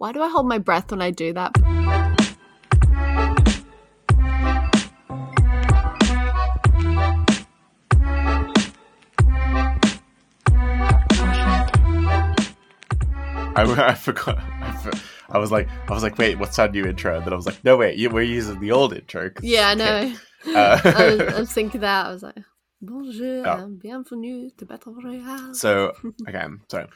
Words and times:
Why 0.00 0.12
do 0.12 0.22
I 0.22 0.30
hold 0.30 0.48
my 0.48 0.56
breath 0.56 0.90
when 0.90 1.02
I 1.02 1.10
do 1.10 1.34
that? 1.34 1.52
I, 13.56 13.62
I 13.88 13.94
forgot. 13.94 14.38
I, 14.60 14.72
for- 14.72 14.92
I 15.32 15.38
was 15.38 15.52
like, 15.52 15.68
I 15.88 15.92
was 15.92 16.02
like, 16.02 16.18
wait, 16.18 16.38
what's 16.38 16.58
our 16.58 16.68
new 16.68 16.84
intro? 16.84 17.16
And 17.16 17.24
then 17.24 17.32
I 17.32 17.36
was 17.36 17.46
like, 17.46 17.62
no, 17.62 17.76
wait, 17.76 17.96
you, 17.96 18.10
we're 18.10 18.22
using 18.22 18.58
the 18.58 18.72
old 18.72 18.92
intro. 18.92 19.30
Yeah, 19.42 19.68
I 19.68 19.74
know. 19.76 20.14
Uh, 20.46 20.80
I, 20.84 21.10
was, 21.14 21.20
I 21.20 21.40
was 21.40 21.52
thinking 21.52 21.82
that. 21.82 22.06
I 22.06 22.10
was 22.10 22.22
like, 22.22 22.36
Bonjour, 22.82 23.46
Oh. 23.46 23.58
and 23.58 23.78
bienvenue 23.78 24.48
to 24.56 24.64
Battle 24.64 24.94
Royale. 24.94 25.52
So 25.54 25.92
again, 26.26 26.62
so 26.68 26.86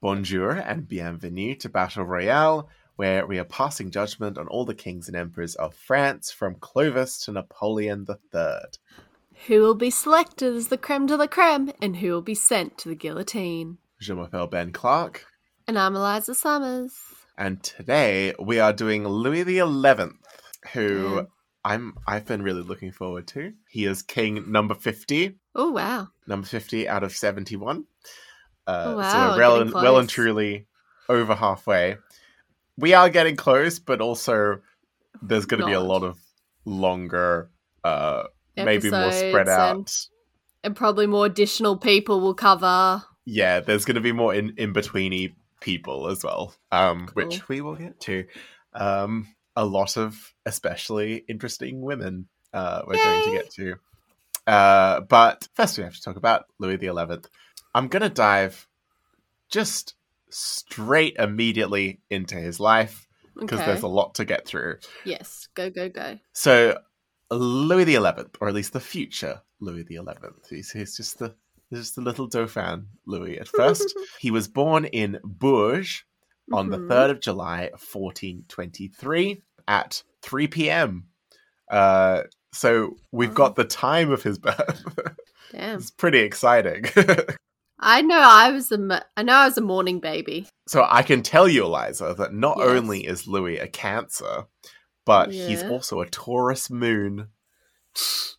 bonjour 0.00 0.50
and 0.52 0.88
bienvenue 0.88 1.54
to 1.56 1.68
Battle 1.68 2.04
Royale, 2.04 2.68
where 2.96 3.26
we 3.26 3.38
are 3.38 3.44
passing 3.44 3.90
judgment 3.90 4.38
on 4.38 4.48
all 4.48 4.64
the 4.64 4.74
kings 4.74 5.08
and 5.08 5.16
emperors 5.16 5.54
of 5.56 5.74
France, 5.74 6.30
from 6.30 6.56
Clovis 6.56 7.18
to 7.20 7.32
Napoleon 7.32 8.06
III. 8.08 8.60
who 9.46 9.60
will 9.60 9.74
be 9.74 9.90
selected 9.90 10.54
as 10.54 10.68
the 10.68 10.78
creme 10.78 11.06
de 11.06 11.16
la 11.16 11.26
creme, 11.26 11.72
and 11.80 11.96
who 11.96 12.10
will 12.10 12.22
be 12.22 12.34
sent 12.34 12.78
to 12.78 12.88
the 12.88 12.94
guillotine? 12.94 13.78
Je 14.00 14.14
m'appelle 14.14 14.48
Ben 14.50 14.72
Clark, 14.72 15.26
And 15.66 15.78
I'm 15.78 15.96
Eliza 15.96 16.34
Summers. 16.34 16.92
and 17.36 17.62
today 17.62 18.34
we 18.38 18.58
are 18.60 18.72
doing 18.72 19.06
Louis 19.06 19.44
XI, 19.44 19.60
who 20.72 21.16
Damn. 21.16 21.26
I'm 21.64 21.94
I've 22.06 22.24
been 22.24 22.42
really 22.42 22.62
looking 22.62 22.92
forward 22.92 23.26
to. 23.28 23.52
He 23.68 23.84
is 23.84 24.02
king 24.02 24.50
number 24.50 24.74
fifty. 24.74 25.38
Oh 25.54 25.70
wow! 25.72 26.08
number 26.26 26.46
50 26.46 26.88
out 26.88 27.02
of 27.02 27.12
71. 27.12 27.84
Uh, 28.68 28.84
Oh, 28.86 29.02
so 29.02 29.18
we're 29.32 29.38
well 29.38 29.60
and, 29.60 29.72
well 29.72 29.98
and 29.98 30.08
truly 30.08 30.66
over 31.08 31.34
halfway. 31.34 31.96
We 32.76 32.92
are 32.94 33.08
getting 33.08 33.34
close, 33.36 33.78
but 33.78 34.00
also 34.00 34.60
there's 35.22 35.46
going 35.46 35.60
to 35.60 35.66
be 35.66 35.72
a 35.72 35.80
lot 35.80 36.02
of 36.04 36.18
longer, 36.64 37.50
uh, 37.82 38.24
maybe 38.56 38.90
more 38.90 39.10
spread 39.12 39.48
out. 39.48 39.76
and, 39.76 40.06
and 40.62 40.76
probably 40.76 41.06
more 41.06 41.26
additional 41.26 41.76
people 41.76 42.20
will 42.20 42.34
cover. 42.34 43.02
Yeah, 43.24 43.60
there's 43.60 43.84
going 43.84 43.94
to 43.96 44.00
be 44.00 44.12
more 44.12 44.34
in, 44.34 44.54
in 44.58 44.72
betweeny 44.72 45.34
people 45.60 46.08
as 46.08 46.22
well, 46.22 46.54
um, 46.70 47.08
which 47.14 47.48
we 47.48 47.60
will 47.62 47.74
get 47.74 47.98
to. 48.02 48.24
Um, 48.74 49.34
a 49.56 49.64
lot 49.64 49.96
of 49.96 50.34
especially 50.46 51.24
interesting 51.28 51.80
women 51.80 52.28
uh, 52.52 52.82
we're 52.86 52.94
going 52.96 53.24
to 53.24 53.30
get 53.32 53.50
to. 53.52 53.74
Uh, 54.46 55.00
but 55.00 55.48
first, 55.54 55.76
we 55.78 55.84
have 55.84 55.94
to 55.94 56.02
talk 56.02 56.16
about 56.16 56.44
Louis 56.58 56.76
the 56.76 56.86
Eleventh. 56.86 57.28
I'm 57.78 57.86
going 57.88 58.02
to 58.02 58.08
dive 58.10 58.66
just 59.50 59.94
straight 60.30 61.14
immediately 61.16 62.00
into 62.10 62.34
his 62.34 62.58
life 62.58 63.06
because 63.38 63.60
Okay. 63.60 63.66
there's 63.66 63.82
a 63.84 63.88
lot 63.88 64.16
to 64.16 64.24
get 64.24 64.46
through. 64.46 64.78
Yes, 65.04 65.46
go 65.54 65.70
go 65.70 65.88
go. 65.88 66.18
So, 66.32 66.78
Louis 67.30 67.84
the 67.84 67.94
Eleventh, 67.94 68.36
or 68.40 68.48
at 68.48 68.54
least 68.54 68.72
the 68.72 68.80
future 68.80 69.42
Louis 69.60 69.84
the 69.84 69.94
Eleventh, 69.94 70.48
he's, 70.50 70.72
he's 70.72 70.96
just 70.96 71.20
the 71.20 71.36
he's 71.70 71.78
just 71.80 71.94
the 71.94 72.00
little 72.00 72.26
Dauphin 72.26 72.88
Louis 73.06 73.38
at 73.38 73.46
first. 73.46 73.94
he 74.18 74.32
was 74.32 74.48
born 74.48 74.84
in 74.86 75.20
Bourges 75.22 76.02
on 76.52 76.70
the 76.70 76.78
Mhm. 76.78 76.88
3rd 76.88 77.10
of 77.10 77.20
July, 77.20 77.70
1423, 77.76 79.42
at 79.68 80.02
3 80.22 80.48
p.m. 80.48 81.04
Uh, 81.70 82.22
so 82.52 82.96
we've 83.12 83.28
Wow. 83.30 83.34
got 83.34 83.54
the 83.56 83.64
time 83.64 84.10
of 84.10 84.22
his 84.24 84.38
birth. 84.38 84.84
Damn. 85.52 85.78
it's 85.78 85.90
pretty 85.92 86.18
exciting. 86.18 86.84
I 87.80 88.02
know 88.02 88.18
I 88.20 88.50
was 88.50 88.72
a 88.72 89.04
I 89.16 89.22
know 89.22 89.34
I 89.34 89.44
was 89.46 89.58
a 89.58 89.62
morning 89.62 90.00
baby. 90.00 90.46
so 90.66 90.84
I 90.88 91.02
can 91.02 91.22
tell 91.22 91.48
you, 91.48 91.64
Eliza, 91.64 92.14
that 92.18 92.32
not 92.34 92.58
Yes. 92.58 92.66
only 92.68 93.06
is 93.06 93.26
Louis 93.26 93.58
a 93.58 93.68
Cancer, 93.68 94.46
but 95.06 95.30
he's 95.32 95.62
also 95.70 96.00
a 96.00 96.06
Taurus 96.06 96.70
moon. 96.70 97.28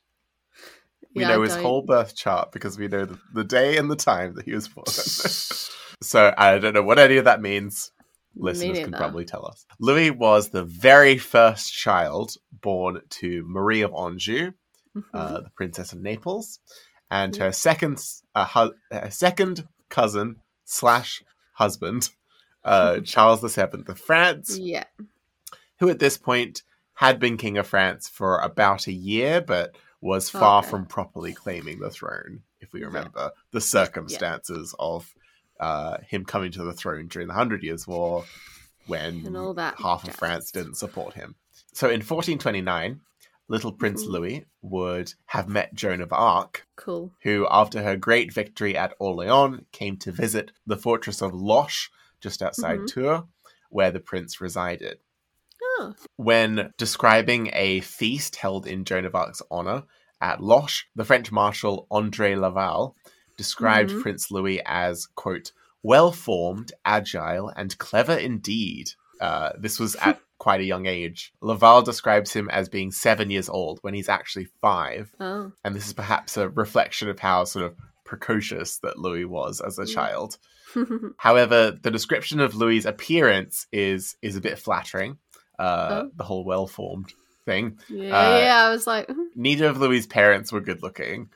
We 1.16 1.24
Yeah, 1.24 1.30
know 1.30 1.42
his 1.42 1.56
whole 1.56 1.82
birth 1.82 2.16
chart 2.16 2.52
because 2.52 2.78
we 2.78 2.88
know 2.88 3.06
the, 3.06 3.18
the 3.34 3.44
day 3.44 3.78
and 3.78 3.90
the 3.90 3.96
time 3.96 4.36
that 4.36 4.46
he 4.46 4.54
was 4.54 4.68
born. 4.68 4.86
so 6.04 6.34
I 6.38 6.60
don't 6.60 6.74
know 6.76 6.84
what 6.84 7.00
any 7.00 7.18
of 7.18 7.26
that 7.26 7.42
means. 7.42 7.92
Listeners 8.36 8.80
can 8.80 8.94
probably 8.94 9.26
tell 9.26 9.46
us. 9.48 9.66
Louis 9.80 10.12
was 10.12 10.50
the 10.50 10.64
very 10.64 11.18
first 11.18 11.74
child 11.74 12.36
born 12.52 13.02
to 13.10 13.44
Marie 13.48 13.82
of 13.82 13.92
Anjou, 13.94 14.52
Mhm. 14.96 15.04
uh, 15.14 15.42
the 15.42 15.50
Princess 15.56 15.94
of 15.94 16.00
Naples, 16.00 16.60
and 17.12 17.36
Yeah. 17.36 17.46
her 17.46 17.52
second, 17.52 18.04
uh, 18.36 18.46
hu- 18.46 18.74
her 18.92 19.12
second 19.12 19.68
cousin 19.90 20.38
slash 20.66 21.24
husband, 21.54 22.10
uh, 22.64 23.00
Charles 23.06 23.42
the 23.42 23.50
Seventh 23.50 23.90
of 23.90 24.00
France, 24.00 24.58
yeah. 24.58 24.86
who 25.80 25.90
at 25.90 26.00
this 26.00 26.18
point 26.18 26.64
had 26.96 27.20
been 27.20 27.38
king 27.38 27.58
of 27.58 27.66
France 27.68 28.10
for 28.10 28.40
about 28.40 28.88
a 28.88 28.92
year, 28.94 29.42
but 29.42 29.76
was 30.02 30.30
far 30.30 30.60
Okay. 30.60 30.70
from 30.70 30.86
properly 30.86 31.34
claiming 31.34 31.80
the 31.80 31.90
throne. 31.90 32.42
If 32.60 32.74
we 32.74 32.82
Yeah. 32.82 32.88
remember 32.88 33.32
the 33.52 33.62
circumstances 33.62 34.76
of 34.80 35.14
uh, 35.60 35.98
him 36.08 36.24
coming 36.24 36.52
to 36.54 36.64
the 36.64 36.72
throne 36.72 37.08
during 37.08 37.28
the 37.28 37.34
Hundred 37.34 37.64
Years' 37.64 37.86
War, 37.86 38.24
when 38.88 39.36
all 39.36 39.54
that 39.56 39.76
half 39.78 40.08
of. 40.08 40.16
France 40.16 40.52
didn't 40.52 40.76
support 40.76 41.14
him. 41.16 41.36
So 41.74 41.88
in 41.88 42.02
1429, 42.02 43.02
little 43.50 43.72
Prince 43.74 44.06
Mhm. 44.06 44.10
Louis 44.10 44.46
would 44.62 45.14
have 45.26 45.48
met 45.50 45.74
Joan 45.74 46.00
of 46.02 46.14
Arc, 46.14 46.66
Cool. 46.78 47.12
who, 47.24 47.48
after 47.50 47.84
her 47.84 47.98
great 47.98 48.32
victory 48.34 48.78
at 48.78 48.94
Orleans, 49.00 49.66
came 49.72 49.98
to 49.98 50.12
visit 50.12 50.52
the 50.66 50.78
fortress 50.78 51.22
of 51.22 51.34
Loches, 51.34 51.90
just 52.22 52.42
outside 52.42 52.80
Mhm. 52.80 52.88
Tours, 52.88 53.22
where 53.70 53.92
the 53.92 54.00
prince 54.00 54.40
resided. 54.40 55.00
Oh. 55.62 55.96
When 56.16 56.74
describing 56.78 57.50
a 57.54 57.82
feast 57.82 58.38
held 58.38 58.66
in 58.68 58.86
Joan 58.86 59.06
of 59.06 59.16
Arc's 59.16 59.42
honor 59.52 59.84
at 60.22 60.40
Loches, 60.42 60.86
the 60.96 61.06
French 61.06 61.32
marshal 61.32 61.88
André 61.92 62.40
Laval 62.40 62.96
described 63.38 63.90
Mhm. 63.92 64.02
Prince 64.02 64.32
Louis 64.32 64.62
as, 64.66 65.06
quote, 65.16 65.52
well 65.82 66.12
formed, 66.12 66.74
agile, 66.86 67.50
and 67.56 67.78
clever 67.78 68.14
indeed. 68.16 68.92
Uh, 69.22 69.52
this 69.58 69.80
was 69.80 69.96
at 69.96 70.22
quite 70.40 70.62
a 70.62 70.66
young 70.66 70.88
age. 70.88 71.32
Laval 71.42 71.82
describes 71.84 72.34
him 72.34 72.50
as 72.50 72.68
being 72.70 72.92
seven 72.92 73.30
years 73.30 73.48
old 73.50 73.78
when 73.84 73.94
he's 73.94 74.10
actually 74.10 74.48
five, 74.62 75.14
Oh. 75.20 75.52
and 75.64 75.76
this 75.76 75.86
is 75.86 75.94
perhaps 75.94 76.36
a 76.38 76.50
reflection 76.50 77.10
of 77.10 77.20
how 77.20 77.44
sort 77.44 77.66
of 77.66 77.76
precocious 78.06 78.78
that 78.80 78.98
Louis 78.98 79.26
was 79.26 79.62
as 79.62 79.78
a 79.78 79.86
Yeah. 79.86 79.94
child. 79.94 80.38
However, 81.18 81.72
the 81.72 81.92
description 81.92 82.40
of 82.40 82.56
Louis's 82.56 82.86
appearance 82.86 83.68
is 83.72 84.16
is 84.22 84.36
a 84.36 84.42
bit 84.42 84.58
flattering. 84.60 85.18
Uh, 85.60 85.88
Oh. 86.06 86.12
The 86.16 86.24
whole 86.24 86.44
well 86.46 86.68
formed 86.68 87.14
thing. 87.46 87.78
yeah, 87.90 88.18
Uh, 88.18 88.38
yeah. 88.40 88.64
I 88.66 88.70
was 88.70 88.88
like, 88.88 89.10
Neither 89.36 89.68
of 89.68 89.78
Louis's 89.78 90.08
parents 90.08 90.52
were 90.52 90.62
good 90.62 90.82
looking, 90.82 91.30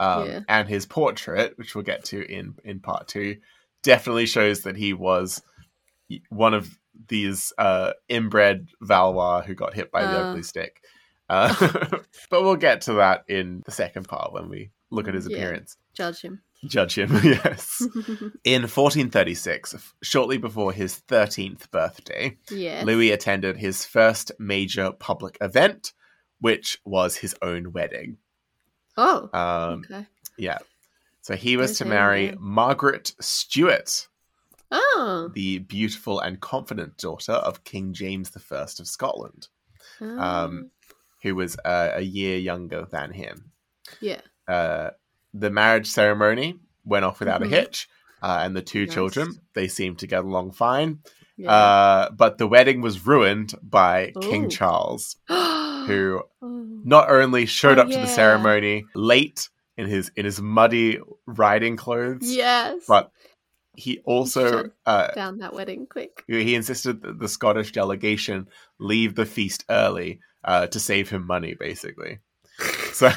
um, 0.00 0.26
Yeah. 0.28 0.40
and 0.48 0.68
his 0.68 0.86
portrait, 0.86 1.56
which 1.58 1.74
we'll 1.74 1.84
get 1.84 2.04
to 2.06 2.22
in 2.22 2.54
in 2.64 2.80
part 2.80 3.06
two, 3.08 3.36
definitely 3.82 4.26
shows 4.26 4.62
that 4.62 4.76
he 4.76 4.92
was 4.94 5.42
one 6.30 6.54
of 6.54 6.78
these 7.08 7.52
uh, 7.58 7.92
inbred 8.08 8.68
Valois 8.80 9.42
who 9.42 9.54
got 9.54 9.74
hit 9.74 9.90
by 9.90 10.02
the 10.02 10.08
Uh. 10.18 10.30
ugly 10.30 10.42
stick. 10.42 10.82
Uh, 11.28 11.54
but 12.30 12.42
we'll 12.42 12.56
get 12.56 12.82
to 12.82 12.94
that 12.94 13.24
in 13.28 13.62
the 13.64 13.72
second 13.72 14.06
part 14.08 14.32
when 14.32 14.48
we 14.48 14.70
look 14.90 15.08
at 15.08 15.14
his 15.14 15.28
Yeah. 15.28 15.36
appearance. 15.38 15.76
judge 15.94 16.20
him. 16.22 16.42
Judge 16.66 16.96
him, 16.98 17.10
yes. 17.24 17.82
In 18.44 18.62
1436, 18.62 19.92
shortly 20.02 20.38
before 20.38 20.72
his 20.72 21.00
13th 21.08 21.70
birthday, 21.70 22.36
yeah. 22.50 22.82
Louis 22.84 23.10
attended 23.10 23.56
his 23.58 23.84
first 23.84 24.32
major 24.38 24.90
public 24.92 25.36
event, 25.40 25.92
which 26.40 26.78
was 26.84 27.16
his 27.16 27.34
own 27.42 27.72
wedding. 27.72 28.16
Oh. 28.96 29.28
Um, 29.34 29.84
okay. 29.90 30.06
Yeah. 30.38 30.58
So 31.20 31.34
he 31.36 31.56
was 31.56 31.78
to 31.78 31.84
marry. 31.84 32.34
Margaret 32.38 33.12
Stuart, 33.20 34.08
Oh. 34.70 35.30
the 35.34 35.58
beautiful 35.58 36.18
and 36.20 36.40
confident 36.40 36.96
daughter 36.98 37.32
of 37.32 37.64
King 37.64 37.92
James 37.92 38.30
I 38.50 38.54
of 38.62 38.86
Scotland, 38.88 39.48
um, 40.00 40.70
who 41.22 41.34
was 41.34 41.56
uh, 41.64 41.92
a 41.94 42.02
year 42.02 42.38
younger 42.38 42.86
than 42.90 43.12
him. 43.12 43.52
yeah. 44.00 44.20
Uh, 44.48 44.90
the 45.34 45.50
marriage 45.50 45.86
ceremony 45.88 46.58
went 46.84 47.04
off 47.04 47.20
without 47.20 47.40
Mhm. 47.42 47.46
a 47.46 47.48
hitch, 47.48 47.88
uh, 48.22 48.40
and 48.42 48.56
the 48.56 48.62
two 48.62 48.86
Nice. 48.86 48.94
children 48.94 49.40
they 49.54 49.68
seemed 49.68 49.98
to 50.00 50.06
get 50.06 50.24
along 50.24 50.52
fine. 50.52 51.00
Yeah. 51.36 51.52
Uh, 51.52 52.10
but 52.10 52.38
the 52.38 52.46
wedding 52.46 52.80
was 52.80 53.06
ruined 53.06 53.54
by 53.62 54.12
King 54.22 54.48
Charles, 54.48 55.16
who 55.28 56.22
Oh. 56.42 56.80
not 56.84 57.10
only 57.10 57.44
showed 57.46 57.78
Oh, 57.78 57.82
up 57.82 57.88
to 57.90 57.98
the 57.98 58.06
ceremony 58.06 58.84
late 58.94 59.48
in 59.76 59.86
his 59.88 60.10
in 60.16 60.24
his 60.24 60.40
muddy 60.40 60.98
riding 61.26 61.76
clothes, 61.76 62.34
Yes. 62.34 62.84
but 62.88 63.10
he 63.76 64.00
also 64.04 64.70
uh, 64.86 65.08
down 65.14 65.38
that 65.38 65.52
wedding 65.54 65.86
quick. 65.86 66.24
he 66.26 66.54
insisted 66.54 67.02
that 67.02 67.18
the 67.18 67.28
Scottish 67.28 67.72
delegation 67.72 68.48
leave 68.78 69.14
the 69.14 69.26
feast 69.26 69.64
early 69.70 70.20
uh, 70.44 70.66
to 70.68 70.80
save 70.80 71.10
him 71.10 71.26
money, 71.26 71.54
basically. 71.58 72.18
So 72.92 73.10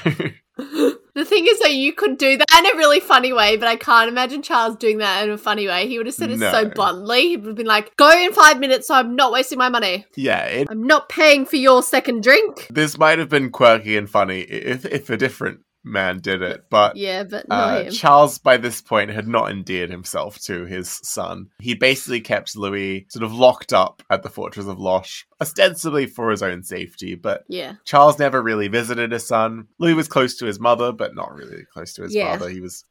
The 1.16 1.26
thing 1.26 1.46
is 1.50 1.60
that 1.60 1.74
you 1.74 1.94
could 1.94 2.18
do 2.18 2.38
that 2.38 2.46
in 2.60 2.66
a 2.66 2.78
really 2.78 3.00
funny 3.00 3.32
way, 3.34 3.56
but 3.58 3.68
I 3.68 3.76
can't 3.78 4.10
imagine 4.10 4.42
Charles 4.42 4.76
doing 4.76 4.98
that 5.00 5.24
in 5.24 5.30
a 5.32 5.38
funny 5.38 5.68
way. 5.68 5.88
He 5.88 5.98
would 5.98 6.06
have 6.06 6.16
said 6.16 6.32
it 6.32 6.40
so 6.40 6.64
No. 6.64 6.70
bluntly. 6.70 7.22
He 7.30 7.38
would 7.38 7.48
have 7.48 7.56
been 7.56 7.66
like, 7.66 7.96
go 7.98 8.12
in 8.12 8.34
five 8.34 8.60
minutes 8.60 8.88
so 8.88 8.96
I'm 8.96 9.16
not 9.16 9.32
wasting 9.32 9.58
my 9.58 9.70
money. 9.70 10.06
yeah, 10.16 10.44
it, 10.46 10.68
I'm 10.70 10.84
not 10.84 11.08
paying 11.10 11.46
for 11.46 11.56
your 11.56 11.82
second 11.82 12.24
drink. 12.24 12.68
this 12.70 12.98
might 12.98 13.20
have 13.20 13.30
been 13.30 13.50
quirky 13.52 13.98
and 13.98 14.10
funny 14.10 14.42
if 14.42 14.86
if 14.86 15.10
a 15.10 15.18
different 15.18 15.62
man 15.84 16.20
did 16.20 16.42
it, 16.42 16.66
but 16.70 16.96
Yeah, 16.96 17.24
but 17.24 17.46
Uh. 17.50 17.90
Charles, 17.90 18.38
by 18.38 18.58
this 18.58 18.82
point, 18.82 19.12
had 19.12 19.28
not 19.28 19.50
endeared 19.52 19.90
himself 19.90 20.38
to 20.42 20.66
his 20.66 20.90
son. 21.04 21.48
He 21.60 21.74
basically 21.74 22.22
kept 22.22 22.56
Louis 22.56 23.06
sort 23.10 23.24
of 23.24 23.34
locked 23.34 23.72
up 23.74 24.04
at 24.10 24.22
the 24.24 24.30
fortress 24.30 24.66
of 24.68 24.78
Loches, 24.78 25.24
ostensibly 25.42 26.06
for 26.06 26.32
his 26.32 26.44
own 26.44 26.64
safety, 26.64 27.16
but 27.16 27.44
yeah. 27.48 27.76
Charles 27.86 28.20
never 28.20 28.42
really 28.42 28.68
visited 28.68 29.12
his 29.12 29.26
son. 29.28 29.68
Louis 29.80 29.94
was 29.94 30.08
close 30.08 30.36
to 30.38 30.46
his 30.46 30.60
mother, 30.60 30.92
but 30.92 31.16
not 31.16 31.34
really 31.34 31.64
close 31.74 31.94
to 31.94 32.04
his 32.04 32.14
Yeah. 32.14 32.38
father. 32.38 32.50
He 32.50 32.60
was 32.62 32.84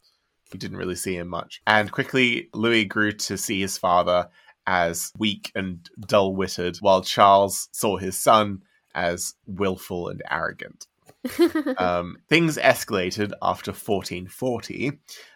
he 0.51 0.57
didn't 0.57 0.79
really 0.79 0.95
see 0.97 1.15
him 1.15 1.29
much. 1.29 1.61
And 1.67 1.93
quickly 1.93 2.49
Louis 2.55 2.87
grew 2.87 3.13
to 3.13 3.37
see 3.37 3.61
his 3.61 3.77
father 3.77 4.29
as 4.67 5.13
weak 5.19 5.53
and 5.55 5.87
dull-witted, 6.07 6.79
while 6.79 7.03
Charles 7.03 7.69
saw 7.73 7.99
his 7.99 8.19
son 8.19 8.63
as 8.95 9.35
willful 9.47 10.09
and 10.09 10.23
arrogant 10.31 10.87
um, 11.79 12.17
things 12.29 12.57
escalated 12.59 13.33
after 13.43 13.73
1440 13.73 14.93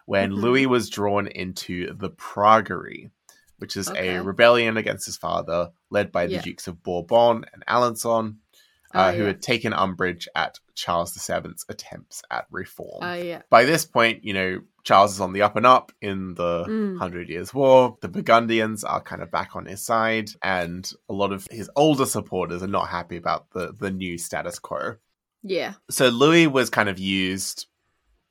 when 0.07 0.31
Mhm. 0.33 0.37
Louis 0.37 0.67
was 0.67 0.89
drawn 0.91 1.27
into 1.27 1.93
the 1.95 2.11
Praguerie, 2.11 3.11
which 3.59 3.77
is 3.77 3.89
Okay. 3.89 4.17
a 4.17 4.23
rebellion 4.23 4.77
against 4.77 5.07
his 5.07 5.17
father 5.17 5.71
led 5.91 6.11
by 6.13 6.27
the 6.27 6.35
Yeah. 6.35 6.43
Dukes 6.43 6.67
of 6.67 6.83
Bourbon 6.83 7.45
and 7.53 7.65
Alençon, 7.69 8.37
Oh, 8.95 9.01
uh, 9.01 9.13
who 9.13 9.21
yeah. 9.23 9.27
had 9.29 9.41
taken 9.43 9.73
umbrage 9.73 10.29
at 10.35 10.59
Charles 10.75 11.15
VII's 11.15 11.65
attempts 11.69 12.23
at 12.31 12.47
reform. 12.51 12.99
Oh, 13.03 13.15
yeah. 13.15 13.41
By 13.49 13.65
this 13.65 13.87
point, 13.87 14.23
you 14.25 14.35
know, 14.35 14.61
Charles 14.85 15.13
is 15.13 15.21
on 15.21 15.33
the 15.33 15.41
up 15.43 15.57
and 15.57 15.65
up 15.65 15.93
in 16.03 16.35
the 16.35 16.65
Mm. 16.69 16.99
Hundred 16.99 17.29
Years' 17.31 17.55
War. 17.55 17.97
The 18.03 18.09
Burgundians 18.09 18.85
are 18.85 19.01
kind 19.01 19.23
of 19.23 19.31
back 19.31 19.55
on 19.57 19.65
his 19.67 19.83
side, 19.83 20.31
and 20.43 20.91
a 21.09 21.13
lot 21.15 21.33
of 21.33 21.47
his 21.51 21.71
older 21.77 22.05
supporters 22.05 22.63
are 22.63 22.67
not 22.67 22.89
happy 22.89 23.17
about 23.17 23.51
the, 23.53 23.73
the 23.73 23.91
new 23.91 24.19
status 24.19 24.59
quo 24.59 24.97
Yeah. 25.43 25.75
so 25.91 26.09
Louis 26.09 26.47
was 26.47 26.71
kind 26.71 26.89
of 26.89 26.99
used 26.99 27.67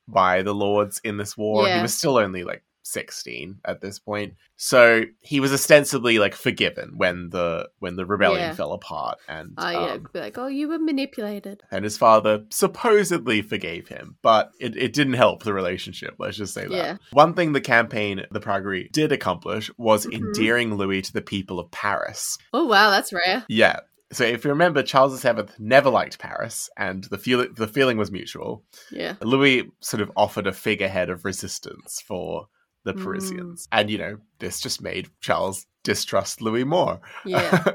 by 0.07 0.41
the 0.41 0.53
lords 0.53 0.99
in 1.03 1.17
this 1.17 1.37
war. 1.37 1.67
He 1.67 1.81
was 1.81 1.93
still 1.93 2.17
only 2.17 2.43
like 2.43 2.63
16 2.83 3.59
at 3.63 3.79
this 3.79 3.99
point. 3.99 4.33
So 4.57 5.03
he 5.21 5.39
was 5.39 5.53
ostensibly 5.53 6.17
like 6.19 6.33
forgiven 6.35 6.93
when 6.97 7.29
the 7.29 7.69
when 7.79 7.95
the 7.95 8.05
rebellion 8.05 8.41
Yeah. 8.49 8.53
fell 8.55 8.73
apart 8.73 9.19
and 9.29 9.53
Oh, 9.57 9.69
yeah. 9.69 9.77
um, 9.93 10.07
Be 10.11 10.19
like, 10.19 10.37
oh, 10.37 10.47
you 10.47 10.67
were 10.67 10.79
manipulated. 10.79 11.61
and 11.71 11.83
his 11.85 11.97
father 11.97 12.43
supposedly 12.49 13.41
forgave 13.43 13.87
him, 13.87 14.17
but 14.21 14.51
it, 14.59 14.75
it 14.75 14.93
didn't 14.93 15.13
help 15.13 15.43
the 15.43 15.53
relationship, 15.53 16.15
let's 16.17 16.37
just 16.37 16.53
say 16.55 16.63
that. 16.67 16.71
Yeah. 16.75 16.97
One 17.11 17.33
thing 17.35 17.53
the 17.53 17.61
campaign, 17.61 18.25
the 18.31 18.39
Praguerie, 18.41 18.91
did 18.91 19.11
accomplish 19.11 19.69
was 19.77 20.05
Mhm. 20.07 20.13
endearing 20.15 20.75
Louis 20.75 21.03
to 21.03 21.13
the 21.13 21.21
people 21.21 21.59
of 21.59 21.69
Paris. 21.71 22.37
Oh, 22.51 22.65
wow. 22.65 22.89
That's 22.89 23.13
rare. 23.13 23.45
Yeah. 23.47 23.81
So 24.11 24.23
if 24.25 24.43
you 24.43 24.49
remember, 24.49 24.83
Charles 24.83 25.21
VII 25.21 25.43
never 25.57 25.89
liked 25.89 26.19
Paris, 26.19 26.69
and 26.77 27.03
the 27.05 27.17
feel 27.17 27.45
the 27.55 27.67
feeling 27.67 27.97
was 27.97 28.11
mutual. 28.11 28.63
Yeah. 28.91 29.15
Louis 29.21 29.71
sort 29.79 30.01
of 30.01 30.11
offered 30.15 30.47
a 30.47 30.51
figurehead 30.53 31.09
of 31.09 31.23
resistance 31.25 32.01
for 32.05 32.47
the 32.83 32.93
Mm. 32.93 33.03
Parisians. 33.03 33.67
And, 33.71 33.89
you 33.89 33.97
know, 33.99 34.17
this 34.39 34.59
just 34.59 34.81
made 34.81 35.07
Charles 35.21 35.65
distrust 35.83 36.41
Louis 36.41 36.63
more. 36.63 36.99
Yeah. 37.25 37.63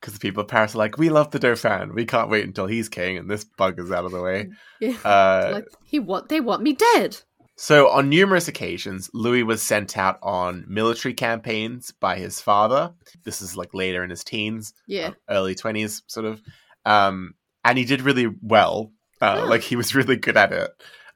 Because 0.00 0.12
the 0.12 0.20
people 0.20 0.42
of 0.42 0.48
Paris 0.48 0.74
are 0.74 0.78
like, 0.78 0.98
we 0.98 1.08
love 1.08 1.30
the 1.30 1.38
Dauphin. 1.38 1.94
We 1.94 2.04
can't 2.04 2.28
wait 2.28 2.44
until 2.44 2.66
he's 2.66 2.90
king 2.90 3.16
and 3.16 3.30
this 3.30 3.42
bug 3.44 3.78
is 3.80 3.90
out 3.90 4.04
of 4.04 4.12
the 4.12 4.20
way. 4.20 4.50
yeah. 4.78 4.98
Uh, 5.02 5.50
like, 5.54 5.68
he 5.82 5.98
want, 5.98 6.28
they 6.28 6.40
want 6.40 6.62
me 6.62 6.74
dead. 6.74 7.22
So, 7.56 7.88
on 7.88 8.08
numerous 8.08 8.48
occasions, 8.48 9.10
Louis 9.14 9.42
was 9.44 9.62
sent 9.62 9.96
out 9.96 10.18
on 10.22 10.64
military 10.68 11.14
campaigns 11.14 11.92
by 11.92 12.16
his 12.16 12.40
father. 12.40 12.92
This 13.24 13.40
is 13.42 13.56
like 13.56 13.72
later 13.74 14.02
in 14.02 14.10
his 14.10 14.24
teens. 14.24 14.74
Yeah. 14.86 15.10
early 15.30 15.54
20s 15.54 16.02
sort 16.06 16.26
of 16.26 16.40
um 16.84 17.34
and 17.64 17.78
he 17.78 17.84
did 17.84 18.02
really 18.02 18.26
well 18.42 18.92
uh, 19.22 19.42
Oh. 19.44 19.48
like 19.48 19.62
he 19.62 19.76
was 19.76 19.94
really 19.98 20.16
good 20.16 20.36
at 20.36 20.52
it 20.52 20.70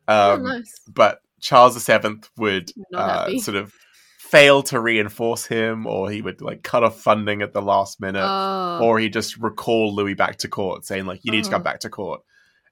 oh, 0.08 0.32
um 0.34 0.42
nice. 0.44 0.80
but 0.88 1.20
charles 1.40 1.76
VII 1.84 2.20
would 2.38 2.70
uh, 2.94 3.36
sort 3.38 3.56
of 3.56 3.72
fail 4.18 4.62
to 4.62 4.80
reinforce 4.80 5.44
him 5.46 5.86
or 5.86 6.10
he 6.10 6.22
would 6.22 6.40
like 6.40 6.62
cut 6.62 6.84
off 6.84 7.00
funding 7.00 7.42
at 7.42 7.52
the 7.52 7.60
last 7.62 8.00
minute 8.00 8.24
Oh. 8.24 8.80
or 8.82 8.98
he'd 8.98 9.12
just 9.12 9.36
recall 9.36 9.94
louis 9.94 10.14
back 10.14 10.38
to 10.38 10.48
court 10.48 10.86
saying 10.86 11.04
like 11.06 11.20
you 11.22 11.32
need 11.32 11.44
to 11.44 11.50
come 11.50 11.60
Oh. 11.60 11.64
back 11.64 11.80
to 11.80 11.90
court 11.90 12.22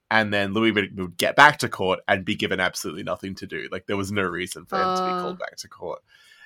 and 0.09 0.33
then 0.33 0.53
louis 0.53 0.71
would, 0.71 0.97
would 0.97 1.17
get 1.17 1.35
back 1.35 1.57
to 1.57 1.69
court 1.69 1.99
and 2.07 2.23
be 2.25 2.35
given 2.35 2.59
absolutely 2.59 3.03
nothing 3.03 3.35
to 3.35 3.45
do 3.47 3.67
like 3.71 3.85
there 3.87 3.97
was 3.97 4.11
no 4.11 4.23
reason 4.23 4.65
for 4.65 4.77
him 4.77 4.95
to 4.95 5.03
be 5.03 5.09
called 5.21 5.39
back 5.39 5.55
to 5.57 5.67
court 5.67 5.99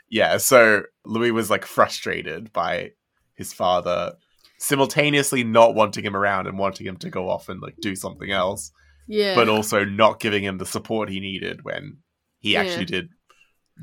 yeah 0.10 0.38
so 0.38 0.84
louis 1.06 1.32
was 1.32 1.50
like 1.50 1.66
frustrated 1.66 2.52
by 2.54 2.92
his 3.36 3.54
father 3.54 4.14
simultaneously 4.58 5.44
not 5.44 5.76
wanting 5.76 6.04
him 6.04 6.16
around 6.16 6.48
and 6.48 6.58
wanting 6.58 6.86
him 6.86 6.98
to 6.98 7.10
go 7.10 7.30
off 7.30 7.50
and 7.50 7.62
like 7.62 7.76
do 7.82 7.96
something 7.96 8.32
else 8.32 8.72
yeah. 9.08 9.36
but 9.36 9.50
also 9.50 9.84
not 9.84 10.20
giving 10.20 10.44
him 10.44 10.58
the 10.58 10.66
support 10.66 11.10
he 11.10 11.20
needed 11.20 11.64
when 11.64 11.98
he 12.40 12.54
Yeah. 12.54 12.62
actually 12.62 12.86
did 12.86 13.10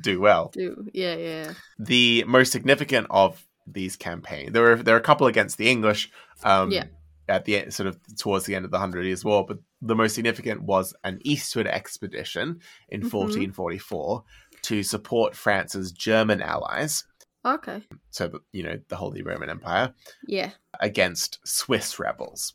do 0.00 0.20
well 0.20 0.50
Do, 0.54 0.86
yeah, 0.94 1.16
yeah. 1.16 1.52
the 1.78 2.24
most 2.28 2.52
significant 2.52 3.08
of 3.10 3.44
these 3.66 3.96
campaigns 3.96 4.52
there 4.52 4.62
were 4.62 4.76
there 4.76 4.94
are 4.94 4.98
a 4.98 5.02
couple 5.02 5.26
against 5.26 5.58
the 5.58 5.68
english 5.68 6.10
um 6.44 6.70
Yeah. 6.70 6.84
At 7.28 7.44
the 7.44 7.58
end, 7.58 7.74
sort 7.74 7.86
of 7.86 7.98
towards 8.16 8.46
the 8.46 8.54
end 8.54 8.64
of 8.64 8.70
the 8.70 8.78
Hundred 8.78 9.04
Years' 9.04 9.24
War, 9.24 9.44
but 9.46 9.58
the 9.82 9.94
most 9.94 10.14
significant 10.14 10.62
was 10.62 10.94
an 11.04 11.18
eastward 11.22 11.66
expedition 11.66 12.60
in 12.88 13.02
Mhm. 13.02 13.10
1444 13.10 14.24
to 14.62 14.82
support 14.82 15.36
France's 15.36 15.92
German 15.92 16.40
allies, 16.42 17.04
Okay. 17.44 17.82
so 18.10 18.40
you 18.52 18.62
know 18.62 18.78
the 18.88 18.96
Holy 18.96 19.22
Roman 19.22 19.50
Empire, 19.50 19.94
Yeah. 20.26 20.50
against 20.80 21.38
Swiss 21.44 21.98
rebels. 21.98 22.54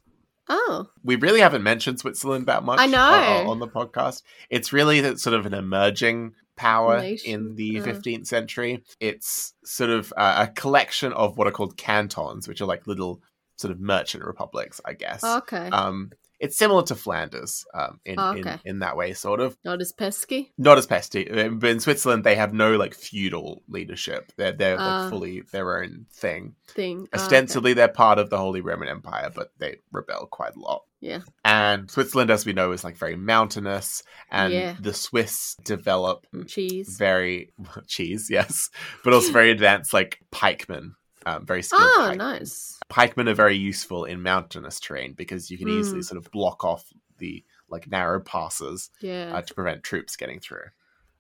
Oh. 0.49 0.87
We 1.03 1.15
really 1.15 1.39
haven't 1.39 1.63
mentioned 1.63 1.99
Switzerland 1.99 2.47
that 2.47 2.63
much. 2.63 2.77
I 2.79 2.85
know. 2.87 2.99
uh, 2.99 3.49
on 3.49 3.59
the 3.59 3.67
podcast. 3.67 4.23
It's 4.49 4.73
really 4.73 5.15
sort 5.15 5.35
of 5.35 5.45
an 5.45 5.53
emerging 5.53 6.33
power 6.57 6.99
Nation, 6.99 7.31
in 7.31 7.55
the 7.55 7.79
uh. 7.79 7.83
15th 7.85 8.27
century. 8.27 8.83
It's 8.99 9.53
sort 9.63 9.89
of 9.89 10.13
uh, 10.17 10.45
a 10.47 10.51
collection 10.51 11.13
of 11.13 11.37
what 11.37 11.47
are 11.47 11.51
called 11.51 11.77
cantons, 11.77 12.47
which 12.49 12.59
are 12.59 12.65
like 12.65 12.85
little 12.87 13.21
sort 13.63 13.71
of 13.71 13.79
merchant 13.79 14.23
republics, 14.25 14.79
I 14.85 14.93
guess. 14.93 15.23
Okay. 15.23 15.69
Um, 15.71 16.11
it's 16.39 16.57
similar 16.57 16.83
to 16.83 16.95
Flanders 16.95 17.63
um, 17.73 18.01
in, 18.03 18.15
Oh, 18.19 18.31
in 18.31 18.39
okay. 18.45 18.57
in 18.65 18.79
that 18.79 18.97
way, 18.97 19.13
sort 19.13 19.39
of. 19.39 19.55
Not 19.63 19.79
as 19.79 19.93
pesky. 19.93 20.51
Not 20.57 20.77
as 20.77 20.85
pesty, 20.85 21.29
uh, 21.31 21.49
but 21.49 21.69
in 21.69 21.79
Switzerland 21.79 22.25
they 22.25 22.35
have 22.35 22.53
no 22.53 22.75
like 22.75 22.93
feudal 22.95 23.61
leadership. 23.69 24.31
They're 24.35 24.51
they're 24.51 24.75
Ah. 24.77 25.03
like 25.03 25.09
fully 25.09 25.41
their 25.53 25.77
own 25.81 26.05
thing. 26.11 26.55
Thing. 26.67 26.97
Oh, 26.99 27.15
okay. 27.15 27.23
Ostensibly, 27.23 27.73
they're 27.73 27.87
part 27.87 28.19
of 28.19 28.29
the 28.29 28.37
Holy 28.37 28.59
Roman 28.59 28.89
Empire, 28.89 29.31
but 29.33 29.51
they 29.59 29.77
rebel 29.93 30.27
quite 30.29 30.55
a 30.55 30.59
lot. 30.59 30.83
Yeah. 30.99 31.21
And 31.45 31.89
Switzerland, 31.89 32.29
as 32.31 32.45
we 32.45 32.51
know, 32.51 32.73
is 32.73 32.83
like 32.83 32.97
very 32.97 33.15
mountainous, 33.15 34.03
and 34.29 34.51
Yeah. 34.51 34.75
the 34.81 34.93
Swiss 34.93 35.55
develop 35.63 36.25
Cheese. 36.47 36.97
very 36.97 37.53
cheese, 37.87 38.27
yes, 38.29 38.69
but 39.05 39.13
also 39.13 39.31
very 39.31 39.51
advanced 39.51 39.93
like 39.93 40.19
pikemen, 40.31 40.95
um, 41.25 41.45
very 41.45 41.61
skilled. 41.63 41.81
Oh, 41.83 42.05
pike- 42.09 42.17
nice. 42.17 42.79
Pikemen 42.89 43.27
are 43.29 43.33
very 43.33 43.55
useful 43.55 44.05
in 44.05 44.21
mountainous 44.21 44.79
terrain 44.79 45.13
because 45.13 45.49
you 45.49 45.57
can 45.57 45.69
easily 45.69 46.01
Mm. 46.01 46.05
sort 46.05 46.17
of 46.25 46.31
block 46.31 46.63
off 46.63 46.85
the 47.17 47.43
like 47.69 47.89
narrow 47.89 48.19
passes 48.21 48.89
Yeah. 49.01 49.31
uh, 49.35 49.41
to 49.41 49.53
prevent 49.53 49.83
troops 49.83 50.15
getting 50.15 50.39
through. 50.39 50.65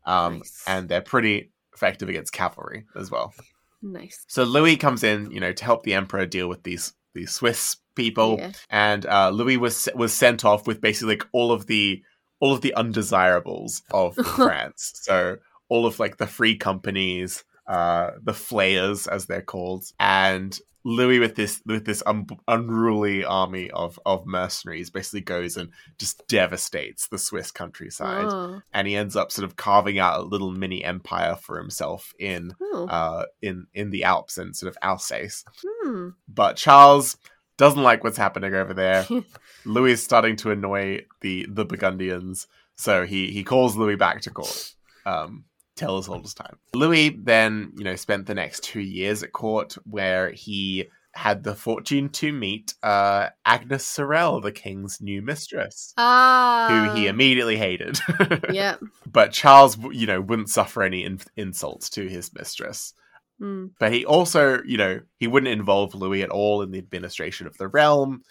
Um, 0.05 0.39
Nice. 0.39 0.63
And 0.67 0.87
they're 0.89 1.01
pretty 1.01 1.51
effective 1.73 2.09
against 2.09 2.33
cavalry 2.33 2.85
as 2.95 3.09
well. 3.09 3.33
nice. 3.81 4.23
So 4.27 4.43
Louis 4.43 4.75
comes 4.77 5.03
in, 5.03 5.31
you 5.31 5.39
know, 5.39 5.51
to 5.53 5.63
help 5.63 5.83
the 5.83 5.93
emperor 5.93 6.25
deal 6.25 6.47
with 6.47 6.63
these 6.63 6.93
these 7.15 7.31
Swiss 7.31 7.77
people, 7.95 8.37
Yeah. 8.39 8.51
and 8.71 9.05
uh, 9.05 9.29
Louis 9.29 9.57
was 9.57 9.87
was 9.95 10.13
sent 10.13 10.43
off 10.43 10.65
with 10.67 10.81
basically 10.81 11.15
like 11.15 11.27
all 11.31 11.51
of 11.51 11.67
the 11.67 12.03
all 12.39 12.53
of 12.53 12.61
the 12.61 12.73
undesirables 12.75 13.83
of 13.91 14.15
France. 14.35 14.91
So 14.95 15.37
all 15.69 15.85
of 15.85 15.99
like 15.99 16.17
the 16.17 16.27
free 16.27 16.55
companies, 16.57 17.43
uh, 17.67 18.11
the 18.21 18.33
flayers 18.33 19.07
as 19.07 19.25
they're 19.25 19.41
called, 19.41 19.85
and 19.99 20.57
Louis 20.85 21.19
with 21.19 21.35
this 21.35 21.61
with 21.65 21.85
this 21.85 22.03
un- 22.05 22.27
unruly 22.47 23.23
army 23.23 23.71
of 23.71 23.97
of 24.05 24.25
mercenaries 24.25 24.89
basically 24.89 25.21
goes 25.21 25.55
and 25.55 25.69
just 25.97 26.27
devastates 26.27 27.07
the 27.07 27.17
Swiss 27.17 27.51
countryside, 27.51 28.25
Oh. 28.27 28.61
and 28.73 28.85
he 28.87 28.95
ends 28.97 29.15
up 29.15 29.31
sort 29.31 29.45
of 29.45 29.55
carving 29.55 29.97
out 29.97 30.19
a 30.19 30.23
little 30.23 30.51
mini 30.51 30.83
empire 30.83 31.37
for 31.41 31.57
himself 31.57 32.13
in 32.19 32.53
Oh. 32.61 32.85
uh, 32.87 33.25
in 33.41 33.67
in 33.73 33.91
the 33.91 34.03
Alps 34.03 34.37
and 34.37 34.53
sort 34.55 34.69
of 34.69 34.77
Alsace. 34.81 35.45
Hmm. 35.65 36.09
But 36.27 36.57
Charles 36.57 37.15
doesn't 37.55 37.81
like 37.83 38.03
what's 38.03 38.17
happening 38.17 38.53
over 38.53 38.73
there. 38.73 39.07
Louis 39.65 39.93
is 39.93 40.03
starting 40.03 40.35
to 40.37 40.51
annoy 40.51 41.05
the 41.21 41.45
the 41.49 41.63
Burgundians, 41.63 42.45
so 42.75 43.05
he 43.05 43.31
he 43.31 43.45
calls 43.45 43.77
Louis 43.77 43.95
back 43.95 44.19
to 44.23 44.31
court. 44.31 44.73
Um, 45.05 45.45
tells 45.75 46.07
all 46.09 46.21
his 46.21 46.33
time. 46.33 46.57
Louis 46.75 47.09
then, 47.09 47.71
you 47.77 47.83
know, 47.83 47.95
spent 47.95 48.25
the 48.25 48.35
next 48.35 48.63
two 48.63 48.81
years 48.81 49.23
at 49.23 49.31
court 49.33 49.75
where 49.85 50.31
he 50.31 50.85
had 51.15 51.43
the 51.43 51.53
fortune 51.53 52.09
to 52.09 52.31
meet 52.33 52.73
uh, 52.81 53.29
Agnes 53.45 53.85
Sorel, 53.85 54.41
the 54.41 54.51
king's 54.51 54.99
new 54.99 55.21
mistress, 55.21 55.93
Ah. 55.97 56.89
who 56.91 56.99
he 56.99 57.07
immediately 57.07 57.55
hated. 57.57 57.99
Yeah. 58.51 58.77
but 59.05 59.31
Charles, 59.31 59.77
you 59.91 60.07
know, 60.07 60.21
wouldn't 60.21 60.49
suffer 60.49 60.81
any 60.81 61.03
in- 61.03 61.19
insults 61.37 61.89
to 61.91 62.07
his 62.07 62.33
mistress. 62.33 62.93
Mm. 63.41 63.71
But 63.79 63.93
he 63.93 64.05
also, 64.05 64.61
you 64.63 64.77
know, 64.77 65.01
he 65.19 65.27
wouldn't 65.27 65.51
involve 65.51 65.93
Louis 65.95 66.23
at 66.23 66.29
all 66.31 66.61
in 66.63 66.71
the 66.71 66.79
administration 66.79 67.45
of 67.45 67.57
the 67.57 67.67
realm. 67.67 68.23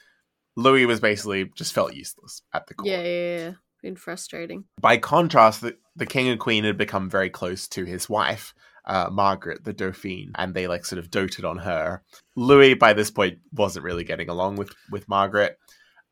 Louis 0.57 0.85
was 0.87 1.01
basically 1.01 1.51
just 1.57 1.73
felt 1.73 1.95
useless 1.95 2.43
at 2.53 2.67
the 2.67 2.75
court. 2.75 2.89
Yeah, 2.91 3.03
yeah, 3.03 3.37
yeah. 3.39 3.53
Been 3.83 3.97
frustrating. 3.97 4.65
By 4.81 4.97
contrast, 4.99 5.61
the, 5.61 5.77
the 5.97 6.07
king 6.07 6.29
and 6.29 6.41
queen 6.41 6.65
had 6.65 6.77
become 6.79 7.09
very 7.11 7.31
close 7.31 7.69
to 7.69 7.85
his 7.85 8.09
wife, 8.09 8.55
uh, 8.87 9.09
Margaret, 9.13 9.65
the 9.65 9.73
Dauphine, 9.73 10.33
and 10.37 10.55
they 10.55 10.67
like 10.67 10.85
sort 10.85 10.99
of 10.99 11.11
doted 11.11 11.45
on 11.45 11.59
her. 11.59 12.03
Louis, 12.37 12.75
by 12.75 12.93
this 12.93 13.11
point, 13.11 13.39
wasn't 13.53 13.85
really 13.85 14.05
getting 14.05 14.29
along 14.29 14.57
with 14.57 14.73
with 14.91 15.09
Margaret. 15.09 15.59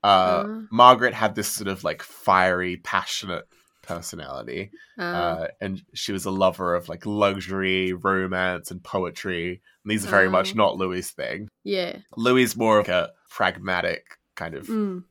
Uh, 0.04 0.06
Uh. 0.46 0.60
Margaret 0.70 1.14
had 1.14 1.34
this 1.34 1.48
sort 1.48 1.68
of 1.68 1.84
like 1.84 2.02
fiery, 2.02 2.76
passionate 2.78 3.44
personality, 3.82 4.70
Uh, 4.98 5.02
uh, 5.02 5.46
and 5.60 5.82
she 5.94 6.12
was 6.12 6.24
a 6.26 6.30
lover 6.30 6.74
of 6.74 6.88
like 6.88 7.04
luxury, 7.06 7.92
romance, 7.92 8.70
and 8.70 8.82
poetry. 8.82 9.60
And 9.84 9.90
these 9.90 10.04
are 10.06 10.10
very 10.10 10.28
much 10.30 10.52
Oh. 10.52 10.56
not 10.56 10.76
Louis' 10.76 11.10
thing. 11.10 11.48
yeah. 11.64 11.96
Louis 12.16 12.44
is 12.44 12.56
more 12.56 12.78
of 12.78 12.86
like 12.88 12.94
a 12.94 13.10
pragmatic 13.30 14.18
kind 14.36 14.54
of 14.54 14.66
Mm. 14.68 15.04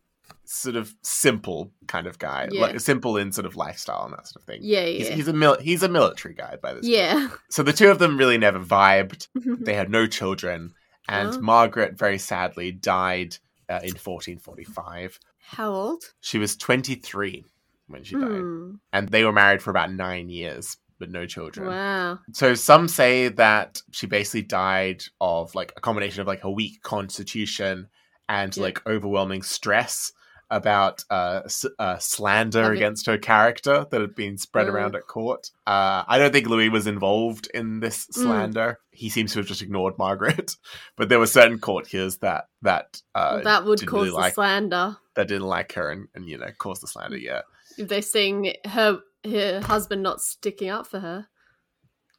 Sort 0.45 0.75
of 0.75 0.93
simple 1.03 1.71
kind 1.87 2.07
of 2.07 2.17
guy, 2.19 2.47
Yeah. 2.51 2.61
like 2.61 2.79
simple 2.79 3.17
in 3.17 3.31
sort 3.31 3.45
of 3.45 3.55
lifestyle 3.55 4.05
and 4.05 4.13
that 4.13 4.27
sort 4.27 4.41
of 4.41 4.43
thing. 4.47 4.59
Yeah, 4.63 4.85
He's, 4.85 5.09
yeah. 5.09 5.15
he's 5.15 5.27
a 5.27 5.33
mil- 5.33 5.59
he's 5.59 5.83
a 5.83 5.89
military 5.89 6.33
guy 6.33 6.57
by 6.61 6.73
this. 6.73 6.81
point. 6.81 6.93
yeah. 6.93 7.29
So 7.49 7.63
the 7.63 7.73
two 7.73 7.89
of 7.89 7.99
them 7.99 8.17
really 8.17 8.37
never 8.37 8.59
vibed. 8.59 9.27
They 9.65 9.73
had 9.73 9.89
no 9.89 10.07
children, 10.07 10.73
and 11.07 11.29
Oh. 11.35 11.41
Margaret 11.41 11.97
very 11.97 12.17
sadly 12.17 12.71
died 12.71 13.37
uh, 13.69 13.79
in 13.83 13.93
1445. 13.95 15.19
How 15.39 15.71
old? 15.71 16.03
She 16.21 16.37
was 16.37 16.55
23 16.55 17.45
when 17.87 18.03
she 18.03 18.15
died, 18.15 18.23
Hmm. 18.23 18.71
and 18.93 19.09
they 19.09 19.23
were 19.23 19.31
married 19.33 19.61
for 19.61 19.69
about 19.71 19.91
nine 19.91 20.29
years, 20.29 20.77
but 20.99 21.09
no 21.09 21.25
children. 21.25 21.67
Wow. 21.67 22.19
So 22.33 22.53
some 22.55 22.87
say 22.87 23.29
that 23.29 23.81
she 23.91 24.05
basically 24.07 24.43
died 24.43 25.03
of 25.21 25.55
like 25.55 25.73
a 25.77 25.81
combination 25.81 26.21
of 26.21 26.27
like 26.27 26.43
a 26.43 26.51
weak 26.51 26.81
constitution 26.83 27.87
and 28.27 28.55
Yeah. 28.55 28.63
like 28.63 28.85
overwhelming 28.87 29.41
stress 29.41 30.11
about 30.51 31.03
uh, 31.09 31.41
s- 31.45 31.65
uh, 31.77 31.97
slander 31.99 32.71
against 32.71 33.05
her 33.05 33.17
character 33.17 33.85
that 33.91 34.01
had 34.01 34.15
been 34.15 34.37
spread 34.37 34.67
Uh. 34.67 34.71
around 34.71 34.95
at 34.95 35.07
court. 35.07 35.51
Uh, 35.67 36.03
I 36.07 36.17
don't 36.17 36.31
think 36.33 36.47
Louis 36.47 36.69
was 36.69 36.87
involved 36.87 37.47
in 37.53 37.79
this 37.79 38.07
Mm. 38.07 38.13
slander. 38.13 38.79
He 38.91 39.09
seems 39.09 39.33
to 39.33 39.39
have 39.39 39.47
just 39.47 39.61
ignored 39.61 39.97
Margaret, 39.97 40.55
but 40.97 41.09
there 41.09 41.19
were 41.19 41.27
certain 41.27 41.59
courtiers 41.59 42.17
that 42.17 42.45
that 42.63 43.01
uh, 43.15 43.31
Well, 43.35 43.43
that 43.43 43.65
would 43.65 43.85
cause 43.85 43.93
really 43.93 44.09
the 44.09 44.15
like 44.15 44.33
slander 44.33 44.97
that 45.15 45.27
didn't 45.27 45.47
like 45.47 45.73
her 45.73 45.91
and, 45.91 46.07
and 46.15 46.27
you 46.27 46.37
know 46.37 46.49
caused 46.57 46.81
the 46.83 46.87
slander. 46.87 47.17
Yeah, 47.17 47.41
if 47.77 47.87
they're 47.87 48.01
seeing 48.01 48.53
her 48.65 48.99
her 49.25 49.61
husband 49.61 50.01
not 50.03 50.21
sticking 50.21 50.69
up 50.69 50.87
for 50.87 50.99
her. 50.99 51.27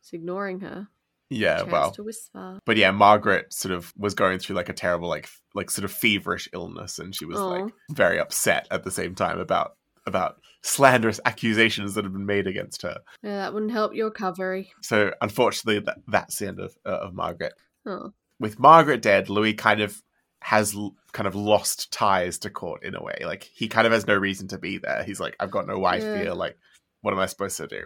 It's 0.01 0.13
ignoring 0.13 0.61
her. 0.61 0.89
Yeah. 1.31 1.59
Chance 1.59 1.73
well, 1.73 1.91
to 1.93 2.03
whisper. 2.03 2.59
but 2.67 2.77
yeah, 2.77 2.91
Margaret 2.91 3.53
sort 3.53 3.73
of 3.73 3.93
was 3.97 4.15
going 4.15 4.39
through 4.39 4.57
like 4.57 4.69
a 4.69 4.73
terrible, 4.75 5.09
like 5.09 5.25
f- 5.25 5.41
like 5.55 5.71
sort 5.71 5.85
of 5.85 5.93
feverish 5.93 6.49
illness, 6.53 6.99
and 6.99 7.15
she 7.15 7.25
was 7.25 7.39
like 7.39 7.73
very 7.91 8.19
upset 8.19 8.67
at 8.71 8.85
the 8.85 8.91
same 8.91 9.15
time 9.15 9.39
about 9.39 9.77
about 10.07 10.37
slanderous 10.63 11.21
accusations 11.27 11.95
that 11.95 12.05
had 12.05 12.13
been 12.13 12.27
made 12.27 12.47
against 12.47 12.83
her. 12.83 12.99
Yeah, 13.23 13.37
that 13.39 13.55
wouldn't 13.55 13.73
help 13.73 13.95
your 13.95 14.07
recovery. 14.09 14.73
So 14.83 15.13
unfortunately, 15.23 15.81
that 15.81 15.99
that's 16.09 16.39
the 16.39 16.49
end 16.49 16.61
of 16.61 16.77
uh, 16.85 16.91
of 16.91 17.15
Margaret. 17.15 17.55
Oh. 17.87 18.13
With 18.39 18.59
Margaret 18.59 19.03
dead, 19.03 19.29
Louis 19.29 19.55
kind 19.55 19.81
of 19.81 20.03
has 20.43 20.75
l- 20.75 20.97
kind 21.13 21.27
of 21.27 21.35
lost 21.35 21.93
ties 21.93 22.39
to 22.39 22.49
court 22.51 22.83
in 22.83 22.95
a 22.95 23.03
way. 23.03 23.19
Like 23.25 23.45
he 23.45 23.69
kind 23.69 23.87
of 23.87 23.93
has 23.93 24.07
no 24.07 24.15
reason 24.17 24.49
to 24.49 24.59
be 24.59 24.79
there. 24.79 25.03
He's 25.05 25.21
like, 25.21 25.37
I've 25.39 25.51
got 25.51 25.67
no 25.67 25.79
wife 25.79 26.03
Yeah. 26.03 26.17
here. 26.23 26.33
Like, 26.33 26.57
what 27.03 27.13
am 27.13 27.21
I 27.21 27.27
supposed 27.27 27.59
to 27.59 27.67
do? 27.67 27.83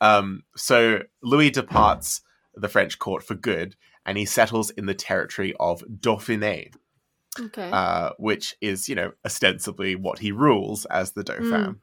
Um, 0.00 0.42
so 0.56 1.00
Louis 1.22 1.50
departs 1.50 2.22
the 2.54 2.68
French 2.68 2.98
court 2.98 3.22
for 3.22 3.34
good, 3.34 3.76
and 4.06 4.18
he 4.18 4.24
settles 4.24 4.70
in 4.70 4.86
the 4.86 4.94
territory 4.94 5.54
of 5.60 5.82
Dauphiné, 5.82 6.72
Okay. 7.38 7.70
uh, 7.72 8.10
which 8.18 8.56
is, 8.60 8.88
you 8.88 8.94
know, 8.94 9.12
ostensibly 9.24 9.94
what 9.94 10.18
he 10.18 10.32
rules 10.32 10.84
as 10.86 11.12
the 11.12 11.22
Dauphin. 11.24 11.80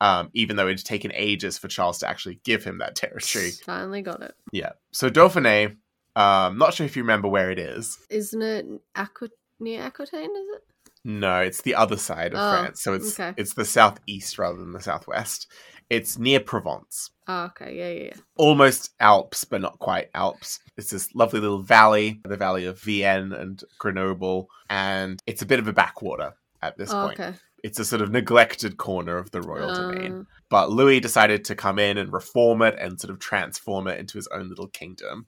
Um, 0.00 0.28
even 0.34 0.56
though 0.56 0.66
it 0.66 0.78
had 0.78 0.84
taken 0.84 1.12
ages 1.14 1.56
for 1.56 1.68
Charles 1.68 1.98
to 1.98 2.08
actually 2.08 2.40
give 2.44 2.64
him 2.64 2.78
that 2.78 2.94
territory. 2.96 3.50
Finally 3.64 4.02
got 4.02 4.22
it. 4.22 4.34
Yeah. 4.52 4.72
So 4.92 5.08
Dauphiné, 5.08 5.76
um, 6.16 6.58
not 6.58 6.74
sure 6.74 6.84
if 6.84 6.96
you 6.96 7.02
remember 7.02 7.28
where 7.28 7.50
it 7.50 7.58
is. 7.58 7.96
Isn't 8.10 8.42
it 8.42 8.66
Aqu- 8.96 9.30
near 9.60 9.82
Aquitaine, 9.82 10.24
is 10.36 10.48
it? 10.56 10.62
No, 11.06 11.40
it's 11.40 11.62
the 11.62 11.74
other 11.74 11.96
side 11.96 12.32
of 12.34 12.38
Oh, 12.38 12.60
France. 12.62 12.82
So 12.82 12.92
it's 12.94 13.18
okay. 13.18 13.34
it's 13.36 13.54
the 13.54 13.64
southeast 13.64 14.38
rather 14.38 14.58
than 14.58 14.72
the 14.72 14.80
southwest. 14.80 15.46
It's 15.90 16.18
near 16.18 16.40
Provence. 16.40 17.10
Oh, 17.28 17.44
okay, 17.44 17.76
yeah, 17.76 17.88
yeah, 17.90 18.04
yeah. 18.06 18.20
Almost 18.36 18.90
Alps, 19.00 19.44
but 19.44 19.60
not 19.60 19.78
quite 19.78 20.10
Alps. 20.14 20.60
It's 20.76 20.90
this 20.90 21.14
lovely 21.14 21.40
little 21.40 21.62
valley, 21.62 22.20
the 22.24 22.36
valley 22.36 22.64
of 22.66 22.80
Vienne 22.80 23.32
and 23.32 23.62
Grenoble, 23.78 24.48
and 24.70 25.20
it's 25.26 25.42
a 25.42 25.46
bit 25.46 25.58
of 25.58 25.68
a 25.68 25.72
backwater 25.72 26.34
at 26.62 26.76
this 26.78 26.90
Oh, 26.90 27.06
point. 27.06 27.20
okay. 27.20 27.34
It's 27.62 27.78
a 27.78 27.84
sort 27.84 28.02
of 28.02 28.10
neglected 28.10 28.76
corner 28.76 29.16
of 29.16 29.30
the 29.30 29.40
royal 29.40 29.72
domain. 29.74 30.12
Uh, 30.12 30.24
But 30.50 30.70
Louis 30.70 31.00
decided 31.00 31.44
to 31.46 31.54
come 31.54 31.78
in 31.78 31.96
and 31.96 32.12
reform 32.12 32.60
it 32.62 32.78
and 32.78 33.00
sort 33.00 33.10
of 33.10 33.18
transform 33.18 33.86
it 33.88 33.98
into 33.98 34.18
his 34.18 34.26
own 34.28 34.48
little 34.50 34.68
kingdom. 34.68 35.26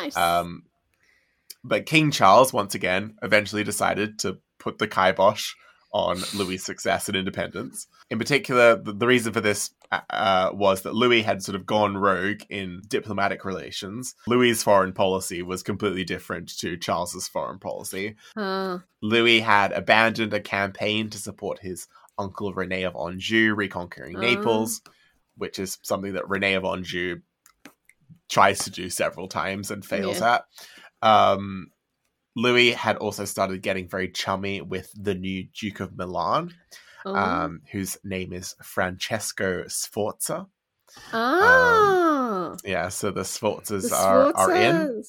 nice. 0.00 0.16
Um, 0.16 0.62
but 1.62 1.86
King 1.86 2.10
Charles, 2.10 2.52
once 2.52 2.74
again, 2.74 3.16
eventually 3.22 3.64
decided 3.64 4.18
to 4.20 4.38
put 4.58 4.78
the 4.78 4.88
kibosh 4.88 5.54
on 5.94 6.18
Louis' 6.34 6.58
success 6.58 7.08
and 7.08 7.16
independence. 7.16 7.86
In 8.10 8.18
particular, 8.18 8.74
the, 8.76 8.92
the 8.92 9.06
reason 9.06 9.32
for 9.32 9.40
this 9.40 9.70
uh, 9.92 10.00
uh, 10.10 10.50
was 10.52 10.82
that 10.82 10.94
Louis 10.94 11.22
had 11.22 11.40
sort 11.42 11.54
of 11.54 11.64
gone 11.64 11.96
rogue 11.96 12.40
in 12.50 12.82
diplomatic 12.88 13.44
relations. 13.44 14.16
Louis' 14.26 14.60
foreign 14.62 14.92
policy 14.92 15.40
was 15.40 15.62
completely 15.62 16.02
different 16.04 16.58
to 16.58 16.76
Charles's 16.76 17.28
foreign 17.28 17.60
policy. 17.60 18.16
uh, 18.36 18.78
Louis 19.00 19.38
had 19.40 19.70
abandoned 19.72 20.34
a 20.34 20.40
campaign 20.40 21.10
to 21.10 21.18
support 21.18 21.60
his 21.60 21.86
uncle 22.18 22.52
Rene 22.52 22.82
of 22.82 22.96
Anjou 22.96 23.54
reconquering 23.54 24.16
Oh. 24.16 24.20
Naples, 24.20 24.82
which 25.36 25.60
is 25.60 25.78
something 25.82 26.14
that 26.14 26.28
Rene 26.28 26.54
of 26.54 26.64
Anjou 26.64 27.20
tries 28.28 28.64
to 28.64 28.70
do 28.70 28.90
several 28.90 29.28
times 29.28 29.70
and 29.70 29.84
fails 29.84 30.20
at. 30.22 30.44
Um, 31.02 31.70
Louis 32.36 32.72
had 32.72 32.96
also 32.96 33.24
started 33.24 33.62
getting 33.62 33.88
very 33.88 34.08
chummy 34.08 34.60
with 34.60 34.90
the 34.96 35.14
new 35.14 35.44
Duke 35.58 35.80
of 35.80 35.96
Milan, 35.96 36.52
oh. 37.04 37.14
um, 37.14 37.62
whose 37.70 37.96
name 38.04 38.32
is 38.32 38.54
Francesco 38.62 39.64
Sforza. 39.68 40.46
ah, 41.12 42.56
Yeah, 42.64 42.88
so 42.88 43.10
the 43.10 43.22
Sforzas 43.22 43.90
the 43.90 43.96
are, 43.96 44.32
are 44.34 44.54
in. 44.54 45.04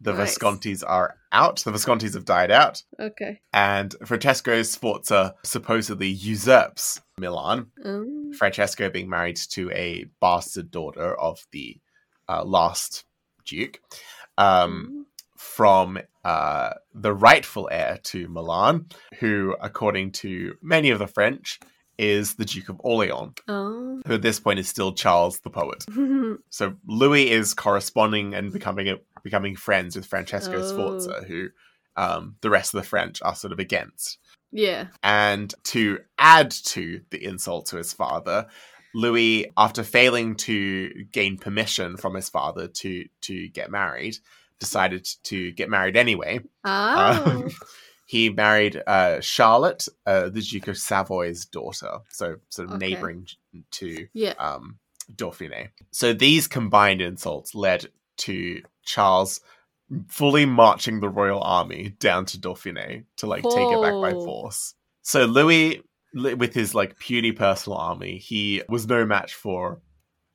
The 0.00 0.12
Nice. 0.12 0.38
Viscontis 0.38 0.84
are 0.86 1.16
out. 1.32 1.56
The 1.64 1.72
Viscontis 1.72 2.14
have 2.14 2.24
died 2.24 2.52
out. 2.52 2.84
Okay. 3.00 3.40
and 3.52 3.96
Francesco 4.04 4.62
Sforza 4.62 5.34
supposedly 5.42 6.06
usurps 6.06 7.00
Milan. 7.18 7.72
Um, 7.84 8.32
Francesco 8.32 8.90
being 8.90 9.10
married 9.10 9.38
to 9.50 9.70
a 9.72 10.06
bastard 10.20 10.70
daughter 10.70 11.18
of 11.18 11.44
the 11.50 11.80
uh, 12.28 12.44
last 12.44 13.04
duke, 13.44 13.80
um, 14.36 15.06
from 15.38 15.98
uh, 16.24 16.70
the 16.94 17.14
rightful 17.14 17.68
heir 17.72 17.98
to 18.02 18.28
Milan, 18.28 18.86
who, 19.20 19.54
according 19.60 20.12
to 20.12 20.54
many 20.60 20.90
of 20.90 20.98
the 20.98 21.06
French, 21.06 21.58
is 21.96 22.34
the 22.34 22.44
Duke 22.44 22.68
of 22.68 22.76
Orleans, 22.80 23.34
Oh. 23.48 24.00
who 24.06 24.14
at 24.14 24.22
this 24.22 24.38
point 24.40 24.58
is 24.58 24.68
still 24.68 24.92
Charles 24.92 25.40
the 25.40 25.50
poet. 25.50 25.84
So 26.50 26.74
Louis 26.86 27.30
is 27.30 27.54
corresponding 27.54 28.34
and 28.34 28.52
becoming 28.52 28.88
a, 28.88 28.96
becoming 29.24 29.56
friends 29.56 29.96
with 29.96 30.06
Francesco 30.06 30.58
Oh. 30.58 30.62
Sforza, 30.68 31.24
who 31.26 31.48
um, 31.96 32.36
the 32.42 32.50
rest 32.50 32.74
of 32.74 32.80
the 32.82 32.86
French 32.88 33.20
are 33.22 33.34
sort 33.34 33.52
of 33.52 33.58
against. 33.58 34.18
yeah. 34.52 34.86
And 35.02 35.52
to 35.64 35.98
add 36.18 36.50
to 36.66 37.00
the 37.10 37.24
insult 37.24 37.66
to 37.66 37.76
his 37.76 37.92
father, 37.92 38.46
Louis, 38.94 39.50
after 39.56 39.82
failing 39.82 40.36
to 40.36 40.90
gain 41.12 41.36
permission 41.38 41.96
from 41.96 42.14
his 42.14 42.28
father 42.28 42.68
to 42.68 43.04
to 43.22 43.48
get 43.48 43.70
married, 43.70 44.16
decided 44.58 45.06
to 45.24 45.52
get 45.52 45.68
married 45.70 45.96
anyway. 45.96 46.40
Oh. 46.64 47.22
Um, 47.44 47.50
he 48.06 48.30
married 48.30 48.82
uh, 48.86 49.20
Charlotte, 49.20 49.86
uh, 50.06 50.28
the 50.28 50.40
Duke 50.40 50.68
of 50.68 50.78
Savoy's 50.78 51.44
daughter, 51.44 51.98
so 52.08 52.36
sort 52.48 52.68
of 52.68 52.74
Okay. 52.76 52.90
neighboring 52.94 53.26
to 53.72 54.08
yeah. 54.12 54.34
um, 54.38 54.78
Dauphiné. 55.14 55.68
So 55.90 56.12
these 56.12 56.48
combined 56.48 57.00
insults 57.00 57.54
led 57.54 57.86
to 58.18 58.62
Charles 58.84 59.40
fully 60.08 60.44
marching 60.44 61.00
the 61.00 61.08
royal 61.08 61.42
army 61.42 61.90
down 61.98 62.26
to 62.26 62.38
Dauphiné 62.38 63.04
to 63.16 63.26
like 63.26 63.42
take 63.42 63.70
it 63.70 63.80
back 63.80 63.94
by 63.94 64.12
Oh. 64.12 64.24
force. 64.24 64.74
So 65.02 65.24
Louis, 65.24 65.82
with 66.14 66.52
his 66.54 66.74
like 66.74 66.98
puny 66.98 67.32
personal 67.32 67.78
army, 67.78 68.18
he 68.18 68.62
was 68.68 68.86
no 68.86 69.06
match 69.06 69.34
for 69.34 69.80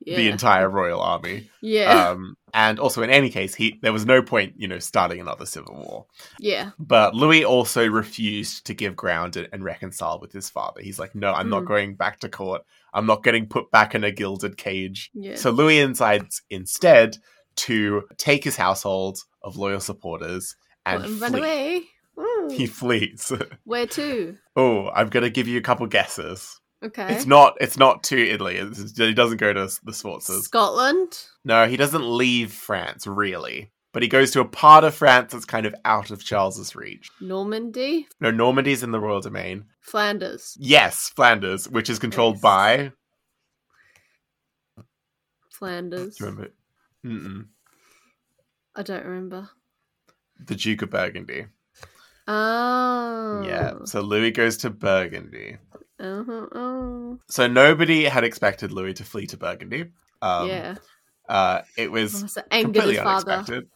Yeah. 0.05 0.17
the 0.17 0.29
entire 0.29 0.69
royal 0.69 0.99
army. 1.01 1.49
yeah. 1.61 2.09
Um, 2.09 2.35
and 2.53 2.77
also, 2.79 3.01
in 3.01 3.09
any 3.09 3.29
case, 3.31 3.55
he 3.55 3.79
there 3.81 3.93
was 3.93 4.05
no 4.05 4.21
point, 4.21 4.53
you 4.57 4.67
know, 4.67 4.77
starting 4.79 5.19
another 5.19 5.45
civil 5.45 5.73
war. 5.75 6.05
yeah. 6.39 6.71
But 6.77 7.15
Louis 7.15 7.43
also 7.45 7.87
refused 7.87 8.65
to 8.67 8.73
give 8.73 8.95
ground 8.95 9.37
and, 9.37 9.47
and 9.51 9.63
reconcile 9.63 10.19
with 10.19 10.31
his 10.31 10.49
father. 10.49 10.81
He's 10.81 10.99
like, 10.99 11.15
no, 11.15 11.31
I'm 11.33 11.49
not 11.49 11.63
Mm. 11.63 11.67
going 11.67 11.95
back 11.95 12.19
to 12.19 12.29
court. 12.29 12.61
I'm 12.93 13.05
not 13.07 13.23
getting 13.23 13.47
put 13.47 13.71
back 13.71 13.95
in 13.95 14.03
a 14.03 14.11
gilded 14.11 14.55
cage. 14.57 15.09
Yeah. 15.15 15.35
So 15.35 15.49
Louis 15.51 15.85
decides 15.87 16.43
instead 16.51 17.17
to 17.55 18.03
take 18.17 18.43
his 18.43 18.55
household 18.55 19.17
of 19.41 19.57
loyal 19.57 19.79
supporters 19.79 20.55
and 20.85 21.03
and 21.05 21.21
run 21.21 21.35
away. 21.35 21.83
Ooh. 22.19 22.49
He 22.51 22.67
flees. 22.67 23.31
Where 23.63 23.87
to? 23.87 24.37
oh, 24.55 24.89
I'm 24.89 25.09
gonna 25.09 25.31
give 25.31 25.47
you 25.47 25.57
a 25.57 25.61
couple 25.63 25.87
guesses. 25.87 26.59
Okay. 26.83 27.13
It's 27.13 27.25
not. 27.25 27.55
It's 27.61 27.77
not 27.77 28.03
to 28.05 28.17
Italy. 28.17 28.55
It's, 28.57 28.97
he 28.97 29.13
doesn't 29.13 29.37
go 29.37 29.53
to 29.53 29.67
the 29.83 29.91
Sforzas. 29.93 30.41
Scotland. 30.41 31.17
No, 31.45 31.65
he 31.67 31.77
doesn't 31.77 32.03
leave 32.05 32.51
France 32.51 33.07
really, 33.07 33.71
but 33.93 34.01
he 34.03 34.09
goes 34.09 34.31
to 34.31 34.41
a 34.41 34.45
part 34.45 34.83
of 34.83 34.93
France 34.93 35.31
that's 35.31 35.45
kind 35.45 35.65
of 35.65 35.73
out 35.85 36.11
of 36.11 36.23
Charles's 36.23 36.75
reach. 36.75 37.09
Normandy. 37.21 38.07
No, 38.19 38.31
Normandy's 38.31 38.83
in 38.83 38.91
the 38.91 38.99
royal 38.99 39.21
domain. 39.21 39.65
Flanders. 39.81 40.57
Yes, 40.59 41.09
Flanders, 41.15 41.69
which 41.69 41.89
is 41.89 41.99
controlled 41.99 42.35
Yes. 42.35 42.41
by. 42.41 42.91
Flanders. 45.51 46.17
Do 46.17 46.25
you 46.25 46.29
remember? 46.31 46.51
Mm-mm. 47.05 47.45
I 48.75 48.81
don't 48.83 49.05
remember. 49.05 49.49
The 50.45 50.55
Duke 50.55 50.81
of 50.81 50.89
Burgundy. 50.89 51.45
Oh. 52.27 53.43
Yeah. 53.45 53.73
So 53.85 54.01
Louis 54.01 54.31
goes 54.31 54.57
to 54.57 54.69
Burgundy. 54.69 55.57
Uh-huh. 56.03 56.47
Oh. 56.53 57.19
So 57.29 57.47
nobody 57.47 58.03
had 58.05 58.23
expected 58.23 58.71
Louis 58.71 58.93
to 58.95 59.03
flee 59.03 59.27
to 59.27 59.37
Burgundy. 59.37 59.85
Um, 60.21 60.47
yeah. 60.49 60.75
Uh, 61.29 61.61
it 61.77 61.91
was 61.91 62.33
so 62.33 62.41
completely 62.51 62.99
unexpected. 62.99 63.69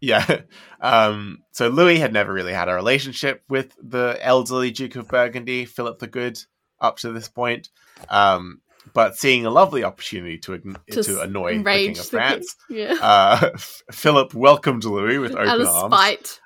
Yeah. 0.00 0.40
Um, 0.80 1.38
so 1.50 1.68
Louis 1.68 1.98
had 1.98 2.12
never 2.12 2.32
really 2.32 2.52
had 2.52 2.68
a 2.68 2.74
relationship 2.74 3.42
with 3.48 3.74
the 3.82 4.16
elderly 4.20 4.70
Duke 4.70 4.94
of 4.94 5.08
Burgundy, 5.08 5.64
Philip 5.64 5.98
the 5.98 6.06
Good, 6.06 6.38
up 6.80 6.98
to 6.98 7.10
this 7.10 7.28
point. 7.28 7.68
Um, 8.08 8.60
but 8.94 9.16
seeing 9.16 9.44
a 9.44 9.50
lovely 9.50 9.82
opportunity 9.82 10.38
to 10.38 10.56
to, 10.58 10.98
s- 11.00 11.08
annoy 11.08 11.58
the 11.58 11.64
King 11.64 11.90
of 11.90 11.96
the 11.96 12.02
king. 12.02 12.04
France, 12.10 12.56
Yeah. 12.70 12.94
uh, 13.02 13.50
Philip 13.92 14.34
welcomed 14.34 14.84
Louis 14.84 15.18
with 15.18 15.32
open 15.34 15.66
arms. 15.66 16.40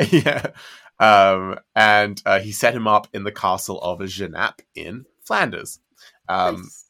yeah. 0.12 0.46
Um, 0.98 1.58
and 1.74 2.22
uh, 2.24 2.40
he 2.40 2.52
set 2.52 2.74
him 2.74 2.88
up 2.88 3.08
in 3.12 3.24
the 3.24 3.32
castle 3.32 3.80
of 3.82 3.98
Genappe 4.00 4.60
in 4.74 5.04
Flanders. 5.24 5.78
Um, 6.28 6.56
Nice. 6.56 6.84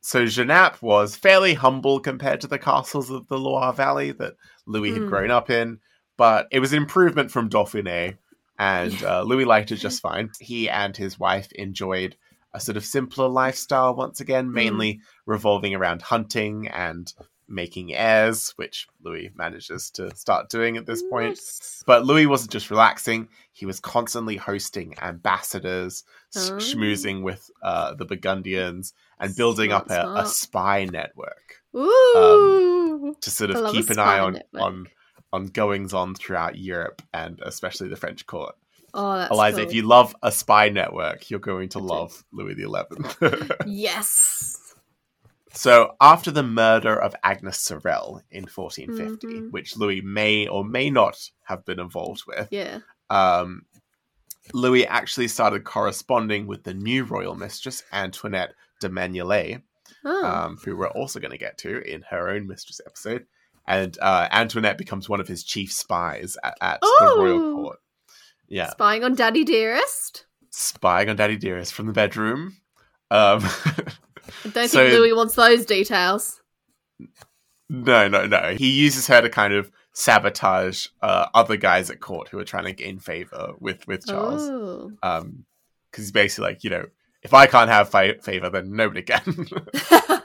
so 0.00 0.24
Genappe 0.24 0.82
was 0.82 1.14
fairly 1.16 1.54
humble 1.54 2.00
compared 2.00 2.40
to 2.40 2.46
the 2.48 2.58
castles 2.58 3.10
of 3.10 3.28
the 3.28 3.38
Loire 3.38 3.72
Valley 3.72 4.12
that 4.12 4.34
Louis 4.66 4.92
had 4.92 5.02
Mm. 5.02 5.08
grown 5.08 5.30
up 5.30 5.48
in, 5.50 5.78
but 6.16 6.48
it 6.50 6.60
was 6.60 6.72
an 6.72 6.78
improvement 6.78 7.30
from 7.30 7.48
Dauphiné, 7.48 8.18
and 8.58 9.02
uh, 9.04 9.22
Louis 9.22 9.44
liked 9.44 9.70
it 9.72 9.76
just 9.86 10.02
fine. 10.02 10.30
He 10.40 10.68
and 10.68 10.96
his 10.96 11.18
wife 11.18 11.50
enjoyed 11.52 12.16
a 12.52 12.58
sort 12.60 12.76
of 12.76 12.84
simpler 12.84 13.28
lifestyle 13.28 13.94
once 13.94 14.20
again, 14.20 14.52
mainly 14.52 15.00
revolving 15.24 15.72
around 15.74 16.02
hunting 16.02 16.66
and 16.66 17.12
making 17.50 17.92
heirs, 17.94 18.52
which 18.56 18.86
Louis 19.02 19.30
manages 19.34 19.90
to 19.92 20.14
start 20.16 20.48
doing 20.48 20.76
at 20.76 20.86
this 20.86 21.02
point. 21.02 21.38
But 21.86 22.06
Louis 22.06 22.26
wasn't 22.26 22.52
just 22.52 22.70
relaxing; 22.70 23.28
he 23.52 23.66
was 23.66 23.80
constantly 23.80 24.36
hosting 24.36 24.94
ambassadors, 25.02 26.04
Oh. 26.36 26.38
schmoozing 26.58 27.22
with 27.22 27.50
uh, 27.62 27.94
the 27.94 28.04
Burgundians, 28.04 28.94
and 29.18 29.34
building 29.36 29.70
Smart, 29.70 29.90
up 29.90 30.16
a, 30.18 30.20
a 30.22 30.26
spy 30.26 30.84
network 30.84 31.56
Ooh. 31.76 33.16
to 33.20 33.30
sort 33.30 33.50
of 33.50 33.72
keep 33.72 33.90
an 33.90 33.98
eye 33.98 34.18
on 34.20 34.34
network. 34.34 34.62
on 34.62 34.86
on 35.32 35.46
goings 35.46 35.92
on 35.94 36.14
throughout 36.14 36.56
Europe 36.58 37.02
and 37.14 37.40
especially 37.44 37.88
the 37.88 37.96
French 37.96 38.26
court. 38.26 38.54
oh, 38.94 39.16
that's 39.16 39.30
Eliza, 39.32 39.58
cool. 39.58 39.66
if 39.68 39.74
you 39.74 39.82
love 39.82 40.14
a 40.22 40.32
spy 40.32 40.68
network, 40.68 41.30
you're 41.30 41.38
going 41.40 41.68
to 41.70 41.78
I 41.78 41.82
do. 41.82 41.86
love 41.86 42.24
Louis 42.32 42.54
XI. 42.56 43.48
Yes. 43.66 44.56
So, 45.52 45.96
after 46.00 46.30
the 46.30 46.42
murder 46.44 46.94
of 47.00 47.14
Agnes 47.24 47.58
Sorel 47.58 48.22
in 48.30 48.46
1450, 48.46 49.26
Mhm. 49.26 49.50
which 49.50 49.76
Louis 49.76 50.00
may 50.00 50.46
or 50.46 50.64
may 50.64 50.90
not 50.90 51.30
have 51.44 51.64
been 51.64 51.80
involved 51.80 52.22
with, 52.26 52.48
Yeah. 52.50 52.80
um, 53.10 53.66
Louis 54.52 54.86
actually 54.86 55.28
started 55.28 55.64
corresponding 55.64 56.46
with 56.46 56.62
the 56.64 56.74
new 56.74 57.04
royal 57.04 57.34
mistress, 57.34 57.82
Antoinette 57.92 58.54
de 58.80 58.88
Maignelais, 58.88 59.62
Oh. 60.04 60.24
um, 60.26 60.56
who 60.64 60.76
we're 60.76 60.88
also 60.88 61.18
going 61.20 61.32
to 61.32 61.38
get 61.38 61.58
to 61.58 61.80
in 61.82 62.02
her 62.02 62.28
own 62.30 62.46
mistress 62.46 62.80
episode. 62.86 63.26
And 63.66 63.98
uh, 64.00 64.28
Antoinette 64.30 64.78
becomes 64.78 65.08
one 65.08 65.20
of 65.20 65.28
his 65.28 65.44
chief 65.44 65.72
spies 65.72 66.36
at, 66.42 66.56
at 66.60 66.80
the 66.80 67.14
royal 67.18 67.38
Oh! 67.42 67.54
court. 67.62 67.78
Yeah, 68.48 68.70
Spying 68.70 69.04
on 69.04 69.14
Daddy 69.14 69.44
Dearest. 69.44 70.26
spying 70.50 71.08
on 71.08 71.16
Daddy 71.16 71.36
Dearest 71.36 71.72
from 71.74 71.86
the 71.86 71.92
bedroom. 71.92 72.56
Um, 73.10 73.44
I 74.44 74.48
don't 74.48 74.68
So- 74.68 74.78
think 74.88 74.98
Louis 74.98 75.12
wants 75.12 75.34
those 75.34 75.64
details. 75.66 76.40
no, 77.68 78.08
no, 78.08 78.26
no. 78.26 78.54
He 78.56 78.70
uses 78.70 79.06
her 79.06 79.20
to 79.20 79.28
kind 79.30 79.54
of 79.54 79.70
sabotage 79.92 80.86
uh, 81.02 81.26
other 81.34 81.56
guys 81.56 81.90
at 81.90 82.00
court 82.00 82.28
who 82.28 82.38
are 82.38 82.44
trying 82.44 82.64
to 82.64 82.72
gain 82.72 82.98
favor 82.98 83.52
with 83.58 83.86
with 83.86 84.06
Charles. 84.06 84.42
Oh. 84.42 84.92
Um, 85.02 85.44
because 85.90 86.04
he's 86.04 86.12
basically 86.12 86.50
like, 86.50 86.62
you 86.64 86.70
know, 86.70 86.84
if 87.22 87.34
I 87.34 87.46
can't 87.46 87.68
have 87.70 87.88
fi- 87.88 88.18
favor, 88.18 88.48
then 88.50 88.72
nobody 88.76 89.02
can. 89.02 89.46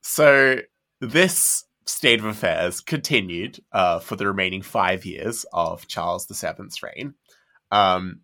So 0.00 0.58
this 1.00 1.64
state 1.86 2.18
of 2.20 2.24
affairs 2.26 2.80
continued 2.80 3.60
uh, 3.72 3.98
for 4.00 4.16
the 4.16 4.26
remaining 4.26 4.62
five 4.62 5.04
years 5.04 5.44
of 5.52 5.86
Charles 5.88 6.26
VII's 6.26 6.82
reign, 6.82 7.14
um, 7.70 8.20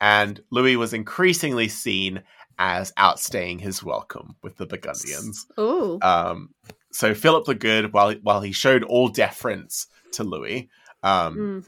and 0.00 0.40
Louis 0.50 0.76
was 0.76 0.92
increasingly 0.94 1.68
seen 1.68 2.22
as 2.60 2.92
outstaying 2.92 3.58
his 3.58 3.82
welcome 3.82 4.36
with 4.42 4.56
the 4.58 4.66
Burgundians. 4.66 5.46
oh. 5.56 5.98
Um, 6.02 6.50
so 6.92 7.14
Philip 7.14 7.46
the 7.46 7.54
Good, 7.54 7.92
while 7.92 8.12
while 8.22 8.42
he 8.42 8.52
showed 8.52 8.84
all 8.84 9.08
deference 9.08 9.86
to 10.12 10.24
Louis, 10.24 10.68
um, 11.02 11.36
Mm. 11.36 11.66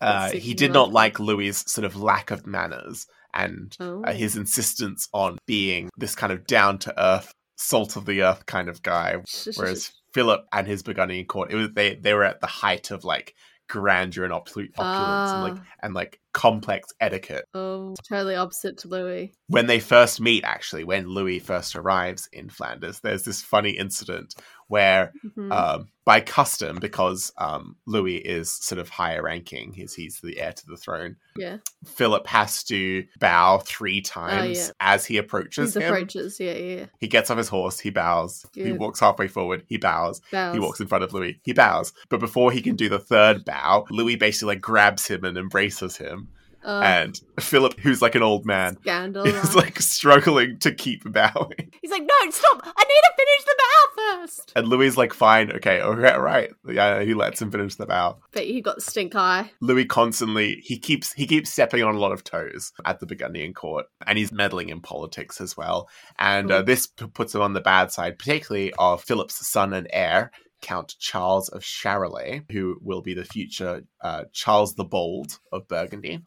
uh, 0.00 0.30
he 0.32 0.54
did 0.54 0.72
not 0.72 0.90
like 0.92 1.20
Louis's 1.20 1.64
sort 1.70 1.84
of 1.84 1.94
lack 1.96 2.30
of 2.32 2.46
manners 2.46 3.06
and 3.32 3.76
Oh. 3.78 4.02
uh, 4.02 4.12
his 4.12 4.36
insistence 4.36 5.08
on 5.12 5.38
being 5.46 5.88
this 5.96 6.14
kind 6.16 6.32
of 6.32 6.46
down 6.46 6.78
to 6.80 7.02
earth, 7.02 7.32
salt 7.56 7.94
of 7.96 8.04
the 8.04 8.22
earth 8.22 8.44
kind 8.46 8.68
of 8.68 8.82
guy. 8.82 9.16
Whereas 9.56 9.92
Philip 10.14 10.44
and 10.52 10.66
his 10.66 10.82
Burgundian 10.82 11.26
court, 11.26 11.52
it 11.52 11.56
was 11.56 11.68
they 11.74 11.94
they 11.94 12.12
were 12.14 12.24
at 12.24 12.40
the 12.40 12.46
height 12.48 12.90
of 12.90 13.04
like 13.04 13.34
grandeur 13.72 14.24
and 14.24 14.32
opul- 14.34 14.68
opulence 14.76 15.32
and 15.32 15.42
like 15.42 15.54
Ah. 15.56 15.64
and 15.82 15.94
like 15.94 16.20
complex 16.34 16.88
etiquette. 17.00 17.46
oh, 17.54 17.94
totally 18.08 18.34
opposite 18.36 18.76
to 18.78 18.88
Louis. 18.88 19.32
When 19.48 19.66
they 19.66 19.80
first 19.80 20.20
meet, 20.20 20.44
actually, 20.44 20.84
when 20.84 21.08
Louis 21.08 21.38
first 21.38 21.74
arrives 21.74 22.28
in 22.32 22.48
Flanders, 22.50 23.00
there's 23.00 23.22
this 23.24 23.40
funny 23.42 23.70
incident 23.70 24.34
where 24.72 25.12
Mhm. 25.36 25.52
um, 25.52 25.88
by 26.04 26.20
custom, 26.20 26.78
because 26.80 27.30
um, 27.38 27.76
Louis 27.86 28.16
is 28.16 28.50
sort 28.50 28.78
of 28.80 28.88
higher 28.88 29.22
ranking, 29.22 29.72
he's, 29.72 29.94
he's 29.94 30.18
the 30.20 30.40
heir 30.40 30.52
to 30.52 30.66
the 30.66 30.76
throne, 30.76 31.16
yeah. 31.36 31.58
Philip 31.86 32.26
has 32.26 32.64
to 32.64 33.04
bow 33.20 33.58
three 33.58 34.00
times 34.00 34.58
yeah. 34.58 34.72
as 34.80 35.04
he 35.06 35.16
approaches 35.18 35.74
His 35.74 35.76
him. 35.76 35.82
approaches. 35.92 36.40
Yeah, 36.40 36.54
yeah. 36.54 36.86
He 36.98 37.06
gets 37.06 37.30
off 37.30 37.38
his 37.38 37.48
horse, 37.48 37.78
he 37.78 37.90
bows. 37.90 38.44
He 38.54 38.72
walks 38.72 38.98
halfway 39.00 39.28
forward, 39.28 39.62
he 39.68 39.76
bows. 39.76 40.20
Bows. 40.32 40.54
He 40.54 40.60
walks 40.60 40.80
in 40.80 40.88
front 40.88 41.04
of 41.04 41.12
Louis, 41.12 41.38
he 41.44 41.52
bows. 41.52 41.92
But 42.08 42.18
before 42.20 42.50
he 42.50 42.62
can 42.62 42.74
do 42.74 42.88
the 42.88 42.98
third 42.98 43.44
bow, 43.44 43.86
Louis 43.90 44.16
basically 44.16 44.54
like 44.54 44.60
grabs 44.62 45.06
him 45.06 45.24
and 45.24 45.36
embraces 45.38 45.98
him. 45.98 46.28
Oh, 46.64 46.80
and 46.80 47.20
Philip, 47.40 47.78
who's 47.80 48.00
like 48.00 48.14
an 48.14 48.22
old 48.22 48.46
man, 48.46 48.76
scandal. 48.80 49.26
is 49.26 49.54
like 49.54 49.80
struggling 49.80 50.58
to 50.60 50.72
keep 50.72 51.02
bowing. 51.10 51.70
He's 51.80 51.90
like, 51.90 52.02
no, 52.02 52.30
stop! 52.30 52.62
I 52.64 52.84
need 52.84 53.02
to 53.02 53.12
finish 53.16 53.44
the 53.44 53.54
bow 53.58 54.20
first. 54.20 54.52
And 54.54 54.68
Louis 54.68 54.86
is 54.86 54.96
like, 54.96 55.12
fine, 55.12 55.50
okay, 55.52 55.80
okay, 55.80 56.16
right. 56.16 56.50
Yeah, 56.68 57.02
he 57.02 57.14
lets 57.14 57.42
him 57.42 57.50
finish 57.50 57.74
the 57.74 57.86
bow. 57.86 58.18
But 58.32 58.44
he 58.44 58.60
got 58.60 58.82
stink 58.82 59.14
eye. 59.14 59.50
Louis 59.60 59.84
constantly 59.84 60.56
he 60.62 60.78
keeps 60.78 61.12
he 61.12 61.26
keeps 61.26 61.50
stepping 61.50 61.82
on 61.82 61.94
a 61.94 61.98
lot 61.98 62.12
of 62.12 62.22
toes 62.24 62.72
at 62.84 63.00
the 63.00 63.06
Burgundian 63.06 63.54
court, 63.54 63.86
and 64.06 64.16
he's 64.18 64.32
meddling 64.32 64.68
in 64.68 64.80
politics 64.80 65.40
as 65.40 65.56
well. 65.56 65.88
And 66.18 66.50
uh, 66.50 66.62
this 66.62 66.86
p- 66.86 67.06
puts 67.06 67.34
him 67.34 67.42
on 67.42 67.52
the 67.54 67.60
bad 67.60 67.90
side, 67.90 68.18
particularly 68.18 68.72
of 68.78 69.02
Philip's 69.02 69.44
son 69.46 69.72
and 69.72 69.88
heir, 69.92 70.30
Count 70.60 70.94
Charles 71.00 71.48
of 71.48 71.62
Charolais, 71.62 72.44
who 72.52 72.78
will 72.80 73.02
be 73.02 73.14
the 73.14 73.24
future 73.24 73.82
uh, 74.00 74.24
Charles 74.32 74.74
the 74.74 74.84
Bold 74.84 75.38
of 75.50 75.66
Burgundy. 75.66 76.20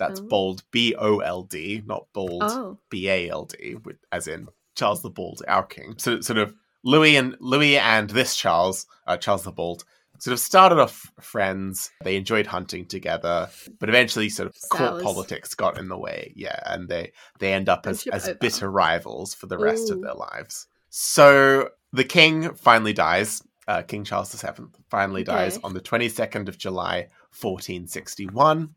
That's 0.00 0.18
Oh. 0.18 0.24
bold, 0.24 0.64
B 0.72 0.94
O 0.98 1.18
L 1.18 1.42
D, 1.44 1.82
not 1.86 2.06
bold, 2.12 2.42
Oh, 2.44 2.78
B 2.88 3.08
A 3.08 3.28
L 3.28 3.44
D, 3.44 3.76
as 4.10 4.26
in 4.26 4.48
Charles 4.74 5.02
the 5.02 5.10
Bald, 5.10 5.42
our 5.46 5.62
king. 5.64 5.94
So 5.98 6.20
sort 6.22 6.38
of 6.38 6.54
Louis 6.82 7.16
and 7.16 7.36
Louis 7.38 7.76
and 7.78 8.08
this 8.10 8.34
Charles, 8.34 8.86
uh, 9.06 9.18
Charles 9.18 9.42
the 9.44 9.52
Bald, 9.52 9.84
sort 10.18 10.32
of 10.32 10.40
started 10.40 10.78
off 10.78 11.12
friends. 11.20 11.90
They 12.02 12.16
enjoyed 12.16 12.46
hunting 12.46 12.86
together, 12.86 13.50
but 13.78 13.88
eventually, 13.90 14.30
sort 14.30 14.48
of 14.48 14.56
court 14.70 15.02
politics 15.02 15.54
got 15.54 15.78
in 15.78 15.88
the 15.88 15.98
way. 15.98 16.32
Yeah, 16.34 16.58
and 16.64 16.88
they 16.88 17.12
they 17.38 17.52
end 17.52 17.68
up 17.68 17.86
as 17.86 18.06
as 18.06 18.30
bitter 18.40 18.70
rivals 18.70 19.34
for 19.34 19.46
the 19.46 19.58
rest 19.58 19.90
of 19.90 20.00
their 20.00 20.14
lives. 20.14 20.66
So 20.88 21.68
the 21.92 22.04
king 22.04 22.54
finally 22.54 22.94
dies. 22.94 23.42
Uh, 23.68 23.82
king 23.82 24.02
Charles 24.04 24.32
VII 24.34 24.64
finally 24.90 25.22
dies 25.22 25.58
on 25.62 25.74
the 25.74 25.80
22nd 25.80 26.48
of 26.48 26.58
July, 26.58 27.06
1461. 27.40 28.74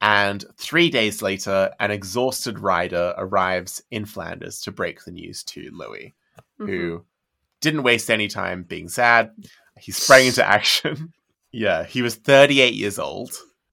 And 0.00 0.44
three 0.56 0.88
days 0.90 1.20
later, 1.22 1.72
an 1.78 1.90
exhausted 1.90 2.58
rider 2.58 3.14
arrives 3.18 3.82
in 3.90 4.06
Flanders 4.06 4.60
to 4.62 4.72
break 4.72 5.04
the 5.04 5.10
news 5.12 5.42
to 5.44 5.70
Louis, 5.72 6.14
Mhm. 6.58 6.66
who 6.66 7.04
didn't 7.60 7.82
waste 7.82 8.10
any 8.10 8.28
time 8.28 8.62
being 8.62 8.88
sad. 8.88 9.32
He 9.78 9.92
sprang 9.92 10.26
into 10.26 10.46
action. 10.46 11.12
yeah, 11.52 11.84
he 11.84 12.00
was 12.02 12.14
38 12.14 12.72
years 12.74 12.98
old, 12.98 13.32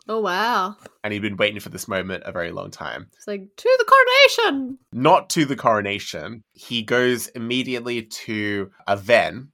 Oh 0.09 0.19
wow! 0.19 0.75
and 1.03 1.13
he'd 1.13 1.21
been 1.21 1.37
waiting 1.37 1.59
for 1.61 1.69
this 1.69 1.87
moment 1.87 2.23
a 2.25 2.31
very 2.33 2.51
long 2.51 2.71
time. 2.71 3.07
It's 3.13 3.27
like 3.27 3.47
to 3.55 3.75
the 3.77 3.85
coronation. 3.85 4.77
not 4.91 5.29
to 5.31 5.45
the 5.45 5.55
coronation. 5.55 6.43
He 6.53 6.81
goes 6.81 7.27
immediately 7.27 8.03
to 8.03 8.71
Avesnes, 8.87 9.47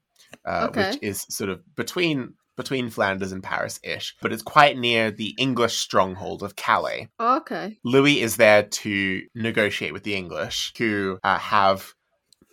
uh, 0.47 0.67
Okay. 0.69 0.89
which 0.91 0.99
is 1.03 1.25
sort 1.29 1.49
of 1.51 1.61
between 1.75 2.33
between 2.55 2.89
Flanders 2.89 3.31
and 3.31 3.41
Paris 3.43 3.79
ish, 3.83 4.15
but 4.21 4.31
it's 4.31 4.43
quite 4.43 4.77
near 4.77 5.09
the 5.11 5.35
English 5.39 5.77
stronghold 5.77 6.43
of 6.43 6.55
Calais. 6.55 7.09
Okay. 7.19 7.77
Louis 7.83 8.21
is 8.21 8.37
there 8.37 8.63
to 8.63 9.21
negotiate 9.35 9.93
with 9.93 10.03
the 10.03 10.15
English, 10.15 10.73
who 10.77 11.19
uh, 11.23 11.37
have 11.39 11.93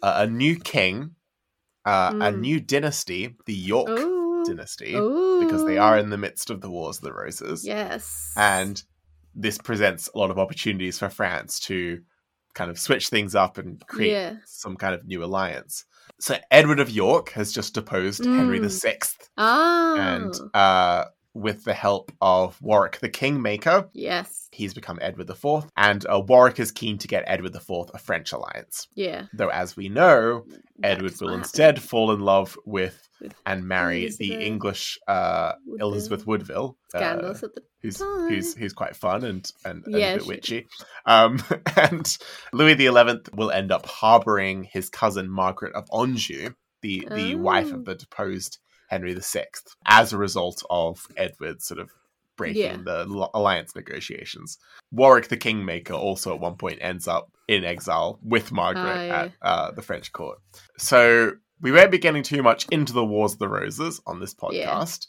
a, 0.03 0.23
a 0.23 0.27
new 0.27 0.57
king, 0.59 1.17
uh, 1.85 2.13
a 2.15 2.33
Mm. 2.33 2.41
new 2.41 2.61
dynasty, 2.61 3.37
the 3.47 3.55
York 3.55 3.91
Ooh. 3.91 4.45
dynasty, 4.47 4.95
Ooh. 4.95 5.39
because 5.41 5.65
they 5.67 5.77
are 5.79 5.99
in 5.99 6.11
the 6.11 6.19
midst 6.19 6.51
of 6.51 6.61
the 6.61 6.71
Wars 6.71 6.97
of 6.99 7.03
the 7.05 7.13
Roses 7.13 7.67
Yes. 7.67 8.33
and 8.37 8.83
this 9.35 9.59
presents 9.59 10.09
a 10.15 10.19
lot 10.19 10.31
of 10.31 10.39
opportunities 10.39 10.99
for 10.99 11.09
France 11.09 11.61
to 11.61 12.01
kind 12.55 12.71
of 12.71 12.79
switch 12.81 13.09
things 13.11 13.35
up 13.35 13.59
and 13.59 13.81
create 13.87 14.11
Yeah. 14.13 14.37
some 14.47 14.77
kind 14.77 14.95
of 14.95 15.07
new 15.07 15.23
alliance. 15.23 15.85
So 16.21 16.37
Edward 16.51 16.81
of 16.81 16.91
York 16.91 17.31
has 17.31 17.51
just 17.53 17.75
deposed 17.75 18.25
Henry 18.25 18.61
Mm. 18.61 18.83
VI, 18.83 18.99
Ah. 19.39 19.95
and 19.97 20.35
uh, 20.55 21.05
with 21.35 21.64
the 21.64 21.75
help 21.75 22.11
of 22.21 22.61
Warwick 22.61 22.99
the 23.01 23.09
Kingmaker, 23.09 23.88
yes. 23.93 24.49
he's 24.51 24.75
become 24.75 24.99
Edward 25.01 25.31
IV. 25.31 25.66
And 25.77 26.05
uh, 26.12 26.21
Warwick 26.27 26.59
is 26.59 26.73
keen 26.73 26.99
to 26.99 27.09
get 27.09 27.25
Edward 27.27 27.55
IV 27.55 27.90
a 27.95 27.99
French 27.99 28.33
alliance. 28.33 28.88
Yeah. 28.95 29.27
Though, 29.33 29.49
as 29.51 29.77
we 29.77 29.88
know, 29.88 30.45
Edward 30.83 31.12
will 31.21 31.35
instead 31.35 31.81
fall 31.81 32.11
in 32.12 32.21
love 32.21 32.59
with 32.66 33.09
With 33.21 33.35
and 33.47 33.66
marry 33.69 34.11
the 34.19 34.35
English 34.35 34.99
uh, 35.07 35.53
Woodville. 35.66 35.88
Elizabeth 35.88 36.27
Woodville. 36.27 36.77
uh, 36.95 36.99
at 36.99 37.21
the 37.40 37.62
who's 37.83 37.99
time. 37.99 38.29
who's 38.29 38.55
who's 38.55 38.73
quite 38.73 38.97
fun 38.97 39.25
and 39.25 39.51
and, 39.64 39.85
and 39.87 39.95
Yeah, 39.97 40.14
a 40.14 40.19
bit 40.19 40.27
witchy. 40.27 40.66
Um, 41.07 41.38
and 41.77 42.19
Louis 42.53 42.77
XI 42.77 42.88
will 43.35 43.51
end 43.51 43.71
up 43.71 43.87
harboring 43.87 44.64
his 44.64 44.88
cousin 44.88 45.31
Margaret 45.31 45.75
of 45.75 45.87
Anjou, 45.95 46.51
the 46.83 47.07
the 47.11 47.35
wife 47.37 47.69
Oh. 47.71 47.77
of 47.77 47.85
the 47.85 47.95
deposed 47.95 48.59
Henry 48.90 49.14
VI, 49.14 49.46
as 49.87 50.12
a 50.12 50.18
result 50.18 50.62
of 50.68 51.07
Edward 51.16 51.62
sort 51.62 51.81
of 51.81 51.88
breaking 52.37 52.62
Yeah. 52.62 52.76
the 52.85 53.29
alliance 53.35 53.74
negotiations. 53.76 54.59
Warwick 54.90 55.29
the 55.29 55.37
Kingmaker 55.37 55.94
also 55.94 56.35
at 56.35 56.40
one 56.40 56.57
point 56.57 56.79
ends 56.81 57.07
up 57.07 57.31
in 57.48 57.64
exile 57.64 58.18
with 58.22 58.50
Margaret 58.53 59.07
yeah. 59.07 59.22
at 59.24 59.33
uh, 59.42 59.70
the 59.72 59.83
French 59.83 60.12
court. 60.12 60.38
So 60.79 61.33
we 61.61 61.70
won't 61.72 61.90
be 61.90 61.98
getting 61.98 62.22
too 62.22 62.42
much 62.42 62.66
into 62.70 62.92
the 62.92 63.05
Wars 63.05 63.35
of 63.35 63.38
the 63.38 63.48
Roses 63.48 64.00
on 64.07 64.18
this 64.20 64.35
Yeah. 64.50 64.70
podcast. 64.74 65.07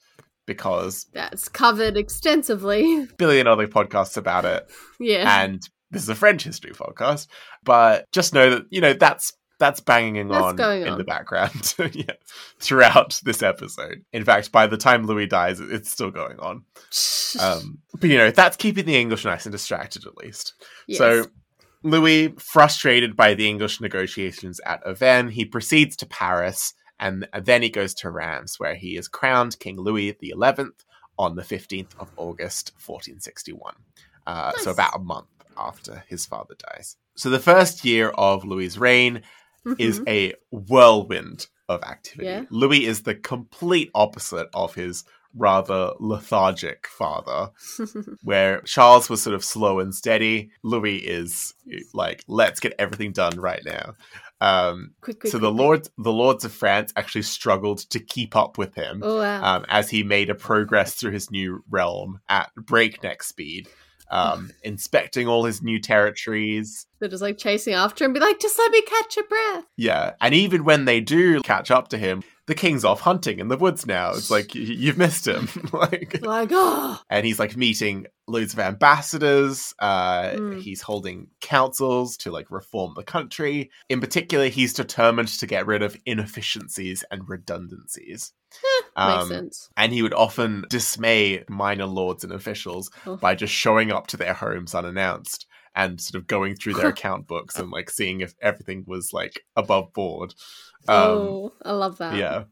Because 0.47 1.05
That's 1.13 1.47
covered 1.47 1.95
extensively. 1.97 3.05
billion 3.17 3.47
other 3.47 3.67
podcasts 3.67 4.17
about 4.17 4.43
it, 4.43 4.69
yeah. 4.99 5.43
and 5.43 5.61
this 5.91 6.01
is 6.01 6.09
a 6.09 6.15
French 6.15 6.43
history 6.43 6.71
podcast. 6.71 7.27
But 7.63 8.05
just 8.11 8.33
know 8.33 8.49
that 8.49 8.63
you 8.71 8.81
know 8.81 8.93
that's 8.93 9.33
that's 9.61 9.79
banging 9.79 10.27
That's 10.27 10.43
on 10.43 10.55
going 10.55 10.81
in 10.87 10.97
the 10.97 11.03
background 11.03 11.75
yeah, 11.93 12.15
throughout 12.59 13.21
this 13.23 13.43
episode. 13.43 14.03
In 14.11 14.25
fact, 14.25 14.51
by 14.51 14.65
the 14.65 14.75
time 14.75 15.05
Louis 15.05 15.27
dies, 15.27 15.59
it's 15.59 15.91
still 15.91 16.09
going 16.09 16.39
on. 16.39 16.63
Um, 17.39 17.77
but 17.99 18.09
you 18.09 18.17
know 18.17 18.31
that's 18.31 18.57
keeping 18.57 18.85
the 18.85 18.97
English 18.97 19.23
nice 19.23 19.45
and 19.45 19.51
distracted 19.51 20.07
at 20.07 20.17
least. 20.17 20.55
Yes. 20.87 20.97
So 20.97 21.25
Louis, 21.83 22.33
frustrated 22.39 23.15
by 23.15 23.35
the 23.35 23.47
English 23.47 23.79
negotiations 23.79 24.59
at 24.65 24.83
Avesnes, 24.83 25.31
he 25.31 25.45
proceeds 25.45 25.95
to 25.97 26.07
Paris, 26.07 26.73
and 26.99 27.27
then 27.39 27.61
he 27.61 27.69
goes 27.69 27.93
to 27.95 28.09
Reims, 28.09 28.55
where 28.59 28.75
he 28.75 28.97
is 28.97 29.07
crowned 29.07 29.59
King 29.59 29.79
Louis 29.79 30.17
XI 30.19 30.33
on 31.19 31.35
the 31.35 31.43
15th 31.43 31.91
of 31.99 32.09
August, 32.17 32.71
1461. 32.83 33.75
Uh, 34.25 34.53
So 34.57 34.71
about 34.71 34.95
a 34.95 34.99
month 34.99 35.27
after 35.55 36.03
his 36.07 36.25
father 36.25 36.55
dies. 36.73 36.97
So 37.15 37.29
the 37.29 37.39
first 37.39 37.85
year 37.85 38.09
of 38.09 38.45
Louis's 38.45 38.79
reign 38.79 39.21
is 39.77 39.99
Mhm. 39.99 40.07
a 40.09 40.33
whirlwind 40.51 41.47
of 41.69 41.83
activity. 41.83 42.25
Yeah. 42.27 42.43
Louis 42.49 42.85
is 42.85 43.03
the 43.03 43.15
complete 43.15 43.91
opposite 43.95 44.47
of 44.53 44.75
his 44.75 45.03
rather 45.33 45.93
lethargic 45.99 46.85
father 46.87 47.51
where 48.23 48.59
Charles 48.63 49.09
was 49.09 49.21
sort 49.21 49.33
of 49.33 49.45
slow 49.45 49.79
and 49.79 49.95
steady. 49.95 50.51
Louis 50.63 50.97
is 50.97 51.53
like, 51.93 52.23
let's 52.27 52.59
get 52.59 52.73
everything 52.77 53.13
done 53.13 53.39
right 53.39 53.61
now. 53.65 53.93
Um, 54.41 54.91
quick, 55.01 55.21
quick. 55.21 55.31
so 55.31 55.37
the 55.37 55.49
quick, 55.49 55.59
lords, 55.59 55.89
the 55.97 56.11
lords 56.11 56.43
of 56.43 56.51
France, 56.51 56.91
actually 56.97 57.21
struggled 57.21 57.77
to 57.91 57.99
keep 57.99 58.35
up 58.35 58.57
with 58.57 58.73
him. 58.75 59.01
Oh 59.05 59.19
wow. 59.19 59.43
um, 59.57 59.65
as 59.69 59.89
he 59.89 60.03
made 60.03 60.29
a 60.29 60.35
progress 60.35 60.95
through 60.95 61.11
his 61.11 61.29
new 61.31 61.63
realm 61.69 62.19
at 62.27 62.51
breakneck 62.55 63.23
speed, 63.23 63.69
um, 64.11 64.51
inspecting 64.63 65.27
all 65.27 65.45
his 65.45 65.61
new 65.61 65.79
territories. 65.79 66.85
They're 66.99 67.09
just 67.09 67.23
like 67.23 67.37
chasing 67.37 67.73
after 67.73 68.05
him, 68.05 68.13
be 68.13 68.19
like, 68.19 68.39
just 68.39 68.59
let 68.59 68.71
me 68.71 68.81
catch 68.83 69.17
a 69.17 69.23
breath. 69.23 69.65
Yeah, 69.77 70.11
and 70.21 70.35
even 70.35 70.63
when 70.63 70.85
they 70.85 70.99
do 70.99 71.41
catch 71.41 71.71
up 71.71 71.87
to 71.89 71.97
him, 71.97 72.23
the 72.51 72.55
king's 72.55 72.83
off 72.83 72.99
hunting 72.99 73.39
in 73.39 73.47
the 73.47 73.55
woods 73.55 73.85
now. 73.87 74.09
It's 74.11 74.29
like 74.29 74.51
y- 74.53 74.59
you've 74.61 74.97
missed 74.97 75.25
him, 75.25 75.47
like. 75.73 76.19
Like, 76.21 76.49
oh, 76.51 76.99
and 77.09 77.25
he's 77.25 77.39
like 77.39 77.55
meeting 77.55 78.07
loads 78.27 78.53
of 78.53 78.59
ambassadors 78.59 79.73
uh 79.79 80.31
Mm. 80.31 80.61
he's 80.61 80.81
holding 80.81 81.27
councils 81.41 82.15
to 82.17 82.31
like 82.31 82.49
reform 82.49 82.93
the 82.95 83.03
country 83.03 83.69
in 83.89 83.99
particular 83.99 84.47
he's 84.47 84.73
determined 84.73 85.27
to 85.27 85.45
get 85.47 85.65
rid 85.67 85.81
of 85.81 85.97
inefficiencies 86.05 87.03
and 87.11 87.27
redundancies 87.27 88.31
makes 88.95 89.23
Um, 89.23 89.27
sense. 89.27 89.69
and 89.75 89.91
he 89.91 90.01
would 90.01 90.13
often 90.13 90.63
dismay 90.69 91.43
minor 91.49 91.85
lords 91.85 92.23
and 92.23 92.31
officials 92.31 92.89
Oh. 93.05 93.17
by 93.17 93.35
just 93.35 93.53
showing 93.53 93.91
up 93.91 94.07
to 94.07 94.17
their 94.17 94.33
homes 94.33 94.75
unannounced 94.75 95.45
and 95.75 95.99
sort 96.01 96.21
of 96.21 96.27
going 96.27 96.55
through 96.55 96.73
their 96.73 96.87
account 96.95 97.27
books 97.27 97.57
and 97.57 97.71
like 97.71 97.89
seeing 97.89 98.21
if 98.21 98.33
everything 98.41 98.83
was 98.87 99.13
like 99.13 99.43
above 99.55 99.93
board 99.93 100.33
um 100.87 100.97
oh, 100.97 101.53
I 101.63 101.71
love 101.71 101.97
that. 101.99 102.15
yeah 102.15 102.43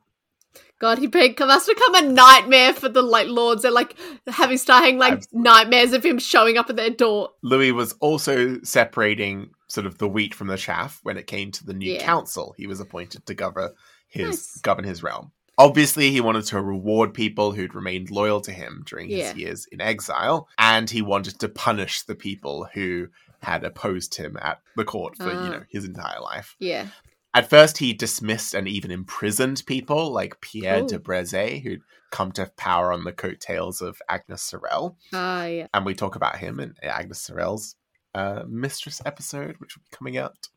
God, 0.80 0.98
he 0.98 1.08
be- 1.08 1.36
must 1.38 1.68
become 1.68 1.96
a 1.96 2.02
nightmare 2.04 2.74
for 2.74 2.88
the 2.88 3.02
like 3.02 3.28
lords. 3.28 3.64
They're 3.64 3.72
like 3.72 3.96
having 4.28 4.58
starting 4.58 4.98
like 4.98 5.24
nightmares 5.34 5.92
of 5.92 6.06
him 6.06 6.18
showing 6.20 6.58
up 6.58 6.70
at 6.70 6.78
their 6.78 6.90
door. 6.90 7.32
Louis 7.44 7.74
was 7.74 7.94
also 8.00 8.62
separating 8.64 9.50
sort 9.68 9.86
of 9.86 9.98
the 9.98 10.08
wheat 10.08 10.34
from 10.34 10.48
the 10.48 10.56
chaff 10.58 11.02
when 11.04 11.18
it 11.18 11.28
came 11.28 11.52
to 11.52 11.66
the 11.66 11.74
new 11.74 11.92
Yeah. 11.94 12.02
council 12.04 12.56
he 12.58 12.66
was 12.66 12.80
appointed 12.80 13.26
to 13.26 13.34
govern 13.34 13.72
his 14.08 14.26
Nice. 14.28 14.62
govern 14.62 14.86
his 14.86 15.04
realm. 15.04 15.32
Obviously, 15.60 16.10
he 16.10 16.22
wanted 16.22 16.46
to 16.46 16.62
reward 16.62 17.14
people 17.14 17.52
who'd 17.52 17.76
remained 17.76 18.10
loyal 18.10 18.40
to 18.42 18.52
him 18.52 18.82
during 18.86 19.10
Yeah. 19.10 19.28
his 19.34 19.36
years 19.38 19.66
in 19.72 19.82
exile, 19.82 20.48
and 20.58 20.90
he 20.90 21.02
wanted 21.02 21.38
to 21.42 21.50
punish 21.50 22.02
the 22.04 22.16
people 22.16 22.68
who 22.74 23.10
had 23.44 23.64
opposed 23.64 24.16
him 24.16 24.38
at 24.42 24.62
the 24.76 24.86
court 24.86 25.18
for 25.18 25.30
Ah. 25.32 25.44
you 25.44 25.50
know 25.52 25.64
his 25.70 25.84
entire 25.86 26.22
life. 26.22 26.56
Yeah. 26.60 26.88
At 27.34 27.50
first, 27.50 27.78
he 27.78 27.94
dismissed 27.94 28.54
and 28.56 28.68
even 28.68 28.90
imprisoned 28.90 29.62
people 29.68 30.12
like 30.12 30.42
Pierre 30.42 30.84
Ooh. 30.84 30.88
de 30.88 30.98
Brezé, 30.98 31.62
who'd 31.62 31.82
come 32.10 32.32
to 32.32 32.52
power 32.58 32.92
on 32.92 33.04
the 33.04 33.12
coattails 33.14 33.82
of 33.82 34.02
Agnes 34.10 34.42
Sorel 34.42 34.98
Ah, 35.14 35.46
yeah. 35.46 35.68
and 35.74 35.86
we 35.86 35.94
talk 35.94 36.16
about 36.16 36.38
him 36.40 36.60
in 36.60 36.74
Agnes 36.82 37.20
Sorel's 37.22 37.76
uh, 38.16 38.44
Mistress 38.48 39.02
episode, 39.06 39.58
which 39.60 39.76
will 39.78 39.84
be 39.84 39.96
coming 39.96 40.18
out 40.18 40.48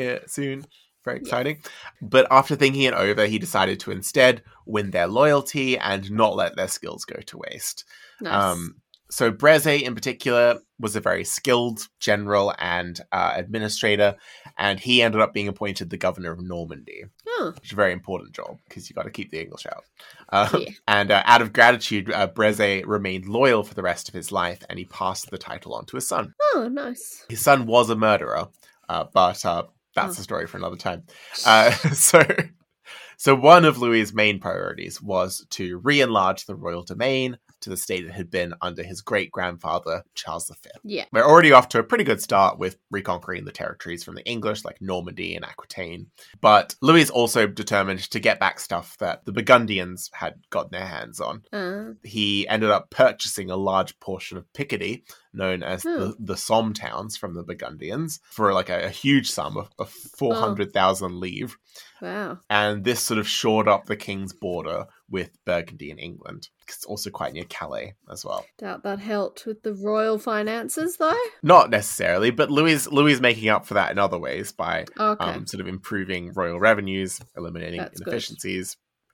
uh, 0.00 0.20
soon. 0.26 0.64
Very 1.08 1.20
exciting. 1.20 1.58
But 2.02 2.26
after 2.30 2.56
thinking 2.56 2.82
it 2.82 2.94
over, 2.94 3.26
he 3.26 3.38
decided 3.38 3.80
to 3.80 3.90
instead 3.90 4.42
win 4.66 4.90
their 4.90 5.06
loyalty 5.06 5.78
and 5.78 6.10
not 6.10 6.36
let 6.36 6.56
their 6.56 6.68
skills 6.68 7.04
go 7.04 7.20
to 7.20 7.38
waste. 7.38 7.84
Nice. 8.20 8.34
Um, 8.34 8.76
so 9.10 9.32
Breze, 9.32 9.82
in 9.82 9.94
particular, 9.94 10.58
was 10.78 10.94
a 10.94 11.00
very 11.00 11.24
skilled 11.24 11.88
general 11.98 12.54
and 12.58 13.00
uh, 13.10 13.32
administrator, 13.36 14.16
and 14.58 14.78
he 14.78 15.00
ended 15.00 15.20
up 15.22 15.32
being 15.32 15.48
appointed 15.48 15.88
the 15.88 15.96
governor 15.96 16.30
of 16.30 16.40
Normandy 16.40 17.04
oh, 17.38 17.52
which 17.54 17.66
is 17.66 17.72
a 17.72 17.76
very 17.76 17.92
important 17.92 18.32
job 18.32 18.58
because 18.68 18.88
you 18.88 18.94
got 18.94 19.04
to 19.04 19.10
keep 19.10 19.30
the 19.30 19.40
English 19.40 19.66
out. 19.66 19.84
Uh, 20.28 20.48
Yeah. 20.58 20.70
And 20.88 21.10
uh, 21.10 21.22
out 21.24 21.42
of 21.42 21.52
gratitude, 21.52 22.10
uh, 22.10 22.26
Breze 22.28 22.84
remained 22.84 23.26
loyal 23.26 23.62
for 23.62 23.74
the 23.74 23.82
rest 23.82 24.08
of 24.08 24.14
his 24.14 24.32
life, 24.32 24.62
and 24.68 24.78
he 24.78 24.84
passed 24.86 25.30
the 25.30 25.38
title 25.38 25.74
on 25.74 25.86
to 25.86 25.96
his 25.96 26.06
son. 26.06 26.34
oh, 26.54 26.68
nice. 26.70 27.24
His 27.28 27.40
son 27.40 27.66
was 27.66 27.90
a 27.90 27.96
murderer, 27.96 28.48
uh, 28.88 29.04
but 29.12 29.44
uh, 29.44 29.64
that's 30.06 30.18
Oh. 30.18 30.20
a 30.20 30.24
story 30.24 30.46
for 30.46 30.56
another 30.56 30.76
time. 30.76 31.04
Uh, 31.46 31.70
so, 31.92 32.22
so 33.16 33.34
one 33.34 33.64
of 33.64 33.78
Louis's 33.78 34.14
main 34.14 34.38
priorities 34.38 35.02
was 35.02 35.46
to 35.50 35.78
re-enlarge 35.78 36.46
the 36.46 36.54
royal 36.54 36.82
domain 36.84 37.38
to 37.60 37.70
the 37.70 37.76
state 37.76 38.04
it 38.04 38.12
had 38.12 38.30
been 38.30 38.54
under 38.62 38.84
his 38.84 39.00
great 39.00 39.32
grandfather, 39.32 40.04
Charles 40.14 40.48
V. 40.48 40.70
Yeah. 40.84 41.06
We're 41.10 41.24
already 41.26 41.50
off 41.50 41.68
to 41.70 41.80
a 41.80 41.82
pretty 41.82 42.04
good 42.04 42.22
start 42.22 42.56
with 42.56 42.78
reconquering 42.92 43.44
the 43.44 43.50
territories 43.50 44.04
from 44.04 44.14
the 44.14 44.24
English, 44.24 44.64
like 44.64 44.80
Normandy 44.80 45.34
and 45.34 45.44
Aquitaine. 45.44 46.06
But 46.40 46.76
Louis 46.82 47.02
is 47.02 47.10
also 47.10 47.48
determined 47.48 47.98
to 48.12 48.20
get 48.20 48.38
back 48.38 48.60
stuff 48.60 48.96
that 48.98 49.24
the 49.24 49.32
Burgundians 49.32 50.08
had 50.12 50.34
gotten 50.50 50.70
their 50.70 50.86
hands 50.86 51.18
on. 51.20 51.42
Uh, 51.52 51.94
He 52.04 52.46
ended 52.46 52.70
up 52.70 52.90
purchasing 52.90 53.50
a 53.50 53.56
large 53.56 53.98
portion 53.98 54.38
of 54.38 54.44
Picardy, 54.52 55.02
known 55.32 55.62
as 55.62 55.82
Hmm. 55.82 55.88
the, 56.00 56.16
the 56.18 56.36
Somme 56.36 56.72
towns 56.72 57.16
from 57.16 57.34
the 57.34 57.42
Burgundians, 57.42 58.20
for 58.30 58.52
like 58.52 58.68
a, 58.68 58.86
a 58.86 58.90
huge 58.90 59.30
sum 59.30 59.56
of, 59.56 59.68
of 59.78 59.90
400,000 59.90 61.20
livres. 61.20 61.56
wow. 62.00 62.38
And 62.50 62.84
this 62.84 63.00
sort 63.00 63.18
of 63.18 63.28
shored 63.28 63.68
up 63.68 63.86
the 63.86 63.96
king's 63.96 64.32
border 64.32 64.86
with 65.10 65.30
Burgundy 65.44 65.90
and 65.90 65.98
England. 66.00 66.48
It's 66.66 66.84
also 66.84 67.10
quite 67.10 67.32
near 67.32 67.44
Calais 67.44 67.94
as 68.10 68.24
well. 68.24 68.44
Doubt 68.58 68.82
that 68.82 68.98
helped 68.98 69.46
with 69.46 69.62
the 69.62 69.72
royal 69.74 70.18
finances, 70.18 70.96
though. 70.98 71.16
Not 71.42 71.70
necessarily, 71.70 72.30
but 72.30 72.50
Louis 72.50 72.86
Louis 72.88 73.12
is 73.12 73.20
making 73.20 73.48
up 73.48 73.64
for 73.66 73.74
that 73.74 73.90
in 73.90 73.98
other 73.98 74.18
ways 74.18 74.52
by 74.52 74.84
Okay. 74.98 75.24
um, 75.24 75.46
sort 75.46 75.60
of 75.62 75.68
improving 75.68 76.32
royal 76.34 76.60
revenues, 76.60 77.20
eliminating 77.36 77.80
That's 77.80 78.00
good. 78.00 78.10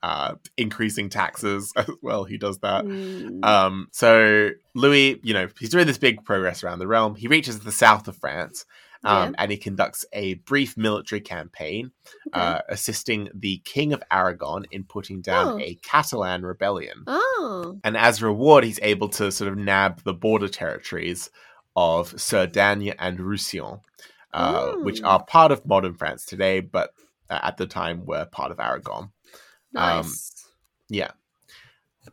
Uh, 0.08 0.34
increasing 0.58 1.08
taxes 1.08 1.72
as 1.82 1.88
well. 2.02 2.24
He 2.24 2.36
does 2.38 2.58
that. 2.58 2.84
Mm, 2.84 3.42
Um, 3.44 3.88
so 3.90 4.50
Louis, 4.74 5.18
you 5.22 5.32
know, 5.34 5.48
he's 5.58 5.70
doing 5.70 5.86
this 5.86 5.98
big 5.98 6.24
progress 6.24 6.62
around 6.62 6.78
the 6.80 6.86
realm. 6.86 7.14
He 7.14 7.26
reaches 7.28 7.60
the 7.60 7.72
south 7.72 8.06
of 8.08 8.16
France, 8.16 8.66
um, 9.06 9.34
and 9.38 9.50
he 9.50 9.56
conducts 9.58 10.04
a 10.12 10.34
brief 10.50 10.76
military 10.76 11.20
campaign, 11.20 11.90
okay. 12.28 12.40
uh, 12.40 12.60
assisting 12.68 13.28
the 13.34 13.58
King 13.64 13.92
of 13.92 14.02
Aragon 14.10 14.64
in 14.70 14.84
putting 14.84 15.20
down 15.20 15.46
Oh. 15.54 15.58
a 15.58 15.74
Catalan 15.82 16.42
rebellion. 16.44 17.04
oh. 17.06 17.78
And 17.84 17.96
as 17.96 18.20
a 18.22 18.26
reward, 18.26 18.64
he's 18.64 18.80
able 18.82 19.08
to 19.10 19.30
sort 19.32 19.50
of 19.52 19.56
nab 19.58 20.02
the 20.04 20.14
border 20.14 20.48
territories 20.48 21.30
of 21.76 22.12
Cerdagne 22.16 22.94
and 22.98 23.20
Roussillon, 23.20 23.80
uh, 24.32 24.72
which 24.86 25.00
Oh. 25.02 25.08
are 25.08 25.24
part 25.24 25.50
of 25.52 25.66
modern 25.66 25.94
France 25.94 26.24
today, 26.26 26.60
but 26.60 26.90
uh, 27.30 27.40
at 27.42 27.56
the 27.56 27.66
time 27.66 28.04
were 28.06 28.26
part 28.26 28.50
of 28.52 28.60
Aragon. 28.60 29.10
Nice. 29.74 30.32
Yeah. 30.88 31.10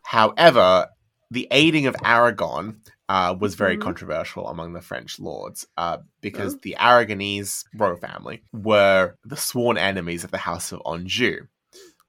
However, 0.04 0.88
the 1.30 1.48
aiding 1.50 1.86
of 1.86 1.96
Aragon 2.04 2.80
uh, 3.08 3.34
was 3.38 3.56
very 3.56 3.76
Mhm. 3.76 3.82
controversial 3.82 4.48
among 4.48 4.72
the 4.72 4.80
French 4.80 5.18
lords 5.20 5.66
uh, 5.76 5.98
because 6.22 6.54
Oh. 6.54 6.58
the 6.62 6.76
Aragonese 6.78 7.64
royal 7.74 7.96
family 7.96 8.42
were 8.52 9.16
the 9.24 9.36
sworn 9.36 9.76
enemies 9.76 10.24
of 10.24 10.30
the 10.30 10.38
House 10.38 10.72
of 10.72 10.80
Anjou 10.86 11.46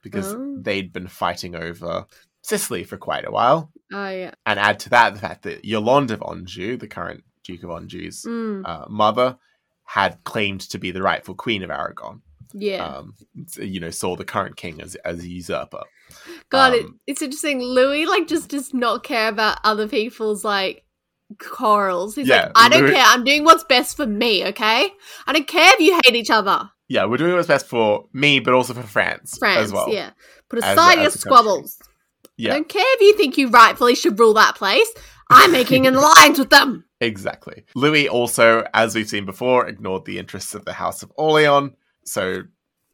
because 0.01 0.33
Oh. 0.33 0.57
they'd 0.61 0.93
been 0.93 1.07
fighting 1.07 1.55
over 1.55 2.05
Sicily 2.41 2.83
for 2.83 2.97
quite 2.97 3.25
a 3.25 3.31
while. 3.31 3.71
oh, 3.93 4.09
yeah. 4.09 4.31
And 4.45 4.59
add 4.59 4.79
to 4.81 4.89
that 4.89 5.13
the 5.13 5.19
fact 5.19 5.43
that 5.43 5.63
Yolande 5.65 6.11
of 6.11 6.21
Anjou, 6.23 6.77
the 6.77 6.87
current 6.87 7.23
Duke 7.43 7.63
of 7.63 7.71
Anjou's 7.71 8.23
Mm, 8.23 8.63
uh, 8.65 8.85
mother, 8.89 9.37
had 9.85 10.23
claimed 10.23 10.61
to 10.69 10.77
be 10.77 10.91
the 10.91 11.01
rightful 11.01 11.35
Queen 11.35 11.63
of 11.63 11.69
Aragon. 11.69 12.21
Yeah. 12.53 12.85
Um, 12.85 13.15
you 13.57 13.79
know, 13.79 13.89
saw 13.89 14.15
the 14.15 14.25
current 14.25 14.55
king 14.55 14.81
as, 14.81 14.95
as 15.03 15.19
a 15.19 15.27
usurper. 15.27 15.83
God, 16.49 16.73
it, 16.73 16.85
um, 16.85 16.99
it's 17.07 17.21
interesting. 17.21 17.61
Louis 17.61 18.05
like 18.05 18.27
just 18.27 18.49
does 18.49 18.73
not 18.73 19.03
care 19.03 19.27
about 19.29 19.59
other 19.63 19.87
people's 19.87 20.43
like 20.45 20.83
quarrels. 21.39 22.15
He's 22.15 22.27
Yeah, 22.27 22.43
like, 22.43 22.51
I 22.55 22.69
don't 22.69 22.81
Louis- 22.83 22.93
care. 22.93 23.03
I'm 23.05 23.23
doing 23.23 23.43
what's 23.43 23.63
best 23.63 23.95
for 23.97 24.05
me. 24.05 24.45
Okay, 24.47 24.89
I 25.27 25.33
don't 25.33 25.47
care 25.47 25.73
if 25.73 25.79
you 25.79 25.99
hate 26.05 26.15
each 26.15 26.29
other. 26.31 26.69
Yeah, 26.89 27.05
we're 27.05 27.17
doing 27.17 27.33
what's 27.33 27.47
best 27.47 27.65
for 27.67 28.05
me, 28.13 28.39
but 28.39 28.53
also 28.53 28.73
for 28.73 28.83
France, 28.83 29.37
France, 29.39 29.65
as 29.65 29.73
well. 29.73 29.91
yeah. 29.91 30.11
Put 30.49 30.63
As 30.63 30.73
aside 30.77 30.95
your 30.95 31.07
as 31.07 31.19
squabbles. 31.19 31.79
Yeah. 32.37 32.51
I 32.51 32.55
don't 32.55 32.69
care 32.69 32.83
if 32.95 33.01
you 33.01 33.15
think 33.17 33.37
you 33.37 33.49
rightfully 33.49 33.95
should 33.95 34.19
rule 34.19 34.33
that 34.35 34.55
place. 34.55 34.91
I'm 35.29 35.51
making 35.51 35.87
an 35.87 35.95
alliance 35.95 36.37
with 36.37 36.49
them. 36.49 36.83
Exactly. 36.99 37.63
Louis 37.75 38.09
also, 38.09 38.65
as 38.73 38.93
we've 38.95 39.07
seen 39.09 39.25
before, 39.25 39.65
ignored 39.67 40.05
the 40.05 40.19
interests 40.19 40.53
of 40.53 40.65
the 40.65 40.73
House 40.73 41.01
of 41.03 41.11
Orleans. 41.15 41.71
So 42.05 42.43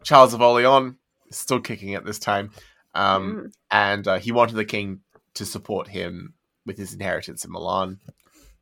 Charles 0.03 0.33
of 0.33 0.41
Orleans 0.41 0.95
is 1.29 1.37
still 1.37 1.59
kicking 1.59 1.95
at 1.95 2.05
this 2.05 2.19
time. 2.19 2.51
Um, 2.95 3.23
Mm. 3.35 3.51
and 3.71 4.07
uh, 4.07 4.19
he 4.19 4.31
wanted 4.31 4.55
the 4.55 4.65
king 4.65 5.01
to 5.35 5.45
support 5.45 5.87
him 5.87 6.33
with 6.65 6.77
his 6.77 6.93
inheritance 6.93 7.45
in 7.45 7.51
Milan. 7.51 7.99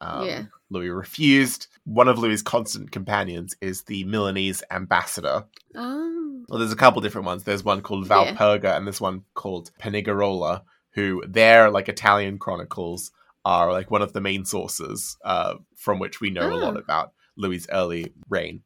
Um, 0.01 0.25
Yeah. 0.27 0.43
Louis 0.69 0.89
refused. 0.89 1.67
One 1.85 2.07
of 2.09 2.19
Louis's 2.19 2.43
constant 2.43 2.91
companions 2.91 3.55
is 3.61 3.83
the 3.83 4.03
Milanese 4.03 4.63
ambassador. 4.69 5.45
Oh. 5.75 6.43
Well, 6.49 6.59
there's 6.59 6.73
a 6.73 6.77
couple 6.77 7.01
different 7.01 7.25
ones. 7.25 7.43
There's 7.43 7.63
one 7.63 7.81
called 7.81 8.07
Yeah. 8.07 8.35
Valperga 8.35 8.75
and 8.75 8.85
there's 8.85 9.01
one 9.01 9.23
called 9.33 9.71
Panigarola, 9.79 10.63
who 10.91 11.23
their 11.27 11.69
like 11.71 11.87
Italian 11.89 12.37
chronicles 12.37 13.11
are 13.45 13.71
like 13.71 13.89
one 13.89 14.01
of 14.01 14.11
the 14.13 14.21
main 14.21 14.43
sources 14.43 15.17
uh, 15.23 15.55
from 15.75 15.99
which 15.99 16.19
we 16.19 16.29
know 16.29 16.53
a 16.53 16.55
lot 16.57 16.75
Oh. 16.75 16.79
about 16.79 17.13
Louis's 17.37 17.67
early 17.71 18.11
reign. 18.29 18.63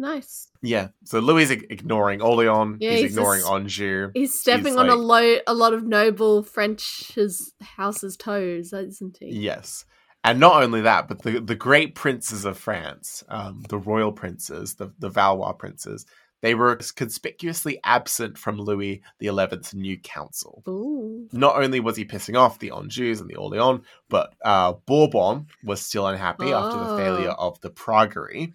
Nice. 0.00 0.48
Yeah, 0.62 0.88
so 1.04 1.18
Louis 1.20 1.42
is 1.42 1.50
ignoring 1.50 2.22
Orleans. 2.22 2.78
Yeah, 2.80 2.92
he's 2.92 3.00
he's 3.02 3.10
ignoring 3.12 3.40
just- 3.42 3.52
Anjou. 3.52 4.10
He's 4.14 4.32
stepping 4.38 4.68
He's 4.68 4.76
on 4.76 4.88
a 4.88 4.94
like- 4.96 5.22
lo- 5.24 5.40
a 5.46 5.54
lot 5.54 5.74
of 5.74 5.84
noble 5.84 6.42
French's 6.42 7.52
house's 7.60 8.16
toes, 8.16 8.72
isn't 8.72 9.18
he? 9.20 9.26
Yes. 9.28 9.84
And 10.24 10.40
not 10.40 10.62
only 10.62 10.80
that, 10.82 11.06
but 11.08 11.22
the, 11.22 11.38
the 11.40 11.54
great 11.54 11.94
princes 11.94 12.44
of 12.46 12.56
France, 12.58 13.24
um, 13.28 13.62
the 13.68 13.78
royal 13.78 14.12
princes, 14.12 14.74
the, 14.74 14.90
the 14.98 15.08
Valois 15.10 15.52
princes, 15.52 16.06
they 16.42 16.54
were 16.54 16.76
conspicuously 16.96 17.78
absent 17.84 18.38
from 18.38 18.58
Louis 18.58 19.02
XI's 19.22 19.74
new 19.74 19.98
council. 19.98 20.62
Ooh. 20.66 21.28
Not 21.32 21.56
only 21.62 21.80
was 21.80 21.96
he 21.98 22.06
pissing 22.06 22.38
off 22.38 22.58
the 22.58 22.70
Anjous 22.70 23.20
and 23.20 23.28
the 23.28 23.36
Orleans, 23.36 23.84
but 24.08 24.34
uh, 24.44 24.72
Bourbon 24.86 25.46
was 25.64 25.82
still 25.82 26.06
unhappy 26.06 26.50
after 26.52 26.78
the 26.78 26.90
Oh. 26.90 26.96
failure 26.96 27.30
of 27.32 27.60
the 27.60 27.68
Praguerie. 27.70 28.54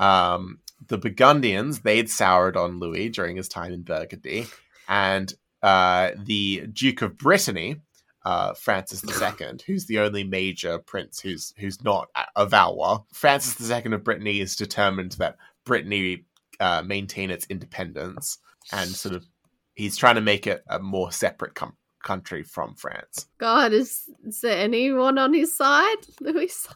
Um, 0.00 0.58
the 0.88 0.98
Burgundians, 0.98 1.80
they'd 1.80 2.10
soured 2.10 2.56
on 2.56 2.80
Louis 2.80 3.10
during 3.10 3.36
his 3.36 3.48
time 3.48 3.72
in 3.72 3.82
Burgundy. 3.82 4.46
And 4.88 5.32
uh, 5.62 6.10
the 6.16 6.66
Duke 6.72 7.02
of 7.02 7.18
Brittany, 7.18 7.76
uh, 8.24 8.54
Francis 8.54 9.04
II, 9.04 9.58
who's 9.66 9.86
the 9.86 10.00
only 10.00 10.24
major 10.24 10.78
prince 10.78 11.20
who's 11.20 11.54
who's 11.58 11.82
not 11.84 12.08
a- 12.34 12.46
Valois. 12.46 13.00
Francis 13.12 13.70
II 13.70 13.92
of 13.92 14.02
Brittany 14.02 14.40
is 14.40 14.56
determined 14.56 15.12
that 15.12 15.36
Brittany 15.64 16.24
uh, 16.58 16.82
maintain 16.84 17.30
its 17.30 17.46
independence, 17.48 18.38
and 18.72 18.90
sort 18.90 19.14
of 19.14 19.26
he's 19.74 19.96
trying 19.96 20.16
to 20.16 20.20
make 20.20 20.46
it 20.46 20.62
a 20.68 20.78
more 20.78 21.12
separate 21.12 21.54
com- 21.54 21.76
country 22.02 22.42
from 22.42 22.74
France. 22.74 23.26
God, 23.38 23.72
is, 23.72 24.04
is 24.24 24.40
there 24.40 24.58
anyone 24.58 25.18
on 25.18 25.32
his 25.34 25.54
side? 25.56 25.96
Louis' 26.20 26.48
side? 26.54 26.74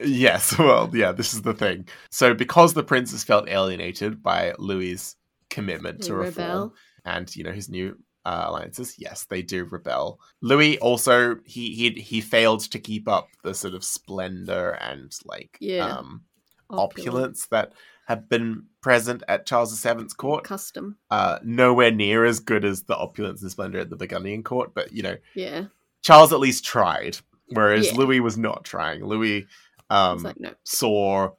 Yes, 0.00 0.56
well, 0.58 0.90
yeah, 0.92 1.12
this 1.12 1.34
is 1.34 1.42
the 1.42 1.54
thing. 1.54 1.86
So, 2.10 2.32
because 2.34 2.72
the 2.74 2.82
princes 2.82 3.22
felt 3.24 3.48
alienated 3.48 4.22
by 4.22 4.54
Louis's 4.58 5.16
commitment 5.50 6.02
to 6.02 6.12
They 6.12 6.18
reform 6.18 6.48
rebel. 6.48 6.74
and 7.04 7.36
you 7.36 7.44
know 7.44 7.52
his 7.52 7.68
new 7.68 7.98
uh, 8.24 8.44
alliances, 8.48 8.94
yes, 8.98 9.24
they 9.28 9.42
do 9.42 9.64
rebel. 9.64 10.20
Louis 10.42 10.78
also 10.78 11.36
he 11.44 11.74
he 11.74 11.90
he 12.00 12.20
failed 12.20 12.60
to 12.70 12.78
keep 12.78 13.08
up 13.08 13.28
the 13.44 13.52
sort 13.54 13.74
of 13.74 13.82
splendor 13.84 14.70
and 14.80 15.12
like 15.24 15.56
Yeah. 15.60 15.86
um, 15.96 16.22
opulence 16.70 17.46
that 17.48 17.72
had 18.06 18.28
been 18.28 18.64
present 18.80 19.22
at 19.28 19.46
Charles 19.46 19.78
VII's 19.82 20.14
court. 20.14 20.44
Custom. 20.44 20.96
Uh, 21.10 21.38
nowhere 21.42 21.90
near 21.90 22.24
as 22.24 22.40
good 22.40 22.64
as 22.64 22.84
the 22.84 22.96
opulence 22.96 23.42
and 23.42 23.50
splendor 23.50 23.78
at 23.78 23.90
the 23.90 23.96
Burgundian 23.96 24.42
court, 24.42 24.72
but 24.74 24.92
you 24.92 25.02
know 25.02 25.16
Yeah. 25.34 25.64
Charles 26.02 26.32
at 26.32 26.40
least 26.40 26.64
tried, 26.64 27.18
whereas 27.48 27.86
Yeah. 27.88 27.96
Louis 27.98 28.20
was 28.20 28.38
not 28.38 28.64
trying. 28.64 29.04
Louis 29.04 29.46
um, 29.90 30.22
like, 30.22 30.38
no. 30.40 30.52
saw 30.64 31.30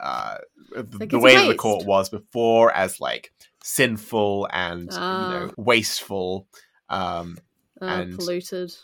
uh, 0.00 0.38
like 0.74 1.10
the 1.10 1.18
way 1.18 1.36
that 1.36 1.46
the 1.48 1.54
court 1.54 1.84
was 1.86 2.08
before 2.08 2.72
as 2.72 3.00
like 3.00 3.32
sinful 3.62 4.48
and 4.52 4.84
you 4.90 4.98
Ah. 4.98 5.30
know 5.30 5.52
wasteful. 5.56 6.48
Um, 6.88 7.38
Uh, 7.80 7.84
and- 7.86 8.16
polluted. 8.16 8.74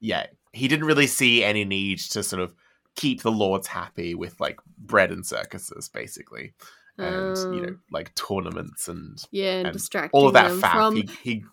yeah, 0.00 0.26
he 0.52 0.66
didn't 0.68 0.86
really 0.86 1.06
see 1.06 1.44
any 1.44 1.64
need 1.64 1.98
to 1.98 2.22
sort 2.22 2.40
of 2.42 2.54
keep 2.96 3.22
the 3.22 3.30
lords 3.30 3.66
happy 3.68 4.14
with 4.14 4.40
like 4.40 4.58
bread 4.78 5.12
and 5.12 5.24
circuses, 5.26 5.88
basically, 5.88 6.54
and 6.98 7.36
you 7.54 7.60
know 7.62 7.68
Um, 7.68 7.80
like 7.92 8.14
tournaments 8.14 8.88
and 8.88 9.18
yeah, 9.30 9.58
and, 9.58 9.68
and 9.68 9.72
distracting 9.72 10.10
all 10.18 10.26
of 10.28 10.34
that 10.34 10.48
them 10.48 10.60
from 10.60 10.96
He, 10.96 11.08
he 11.22 11.44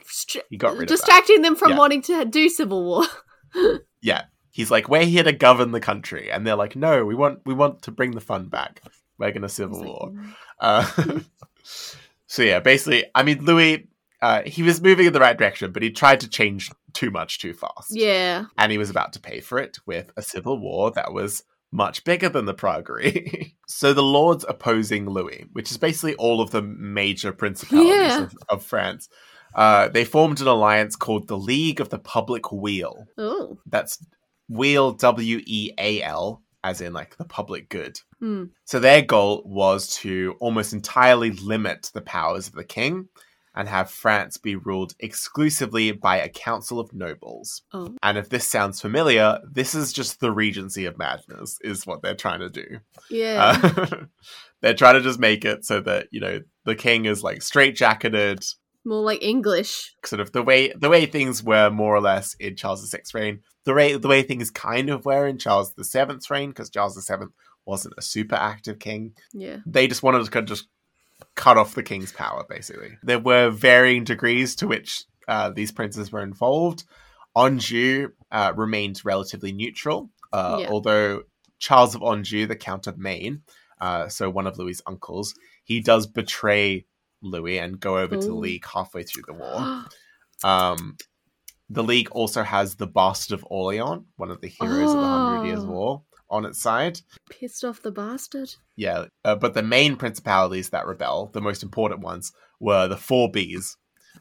he 0.49 0.58
got 0.58 0.73
rid 0.73 0.84
of 0.84 0.88
distracting 0.88 1.41
them 1.41 1.55
from 1.55 1.71
Yeah. 1.71 1.77
wanting 1.77 2.01
to 2.03 2.25
do 2.25 2.49
civil 2.49 2.84
war. 2.84 3.03
yeah, 4.01 4.23
he's 4.51 4.71
like, 4.71 4.89
we're 4.89 5.05
here 5.05 5.23
to 5.23 5.31
govern 5.31 5.71
the 5.71 5.79
country, 5.79 6.31
and 6.31 6.45
they're 6.45 6.55
like, 6.55 6.75
no, 6.75 7.05
we 7.05 7.15
want 7.15 7.39
we 7.45 7.53
want 7.53 7.81
to 7.84 7.91
bring 7.91 8.12
the 8.12 8.21
fun 8.21 8.47
back. 8.47 8.81
We're 9.17 9.31
gonna 9.31 9.49
civil 9.49 9.79
like, 9.79 9.88
war. 9.88 10.12
mm. 10.12 10.34
Uh, 10.60 11.19
so 12.27 12.43
yeah, 12.43 12.60
basically, 12.60 13.05
I 13.13 13.23
mean, 13.23 13.45
Louis, 13.45 13.88
uh, 14.21 14.41
he 14.45 14.63
was 14.63 14.81
moving 14.81 15.05
in 15.05 15.13
the 15.13 15.19
right 15.19 15.38
direction, 15.38 15.71
but 15.71 15.84
he 15.84 15.91
tried 15.91 16.19
to 16.21 16.29
change 16.29 16.71
too 16.93 17.12
much 17.12 17.39
too 17.39 17.53
fast, 17.53 17.91
yeah, 17.95 18.45
and 18.58 18.71
he 18.71 18.77
was 18.77 18.89
about 18.89 19.13
to 19.13 19.19
pay 19.19 19.39
for 19.41 19.58
it 19.60 19.77
with 19.86 20.12
a 20.17 20.21
civil 20.21 20.58
war 20.60 20.91
that 20.91 21.13
was 21.13 21.43
much 21.71 22.04
bigger 22.04 22.30
than 22.30 22.45
the 22.45 22.54
Praguerie. 22.54 23.54
so 23.67 23.93
the 23.93 24.04
lords 24.04 24.45
opposing 24.47 25.08
Louis, 25.10 25.45
which 25.54 25.71
is 25.71 25.78
basically 25.78 26.15
all 26.15 26.41
of 26.41 26.51
the 26.51 26.62
major 26.62 27.32
principalities 27.34 27.89
Yeah. 27.91 28.23
of, 28.23 28.34
of 28.49 28.63
France, 28.65 29.10
Uh, 29.54 29.88
they 29.88 30.04
formed 30.06 30.41
an 30.41 30.47
alliance 30.47 30.95
called 30.97 31.28
the 31.28 31.38
League 31.38 31.80
of 31.82 31.89
the 31.89 31.99
Public 31.99 32.51
Weal. 32.51 33.08
Oh. 33.17 33.58
That's 33.65 34.04
Weal, 34.49 34.91
W 34.93 35.41
E 35.45 35.71
A 35.78 36.01
L, 36.04 36.43
as 36.63 36.82
in 36.82 36.91
like 36.93 37.15
the 37.17 37.25
public 37.25 37.69
good. 37.69 37.99
Hmm. 38.19 38.45
So 38.65 38.80
their 38.80 39.01
goal 39.01 39.43
was 39.45 39.88
to 40.01 40.36
almost 40.39 40.73
entirely 40.73 41.32
limit 41.32 41.89
the 41.93 42.01
powers 42.01 42.47
of 42.47 42.54
the 42.54 42.63
king 42.65 43.08
and 43.56 43.68
have 43.70 43.89
France 43.89 44.38
be 44.38 44.56
ruled 44.56 44.94
exclusively 45.00 45.91
by 45.91 46.18
a 46.18 46.30
council 46.30 46.80
of 46.80 46.94
nobles. 46.94 47.62
Oh. 47.74 47.96
And 48.04 48.18
if 48.18 48.30
this 48.30 48.48
sounds 48.48 48.82
familiar, 48.82 49.39
this 49.50 49.74
is 49.74 49.94
just 49.94 50.20
the 50.20 50.32
Regency 50.32 50.86
of 50.86 50.98
Madness, 50.98 51.58
is 51.62 51.88
what 51.88 52.02
they're 52.02 52.15
trying 52.15 52.41
to 52.41 52.50
do. 52.50 52.80
Yeah. 53.10 53.58
Uh, 53.63 54.06
they're 54.62 54.74
trying 54.74 54.96
to 54.96 55.02
just 55.02 55.20
make 55.20 55.46
it 55.46 55.65
so 55.65 55.80
that, 55.82 56.08
you 56.12 56.20
know, 56.20 56.41
the 56.65 56.76
king 56.76 57.06
is 57.06 57.24
like 57.24 57.39
straitjacketed, 57.39 58.54
More 58.84 59.02
like 59.04 59.24
English. 59.24 59.94
sort 60.04 60.20
of 60.20 60.32
the 60.32 60.44
way 60.44 60.74
the 60.76 60.89
way 60.89 61.06
things 61.06 61.44
were 61.44 61.70
more 61.70 61.96
or 61.96 62.02
less 62.02 62.34
in 62.36 62.56
Charles 62.56 62.89
VI's 62.89 63.13
reign, 63.13 63.41
the 63.63 63.74
way 63.74 63.96
the 63.96 64.08
way 64.08 64.24
things 64.24 64.52
kind 64.52 64.89
of 64.89 65.06
were 65.06 65.28
in 65.28 65.38
Charles 65.38 65.74
VII's 65.78 66.30
reign, 66.30 66.50
because 66.50 66.70
Charles 66.70 66.96
VII 67.08 67.28
wasn't 67.65 67.96
a 67.98 68.02
super 68.02 68.36
active 68.36 68.80
king. 68.80 69.13
Yeah. 69.34 69.58
They 69.65 69.88
just 69.88 70.04
wanted 70.04 70.24
to 70.24 70.30
kind 70.32 70.44
of 70.44 70.50
just 70.50 70.68
cut 71.36 71.58
off 71.58 71.76
the 71.76 71.84
king's 71.84 72.12
power, 72.12 72.43
basically. 72.50 72.98
There 73.04 73.19
were 73.19 73.50
varying 73.50 74.04
degrees 74.04 74.56
to 74.58 74.67
which 74.67 75.04
uh, 75.28 75.50
these 75.50 75.71
princes 75.71 76.12
were 76.12 76.21
involved. 76.24 76.84
Anjou 77.36 78.10
uh, 78.32 78.54
remained 78.56 79.02
relatively 79.04 79.52
neutral, 79.52 80.10
uh, 80.32 80.60
Yeah. 80.62 80.69
although 80.69 81.24
Charles 81.60 81.95
of 81.95 82.02
Anjou, 82.04 82.45
the 82.48 82.56
Count 82.56 82.88
of 82.88 82.98
Maine, 82.98 83.41
uh, 83.82 84.08
so 84.08 84.30
one 84.30 84.48
of 84.48 84.58
Louis's 84.58 84.82
uncles, 84.88 85.36
he 85.63 85.82
does 85.82 86.08
betray 86.08 86.86
Louis 87.21 87.60
and 87.60 87.80
go 87.80 87.98
over 87.98 88.15
to 88.15 88.28
the 88.28 88.34
League 88.36 88.65
halfway 88.65 89.04
through 89.04 89.24
the 89.28 89.34
war. 89.34 89.86
Um, 90.43 90.98
the 91.69 91.82
League 91.84 92.10
also 92.12 92.43
has 92.43 92.76
the 92.76 92.86
Bastard 92.88 93.39
of 93.39 93.48
Orleans, 93.50 94.04
one 94.17 94.30
of 94.30 94.41
the 94.41 94.50
heroes 94.50 94.91
of 94.91 94.98
the 95.00 95.06
Hundred 95.08 95.48
Years' 95.48 95.63
Oh. 95.63 95.67
War, 95.71 96.04
on 96.30 96.46
its 96.46 96.62
side. 96.62 97.02
Pissed 97.30 97.64
off 97.64 97.82
the 97.82 97.92
bastard. 97.92 98.56
Yeah, 98.76 99.06
uh, 99.24 99.36
but 99.36 99.54
the 99.54 99.64
main 99.64 99.96
principalities 99.96 100.70
that 100.70 100.88
rebel, 100.88 101.30
the 101.34 101.42
most 101.42 101.64
important 101.64 102.02
ones, 102.02 102.32
were 102.60 102.88
the 102.88 102.98
four 102.98 103.32
Bs. 103.32 103.76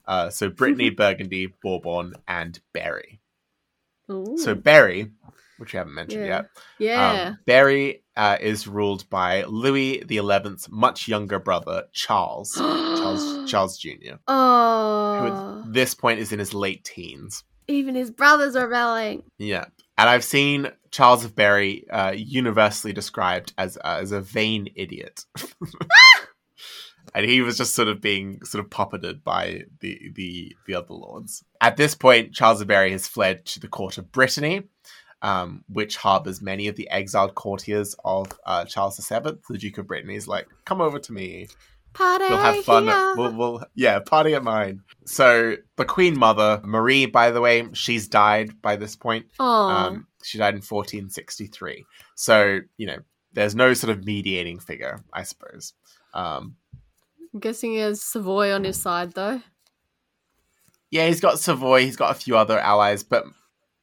Uh, 0.07 0.31
so 0.31 0.49
Brittany, 0.51 0.91
Burgundy, 0.97 1.53
Bourbon, 1.63 2.15
and 2.29 2.61
Berry. 2.73 3.21
Ooh. 4.11 4.37
So 4.37 4.55
Berry, 4.55 5.11
which 5.59 5.73
we 5.73 5.79
haven't 5.79 5.95
mentioned 5.95 6.27
Yeah. 6.27 6.29
yet, 6.29 6.47
yeah. 6.79 7.23
um, 7.29 7.39
Berry 7.47 8.03
uh, 8.17 8.37
is 8.41 8.67
ruled 8.67 9.09
by 9.09 9.45
Louis 9.45 10.03
XI's 10.09 10.69
much 10.71 11.09
younger 11.09 11.39
brother, 11.39 11.85
Charles. 11.93 12.53
Charles, 12.59 13.51
Charles 13.51 13.79
Jr., 13.79 13.91
who 14.11 14.19
oh. 14.29 15.63
at 15.65 15.73
this 15.73 15.95
point 15.95 16.21
is 16.21 16.33
in 16.33 16.39
his 16.39 16.55
late 16.55 16.85
teens. 16.85 17.45
Even 17.67 17.95
his 17.95 18.11
brothers 18.11 18.57
are 18.57 18.65
rebelling. 18.67 19.23
Yeah, 19.39 19.65
and 19.97 20.09
I've 20.09 20.25
seen 20.25 20.71
Charles 20.91 21.25
of 21.25 21.35
Berry 21.35 21.89
uh, 21.91 22.13
universally 22.13 22.93
described 22.93 23.53
as 23.59 23.77
uh, 23.79 23.99
as 24.01 24.13
a 24.13 24.21
vain 24.21 24.69
idiot, 24.75 25.25
and 27.15 27.27
he 27.27 27.41
was 27.41 27.59
just 27.59 27.75
sort 27.75 27.89
of 27.89 28.01
being 28.01 28.43
sort 28.45 28.65
of 28.65 28.71
puppeted 28.71 29.23
by 29.23 29.63
the 29.81 30.13
the 30.15 30.57
the 30.67 30.75
other 30.75 30.95
lords. 30.95 31.45
At 31.61 31.77
this 31.77 31.95
point, 31.95 32.35
Charles 32.35 32.61
of 32.61 32.69
Berry 32.69 32.93
has 32.93 33.09
fled 33.09 33.45
to 33.47 33.61
the 33.61 33.69
court 33.69 33.99
of 33.99 34.11
Brittany, 34.11 34.65
um, 35.23 35.65
which 35.69 35.97
harbors 35.97 36.43
many 36.43 36.69
of 36.69 36.77
the 36.77 36.91
exiled 36.91 37.35
courtiers 37.35 37.95
of 38.05 38.33
uh, 38.47 38.65
Charles 38.65 38.97
VII. 38.97 39.39
The 39.49 39.59
Duke 39.59 39.79
of 39.79 39.87
Brittany 39.87 40.17
is 40.17 40.29
like, 40.29 40.49
"Come 40.65 40.81
over 40.81 40.99
to 40.99 41.13
me. 41.13 41.49
Party 41.95 42.25
We'll 42.29 42.39
have 42.39 42.65
fun. 42.65 42.87
We'll, 43.17 43.33
we'll 43.33 43.65
yeah, 43.75 44.01
party 44.01 44.35
at 44.35 44.43
mine." 44.43 44.81
So 45.07 45.57
the 45.77 45.85
Queen 45.85 46.19
Mother, 46.19 46.61
Marie, 46.65 47.07
by 47.07 47.31
the 47.31 47.41
way, 47.41 47.67
she's 47.73 48.09
died 48.09 48.61
by 48.61 48.77
this 48.77 48.97
point. 48.97 49.27
Um, 49.39 50.07
she 50.23 50.39
died 50.39 50.55
in 50.55 50.61
1463. 50.63 51.85
So, 52.17 52.61
you 52.77 52.87
know, 52.87 52.99
there's 53.33 53.55
no 53.55 53.75
sort 53.75 53.91
of 53.97 54.05
mediating 54.05 54.59
figure, 54.61 55.01
I 55.13 55.23
suppose. 55.25 55.75
Um, 56.15 56.57
I'm 57.33 57.41
guessing 57.41 57.73
he 57.73 57.79
has 57.79 58.01
Savoy 58.03 58.53
on 58.53 58.65
his 58.65 58.81
side, 58.81 59.13
though. 59.13 59.41
yeah, 60.91 61.07
he's 61.07 61.21
got 61.21 61.39
Savoy, 61.39 61.83
he's 61.83 61.97
got 61.97 62.13
a 62.13 62.19
few 62.19 62.37
other 62.37 62.59
allies, 62.59 63.03
but 63.03 63.25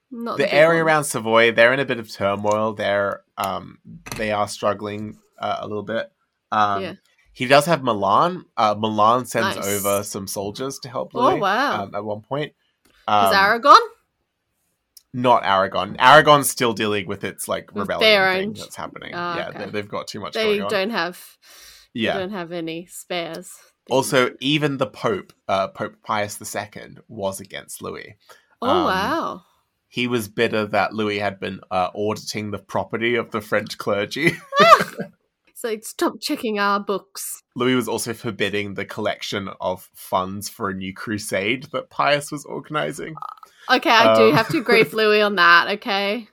Not 0.10 0.38
the 0.38 0.46
big 0.46 0.54
area 0.54 0.80
ones. 0.84 0.88
around 0.88 1.04
Savoy, 1.06 1.52
they're 1.52 1.74
in 1.74 1.80
a 1.80 1.86
bit 1.86 2.00
of 2.00 2.10
turmoil. 2.12 2.74
They're 2.74 3.22
um, 3.38 3.80
they 4.16 4.32
are 4.32 4.48
struggling 4.48 5.18
uh, 5.40 5.58
a 5.60 5.68
little 5.68 5.84
bit. 5.84 6.12
Um, 6.52 6.82
Yeah. 6.84 6.94
He 7.34 7.46
does 7.48 7.66
have 7.66 7.84
Milan. 7.84 8.46
Uh, 8.58 8.76
Milan 8.78 9.26
sends 9.26 9.56
Nice. 9.56 9.66
over 9.68 10.04
some 10.04 10.28
soldiers 10.28 10.80
to 10.80 10.90
help 10.90 11.12
Oh, 11.16 11.20
Louis 11.30 11.40
wow. 11.40 11.84
um, 11.84 11.96
at 11.96 12.04
one 12.04 12.22
point. 12.22 12.52
Is 12.52 12.54
Um, 13.08 13.34
Aragon? 13.34 13.80
not 15.14 15.44
Aragon. 15.46 15.96
Aragon's 16.00 16.50
still 16.50 16.74
dealing 16.74 17.06
with 17.08 17.24
its 17.24 17.48
like 17.48 17.74
With 17.74 17.90
rebellion 17.90 18.48
own- 18.50 18.54
that's 18.54 18.76
happening. 18.76 19.12
Ah, 19.14 19.38
yeah, 19.38 19.50
okay. 19.50 19.66
they, 19.66 19.72
they've 19.72 19.90
got 19.90 20.08
too 20.08 20.20
much 20.20 20.34
They 20.34 20.60
don't 20.60 20.90
have. 20.92 21.38
yeah, 21.94 22.14
They 22.14 22.20
don't 22.20 22.32
have 22.32 22.52
any 22.52 22.86
spares. 22.86 23.52
Also, 23.90 24.32
even 24.40 24.78
the 24.78 24.88
Pope, 24.88 25.34
uh, 25.50 25.68
Pope 25.70 25.96
Pius 26.04 26.40
II, 26.56 26.98
was 27.10 27.40
against 27.42 27.82
Louis. 27.82 28.16
Oh 28.62 28.70
um, 28.70 28.84
wow! 28.86 29.42
He 29.90 30.08
was 30.08 30.28
bitter 30.30 30.66
that 30.68 30.94
Louis 30.94 31.20
had 31.20 31.40
been 31.40 31.60
uh, 31.72 31.90
auditing 31.96 32.52
the 32.52 32.60
property 32.60 33.16
of 33.16 33.32
the 33.32 33.42
French 33.42 33.78
clergy. 33.78 34.34
So 35.62 35.78
stop 35.84 36.14
checking 36.20 36.58
our 36.58 36.80
books. 36.80 37.44
Louis 37.56 37.76
was 37.76 37.88
also 37.88 38.16
forbidding 38.16 38.74
the 38.74 38.84
collection 38.84 39.48
of 39.62 39.88
funds 39.94 40.50
for 40.50 40.72
a 40.72 40.74
new 40.74 40.92
crusade 40.92 41.68
that 41.72 41.92
Pius 41.92 42.32
was 42.32 42.46
organizing. 42.46 43.14
Okay, 43.70 43.92
I 43.92 44.16
do 44.16 44.30
Um, 44.30 44.34
have 44.34 44.48
to 44.50 44.58
agree 44.64 44.80
with 44.80 44.94
Louis 44.94 45.22
on 45.22 45.36
that. 45.36 45.68
Okay. 45.74 46.28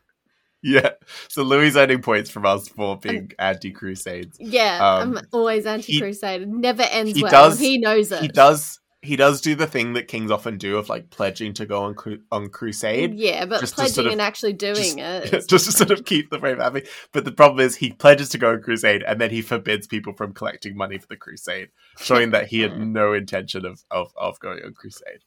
Yeah, 0.63 0.93
so 1.29 1.43
Louis 1.43 1.77
earning 1.77 2.01
points 2.01 2.31
from 2.31 2.47
us 2.47 2.69
for 2.69 2.97
being 2.99 3.31
anti 3.39 3.71
crusades. 3.71 4.39
Yeah, 4.41 4.79
Um, 4.97 5.19
I'm 5.19 5.25
always 5.31 5.67
anti-crusade. 5.67 6.49
Never 6.49 6.85
ends 6.85 7.13
he 7.15 7.23
well. 7.23 7.31
does- 7.31 7.61
he 7.61 7.77
knows 7.77 8.11
it. 8.11 8.23
He 8.23 8.29
does. 8.29 8.81
He 9.01 9.15
does 9.15 9.41
do 9.41 9.55
the 9.55 9.69
thing 9.69 9.93
that 9.93 10.09
kings 10.09 10.31
often 10.31 10.59
do 10.59 10.77
of 10.77 10.89
like 10.89 11.11
pledging 11.11 11.55
to 11.55 11.67
go 11.67 11.85
on 11.85 11.95
cru- 11.95 12.23
on 12.33 12.49
crusade. 12.49 13.15
Yeah, 13.15 13.45
but 13.45 13.61
just 13.61 13.77
pledging 13.77 13.95
sort 13.95 14.07
of- 14.09 14.13
and 14.13 14.21
actually 14.21 14.55
doing 14.55 14.75
just- 14.75 14.99
it. 14.99 15.31
just 15.49 15.67
to 15.67 15.73
sort 15.73 15.91
of 15.93 16.05
keep 16.05 16.31
the 16.31 16.39
brave 16.39 16.59
happy. 16.59 16.83
But 17.13 17.25
the 17.25 17.31
problem 17.33 17.65
is 17.65 17.77
he 17.77 17.93
pledges 17.93 18.29
to 18.31 18.39
go 18.39 18.51
on 18.51 18.61
crusade 18.63 19.05
and 19.05 19.21
then 19.21 19.31
he 19.31 19.41
forbids 19.41 19.87
people 19.87 20.15
from 20.15 20.33
collecting 20.33 20.77
money 20.77 20.99
for 20.99 21.07
the 21.07 21.17
crusade, 21.17 21.69
showing 21.99 22.31
that 22.33 22.49
he 22.49 22.61
had 22.61 22.77
no 22.87 23.13
intention 23.13 23.65
of, 23.65 23.85
of, 23.91 24.13
of 24.17 24.41
going 24.41 24.65
on 24.65 24.75
crusade. 24.75 25.21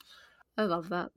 I 0.57 0.63
love 0.63 0.89
that. 0.89 1.11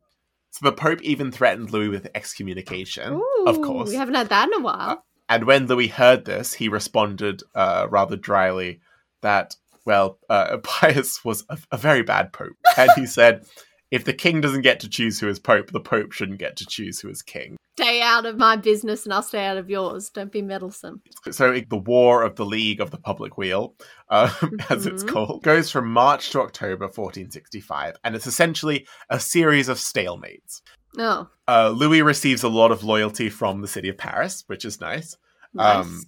So 0.53 0.61
the 0.71 0.73
Pope 0.77 1.03
even 1.03 1.33
threatened 1.33 1.73
Louis 1.73 1.88
with 1.88 2.07
excommunication, 2.14 3.21
of 3.47 3.61
course. 3.61 3.88
we 3.90 3.97
haven't 3.97 4.14
had 4.14 4.29
that 4.29 4.47
in 4.49 4.55
a 4.61 4.62
while. 4.62 5.05
And 5.29 5.45
when 5.45 5.67
Louis 5.67 5.88
heard 5.88 6.25
this, 6.25 6.55
he 6.55 6.69
responded 6.69 7.43
uh, 7.57 7.88
rather 7.90 8.14
dryly 8.14 8.81
that, 9.23 9.57
well, 9.85 10.18
uh, 10.31 10.59
Pius 10.62 11.25
was 11.25 11.44
a, 11.49 11.59
a 11.73 11.77
very 11.77 12.03
bad 12.03 12.33
Pope. 12.33 12.57
And 12.77 12.90
he 12.97 13.07
said, 13.07 13.44
if 13.90 14.05
the 14.05 14.12
king 14.12 14.40
doesn't 14.40 14.62
get 14.62 14.81
to 14.81 14.88
choose 14.88 15.20
who 15.20 15.29
is 15.29 15.38
Pope, 15.38 15.70
the 15.70 15.81
Pope 15.81 16.12
shouldn't 16.12 16.38
get 16.38 16.57
to 16.57 16.66
choose 16.66 17.01
who 17.01 17.09
is 17.09 17.23
king. 17.23 17.57
Stay 17.77 18.01
out 18.03 18.25
of 18.25 18.37
my 18.38 18.55
business, 18.55 19.05
and 19.05 19.12
I'll 19.12 19.20
stay 19.23 19.44
out 19.47 19.57
of 19.57 19.68
yours. 19.68 20.09
Don't 20.09 20.31
be 20.31 20.42
meddlesome. 20.42 21.03
So 21.33 21.61
the 21.68 21.77
War 21.77 22.23
of 22.23 22.37
the 22.37 22.47
League 22.47 22.81
of 22.81 22.92
the 22.92 22.99
Public 22.99 23.37
Weal, 23.37 23.75
um, 24.11 24.31
as 24.70 24.87
it's 24.87 25.03
Mhm. 25.03 25.09
called, 25.09 25.42
goes 25.42 25.70
from 25.73 25.88
March 25.92 26.31
to 26.31 26.40
October 26.40 26.85
1465, 26.87 27.97
and 28.05 28.14
it's 28.14 28.29
essentially 28.29 28.87
a 29.11 29.18
series 29.18 29.68
of 29.68 29.79
stalemates. 29.79 30.62
Oh, 30.99 31.29
Uh, 31.49 31.70
Louis 31.70 32.03
receives 32.03 32.44
a 32.44 32.49
lot 32.49 32.70
of 32.70 32.85
loyalty 32.85 33.29
from 33.29 33.61
the 33.61 33.68
city 33.68 33.88
of 33.88 33.99
Paris, 33.99 34.44
which 34.47 34.64
is 34.64 34.81
nice, 34.81 35.16
nice. 35.53 35.85
Um, 35.85 36.03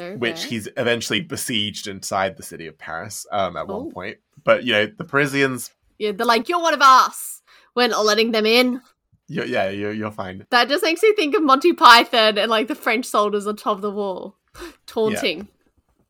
Very 0.00 0.16
which 0.16 0.44
he's 0.44 0.68
eventually 0.76 1.20
besieged 1.20 1.86
inside 1.86 2.36
the 2.36 2.42
city 2.42 2.66
of 2.66 2.76
Paris 2.78 3.26
um, 3.30 3.56
at 3.56 3.66
Oh. 3.68 3.78
one 3.82 3.90
point. 3.92 4.18
But, 4.42 4.64
you 4.64 4.72
know, 4.72 4.86
the 4.86 5.04
Parisians, 5.04 5.70
Yeah, 5.98 6.12
they're 6.12 6.26
like, 6.26 6.48
you're 6.48 6.60
one 6.60 6.74
of 6.74 6.80
us. 6.82 7.42
We're 7.74 7.88
not 7.88 8.04
letting 8.04 8.32
them 8.32 8.46
in. 8.46 8.80
you 9.28 9.44
yeah, 9.44 9.68
you're, 9.68 9.92
you're 9.92 10.10
fine. 10.10 10.46
That 10.50 10.68
just 10.68 10.82
makes 10.82 11.02
me 11.02 11.12
think 11.14 11.34
of 11.36 11.42
Monty 11.42 11.72
Python 11.72 12.36
and 12.38 12.50
like 12.50 12.66
the 12.68 12.74
French 12.74 13.06
soldiers 13.06 13.46
on 13.46 13.56
top 13.56 13.76
of 13.76 13.82
the 13.82 13.90
wall, 13.90 14.36
taunting. 14.86 15.46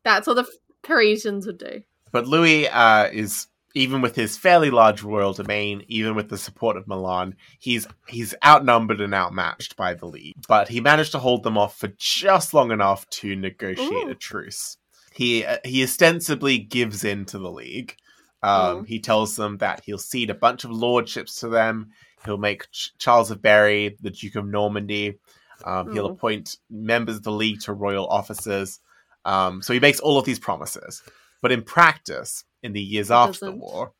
That's 0.03 0.25
what 0.27 0.35
the 0.35 0.47
Parisians 0.81 1.45
would 1.45 1.57
do. 1.59 1.83
But 2.11 2.27
Louis 2.27 2.67
uh, 2.69 3.09
is 3.11 3.47
even 3.73 4.01
with 4.01 4.15
his 4.15 4.37
fairly 4.37 4.69
large 4.69 5.03
royal 5.03 5.33
domain, 5.33 5.83
even 5.87 6.15
with 6.15 6.29
the 6.29 6.37
support 6.37 6.77
of 6.77 6.87
Milan, 6.87 7.35
he's 7.59 7.87
he's 8.07 8.35
outnumbered 8.45 9.01
and 9.01 9.13
outmatched 9.13 9.75
by 9.75 9.93
the 9.93 10.05
League. 10.05 10.35
But 10.47 10.69
he 10.69 10.81
managed 10.81 11.11
to 11.13 11.19
hold 11.19 11.43
them 11.43 11.57
off 11.57 11.77
for 11.77 11.91
just 11.97 12.53
long 12.53 12.71
enough 12.71 13.09
to 13.09 13.35
negotiate 13.35 14.07
Ooh. 14.07 14.09
a 14.09 14.15
truce. 14.15 14.77
He 15.13 15.45
uh, 15.45 15.57
he 15.63 15.83
ostensibly 15.83 16.57
gives 16.57 17.03
in 17.03 17.25
to 17.25 17.39
the 17.39 17.51
League. 17.51 17.95
Um. 18.43 18.85
He 18.85 18.99
tells 18.99 19.35
them 19.35 19.57
that 19.57 19.83
he'll 19.85 19.97
cede 19.97 20.29
a 20.29 20.35
bunch 20.35 20.63
of 20.63 20.71
lordships 20.71 21.37
to 21.37 21.47
them. 21.47 21.91
He'll 22.25 22.37
make 22.37 22.69
Ch- 22.71 22.91
Charles 22.97 23.31
of 23.31 23.41
Berry 23.41 23.97
the 24.01 24.11
Duke 24.11 24.35
of 24.35 24.45
Normandy. 24.45 25.19
Um, 25.63 25.93
he'll 25.93 26.07
appoint 26.07 26.57
members 26.69 27.17
of 27.17 27.23
the 27.23 27.31
League 27.31 27.61
to 27.61 27.73
royal 27.73 28.07
offices. 28.07 28.79
Um, 29.25 29.61
so 29.61 29.73
he 29.73 29.79
makes 29.79 29.99
all 29.99 30.17
of 30.17 30.25
these 30.25 30.39
promises. 30.39 31.03
But 31.41 31.51
in 31.51 31.61
practice, 31.61 32.43
in 32.63 32.73
the 32.73 32.81
years 32.81 33.07
He 33.09 33.13
after 33.13 33.39
the 33.39 33.45
doesn't. 33.47 33.59
war, 33.59 33.93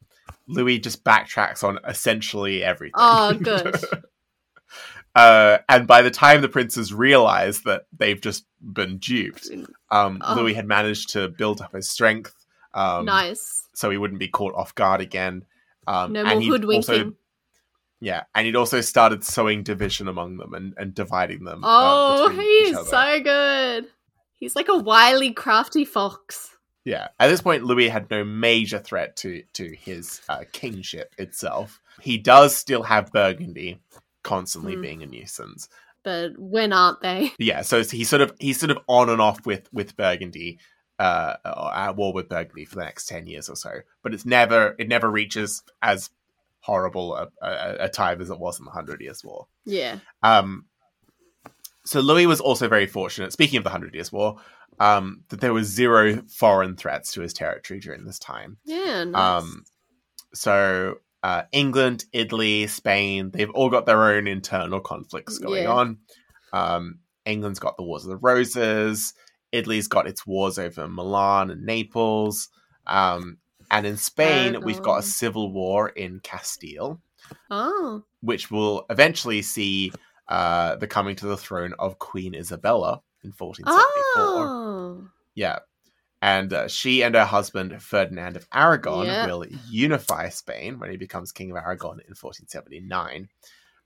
Louis 0.47 0.79
just 0.79 1.03
backtracks 1.03 1.63
on 1.63 1.79
essentially 1.87 2.63
everything. 2.63 2.93
Oh, 2.95 3.33
good. 3.41 3.75
uh, 5.15 5.57
and 5.67 5.87
by 5.87 6.01
the 6.01 6.11
time 6.11 6.41
the 6.41 6.47
princes 6.49 6.93
realize 6.93 7.61
that 7.63 7.83
they've 7.97 8.21
just 8.21 8.45
been 8.61 8.97
duped, 8.97 9.49
um, 9.89 10.19
Oh. 10.25 10.35
Louis 10.35 10.53
had 10.53 10.67
managed 10.67 11.09
to 11.09 11.27
build 11.29 11.61
up 11.61 11.73
his 11.73 11.89
strength. 11.89 12.33
Um, 12.73 13.05
nice. 13.05 13.67
So 13.73 13.89
he 13.89 13.97
wouldn't 13.97 14.19
be 14.19 14.29
caught 14.29 14.55
off 14.55 14.73
guard 14.75 15.01
again. 15.01 15.43
Um, 15.87 16.13
No 16.13 16.23
and 16.23 16.39
more 16.39 16.57
hoodwinking. 16.57 16.75
also- 16.77 17.13
yeah, 18.03 18.23
and 18.33 18.47
he'd 18.47 18.55
also 18.55 18.81
started 18.81 19.23
sowing 19.23 19.61
division 19.61 20.07
among 20.07 20.37
them 20.37 20.55
and, 20.55 20.73
and 20.77 20.95
dividing 20.95 21.43
them. 21.43 21.63
uh, 21.63 21.67
oh, 21.67 22.31
each 22.31 22.67
he's 22.75 22.87
so 22.89 23.19
good. 23.21 23.87
He's 24.37 24.55
like 24.55 24.69
a 24.69 24.77
wily, 24.77 25.33
crafty 25.33 25.85
fox. 25.85 26.57
Yeah. 26.85 27.09
At 27.19 27.27
this 27.27 27.41
point, 27.41 27.63
Louis 27.63 27.89
had 27.89 28.09
no 28.09 28.23
major 28.23 28.79
threat 28.79 29.15
to 29.17 29.43
to 29.53 29.75
his 29.75 30.21
uh, 30.29 30.43
kingship 30.51 31.13
itself. 31.17 31.79
He 32.01 32.17
does 32.17 32.55
still 32.55 32.83
have 32.83 33.11
Burgundy 33.11 33.79
constantly 34.23 34.75
Hmm. 34.75 34.81
being 34.81 35.03
a 35.03 35.05
nuisance. 35.05 35.69
But 36.03 36.31
when 36.39 36.73
aren't 36.73 37.01
they? 37.01 37.31
Yeah. 37.39 37.61
So 37.61 37.83
he's 37.83 38.09
sort 38.09 38.21
of 38.21 38.33
he's 38.39 38.59
sort 38.59 38.71
of 38.71 38.79
on 38.87 39.09
and 39.09 39.21
off 39.21 39.45
with 39.45 39.69
with 39.71 39.95
Burgundy, 39.95 40.57
uh, 40.97 41.35
or 41.45 41.73
at 41.73 41.95
war 41.95 42.13
with 42.13 42.29
Burgundy 42.29 42.65
for 42.65 42.75
the 42.77 42.83
next 42.83 43.05
ten 43.07 43.27
years 43.27 43.49
or 43.49 43.55
so. 43.55 43.81
But 44.01 44.13
it's 44.15 44.25
never 44.25 44.75
it 44.79 44.87
never 44.87 45.09
reaches 45.11 45.61
as 45.83 46.09
horrible 46.61 47.15
a, 47.15 47.27
a, 47.43 47.75
a 47.81 47.89
time 47.89 48.21
as 48.21 48.29
it 48.31 48.39
was 48.39 48.57
in 48.59 48.65
the 48.65 48.71
Hundred 48.71 49.01
Years' 49.01 49.23
War. 49.23 49.47
Yeah. 49.65 49.97
Um, 50.23 50.65
so 51.83 51.99
Louis 51.99 52.27
was 52.27 52.39
also 52.39 52.67
very 52.67 52.85
fortunate. 52.85 53.33
Speaking 53.33 53.57
of 53.57 53.63
the 53.63 53.69
Hundred 53.71 53.93
Years' 53.95 54.11
War, 54.11 54.37
um, 54.81 55.23
that 55.29 55.39
there 55.41 55.53
was 55.53 55.67
zero 55.67 56.23
foreign 56.27 56.75
threats 56.75 57.13
to 57.13 57.21
his 57.21 57.33
territory 57.33 57.79
during 57.79 58.03
this 58.03 58.17
time. 58.17 58.57
Yeah. 58.65 59.03
Nice. 59.03 59.43
Um, 59.43 59.63
so 60.33 60.95
uh, 61.21 61.43
England, 61.51 62.05
Italy, 62.13 62.65
Spain, 62.65 63.29
they've 63.29 63.51
all 63.51 63.69
got 63.69 63.85
their 63.85 64.03
own 64.03 64.25
internal 64.25 64.79
conflicts 64.79 65.37
going 65.37 65.63
Yeah. 65.63 65.71
on. 65.71 65.97
Um, 66.51 66.99
England's 67.25 67.59
got 67.59 67.77
the 67.77 67.83
Wars 67.83 68.05
of 68.05 68.09
the 68.09 68.17
Roses. 68.17 69.13
Italy's 69.51 69.87
got 69.87 70.07
its 70.07 70.25
wars 70.25 70.57
over 70.57 70.87
Milan 70.87 71.51
and 71.51 71.63
Naples. 71.63 72.49
Um, 72.87 73.37
and 73.69 73.85
in 73.85 73.97
Spain, 73.97 74.61
we've 74.63 74.81
got 74.81 74.99
a 74.99 75.03
civil 75.03 75.53
war 75.53 75.89
in 75.89 76.21
Castile 76.21 76.99
oh. 77.51 78.03
which 78.21 78.49
will 78.49 78.85
eventually 78.89 79.43
see 79.43 79.91
uh, 80.27 80.75
the 80.77 80.87
coming 80.87 81.15
to 81.17 81.27
the 81.27 81.37
throne 81.37 81.73
of 81.77 81.99
Queen 81.99 82.33
Isabella 82.33 83.01
in 83.23 83.31
1474. 83.37 83.63
Oh. 84.17 85.07
Yeah. 85.35 85.59
And 86.23 86.53
uh, 86.53 86.67
she 86.67 87.01
and 87.03 87.15
her 87.15 87.25
husband, 87.25 87.81
Ferdinand 87.81 88.35
of 88.37 88.47
Aragon, 88.53 89.05
Yeah. 89.07 89.25
will 89.25 89.45
unify 89.69 90.29
Spain 90.29 90.77
when 90.79 90.91
he 90.91 90.97
becomes 90.97 91.31
King 91.31 91.51
of 91.51 91.57
Aragon 91.57 91.99
in 92.07 92.13
1479. 92.15 93.27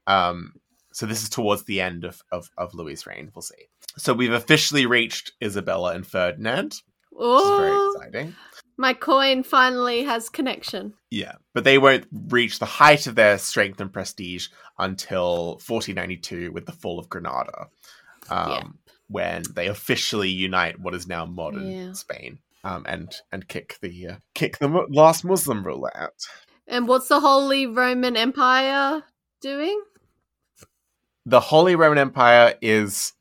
Um, 0.07 0.53
so 0.91 1.05
this 1.05 1.23
is 1.23 1.29
towards 1.29 1.63
the 1.63 1.81
end 1.81 2.03
of, 2.03 2.21
of, 2.31 2.49
of 2.57 2.73
Louis' 2.73 3.05
reign, 3.05 3.31
we'll 3.33 3.41
see. 3.41 3.69
So 3.97 4.13
we've 4.13 4.31
officially 4.33 4.85
reached 4.85 5.31
Isabella 5.41 5.93
and 5.93 6.05
Ferdinand, 6.05 6.81
which 7.11 7.41
is 7.41 7.49
very 7.57 7.71
Oh, 7.71 7.93
exciting. 7.97 8.35
my 8.77 8.93
coin 8.93 9.43
finally 9.43 10.03
has 10.03 10.27
connection. 10.29 10.93
Yeah, 11.09 11.33
but 11.53 11.63
they 11.63 11.77
won't 11.77 12.05
reach 12.11 12.59
the 12.59 12.65
height 12.65 13.07
of 13.07 13.15
their 13.15 13.37
strength 13.37 13.79
and 13.79 13.91
prestige 13.91 14.47
until 14.77 15.53
1492 15.65 16.51
with 16.51 16.65
the 16.65 16.71
fall 16.73 16.99
of 16.99 17.07
Granada, 17.09 17.67
um, 18.29 18.49
Yeah. 18.51 18.63
When 19.07 19.43
they 19.53 19.67
officially 19.67 20.29
unite 20.29 20.79
what 20.79 20.95
is 20.95 21.07
now 21.07 21.25
modern 21.25 21.69
Yeah. 21.69 21.93
Spain, 21.93 22.39
um, 22.63 22.85
and 22.87 23.13
and 23.31 23.47
kick 23.47 23.77
the 23.81 24.07
uh, 24.07 24.15
kick 24.33 24.57
the 24.59 24.67
last 24.89 25.23
Muslim 25.23 25.65
ruler 25.65 25.95
out. 25.95 26.13
And 26.67 26.87
what's 26.87 27.07
the 27.07 27.19
Holy 27.19 27.67
Roman 27.67 28.17
Empire 28.17 29.03
doing? 29.41 29.79
The 31.25 31.39
Holy 31.39 31.75
Roman 31.75 31.97
Empire 31.97 32.55
is. 32.61 33.13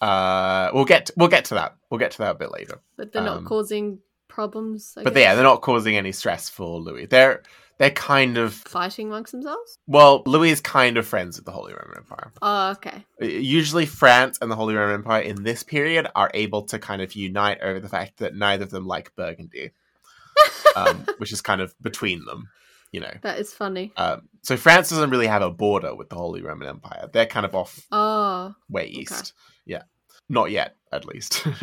Uh, 0.00 0.70
we'll 0.74 0.84
get 0.84 1.10
we'll 1.16 1.28
get 1.28 1.44
to 1.46 1.54
that. 1.54 1.76
We'll 1.90 1.98
get 1.98 2.10
to 2.12 2.18
that 2.18 2.32
a 2.32 2.38
bit 2.38 2.50
later. 2.52 2.80
But 2.96 3.12
they're 3.12 3.22
not 3.22 3.38
Um, 3.38 3.44
causing 3.44 4.00
problems. 4.28 4.94
I 4.96 5.04
but 5.04 5.14
guess? 5.14 5.20
yeah, 5.20 5.34
they're 5.34 5.44
not 5.44 5.62
causing 5.62 5.96
any 5.96 6.10
stress 6.10 6.48
for 6.48 6.80
Louis. 6.80 7.06
They're 7.06 7.42
they're 7.82 7.90
kind 7.90 8.38
of 8.38 8.54
fighting 8.54 9.08
amongst 9.08 9.32
themselves. 9.32 9.78
well, 9.88 10.22
Louis 10.24 10.50
is 10.52 10.60
kind 10.60 10.96
of 10.96 11.04
friends 11.06 11.36
with 11.36 11.44
the 11.46 11.50
Holy 11.52 11.72
Roman 11.72 11.96
Empire. 11.98 12.32
Oh, 12.40 12.70
okay. 12.70 13.04
usually 13.20 13.86
France 13.86 14.38
and 14.40 14.48
the 14.50 14.54
Holy 14.56 14.74
Roman 14.74 14.94
Empire 14.94 15.20
in 15.22 15.42
this 15.42 15.64
period 15.64 16.06
are 16.14 16.30
able 16.32 16.62
to 16.66 16.78
kind 16.78 17.02
of 17.02 17.14
unite 17.14 17.60
over 17.60 17.80
the 17.80 17.88
fact 17.88 18.18
that 18.18 18.36
neither 18.36 18.62
of 18.64 18.70
them 18.70 18.86
like 18.86 19.14
Burgundy, 19.16 19.72
um, 20.76 21.04
which 21.18 21.32
is 21.32 21.40
kind 21.42 21.60
of 21.60 21.74
between 21.82 22.24
them, 22.24 22.48
you 22.92 23.00
know. 23.00 23.12
That 23.22 23.38
is 23.40 23.52
funny. 23.52 23.92
Um, 23.96 24.28
so 24.42 24.56
France 24.56 24.90
doesn't 24.90 25.10
really 25.10 25.26
have 25.26 25.42
a 25.42 25.50
border 25.50 25.94
with 25.94 26.08
the 26.08 26.16
Holy 26.16 26.40
Roman 26.40 26.68
Empire. 26.68 27.08
They're 27.12 27.26
kind 27.26 27.44
of 27.44 27.54
off 27.54 27.84
Oh. 27.90 28.54
way 28.70 28.86
east. 28.86 29.32
Yeah. 29.66 29.82
Not 30.32 30.50
yet, 30.50 30.76
at 30.90 31.04
least. 31.04 31.44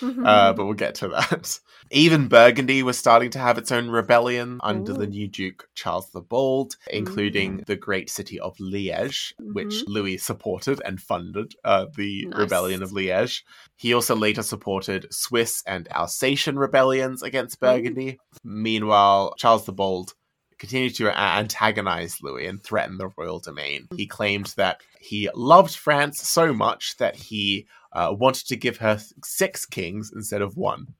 Mm-hmm. 0.00 0.26
uh, 0.26 0.52
but 0.52 0.64
we'll 0.64 0.74
get 0.74 0.96
to 0.96 1.08
that. 1.08 1.58
Even 1.90 2.26
Burgundy 2.28 2.82
was 2.82 2.98
starting 2.98 3.30
to 3.30 3.38
have 3.38 3.56
its 3.56 3.70
own 3.70 3.88
rebellion 3.88 4.58
under 4.62 4.92
the 4.92 5.06
new 5.06 5.28
Duke 5.28 5.68
Charles 5.74 6.10
the 6.10 6.20
Bold, 6.20 6.74
including 6.90 7.62
the 7.66 7.76
great 7.76 8.10
city 8.10 8.38
of 8.40 8.56
Liège, 8.58 9.32
which 9.38 9.84
Louis 9.86 10.18
supported 10.18 10.82
and 10.84 11.00
funded 11.00 11.54
uh, 11.64 11.86
the 11.96 12.26
Nice. 12.26 12.38
rebellion 12.40 12.82
of 12.82 12.90
Liège. 12.90 13.42
He 13.76 13.94
also 13.94 14.16
later 14.16 14.42
supported 14.42 15.06
Swiss 15.12 15.62
and 15.66 15.88
Alsatian 15.92 16.58
rebellions 16.58 17.22
against 17.22 17.60
Burgundy. 17.60 18.18
Meanwhile, 18.44 19.34
Charles 19.38 19.64
the 19.66 19.72
Bold 19.72 20.14
continued 20.62 20.94
to 20.94 21.10
antagonize 21.10 22.22
Louis 22.22 22.46
and 22.46 22.62
threaten 22.62 22.96
the 22.96 23.08
royal 23.16 23.40
domain. 23.40 23.88
He 23.96 24.06
claimed 24.06 24.54
that 24.56 24.80
he 25.00 25.28
loved 25.34 25.74
France 25.74 26.20
so 26.20 26.52
much 26.52 26.96
that 26.98 27.16
he 27.16 27.66
uh, 27.92 28.14
wanted 28.16 28.46
to 28.46 28.54
give 28.54 28.76
her 28.76 29.00
six 29.24 29.66
kings 29.66 30.12
instead 30.14 30.40
of 30.40 30.56
one. 30.56 30.94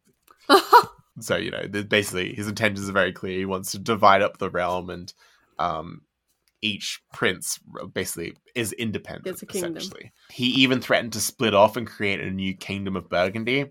So 1.20 1.36
you 1.36 1.50
know, 1.50 1.68
basically, 1.68 2.34
his 2.34 2.48
intentions 2.48 2.88
are 2.88 2.92
very 2.92 3.12
clear. 3.12 3.36
He 3.36 3.44
wants 3.44 3.72
to 3.72 3.78
divide 3.78 4.22
up 4.22 4.38
the 4.38 4.48
realm, 4.48 4.88
and 4.88 5.12
um, 5.58 6.00
each 6.62 7.02
prince 7.12 7.60
basically 7.92 8.34
is 8.54 8.72
independent. 8.72 9.42
A 9.42 9.44
kingdom. 9.44 9.76
Essentially, 9.76 10.12
he 10.30 10.46
even 10.62 10.80
threatened 10.80 11.12
to 11.12 11.20
split 11.20 11.52
off 11.52 11.76
and 11.76 11.86
create 11.86 12.20
a 12.20 12.30
new 12.30 12.54
kingdom 12.56 12.96
of 12.96 13.10
Burgundy. 13.10 13.66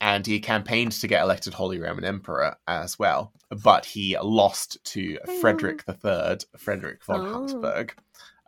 And 0.00 0.26
he 0.26 0.40
campaigned 0.40 0.92
to 0.92 1.06
get 1.06 1.22
elected 1.22 1.52
Holy 1.54 1.78
Roman 1.78 2.04
Emperor 2.04 2.56
as 2.66 2.98
well. 2.98 3.32
But 3.50 3.84
he 3.84 4.16
lost 4.18 4.78
to 4.92 5.18
Frederick 5.40 5.84
III, 5.88 6.38
Frederick 6.56 7.04
von 7.04 7.20
Oh. 7.26 7.40
Habsburg, 7.42 7.94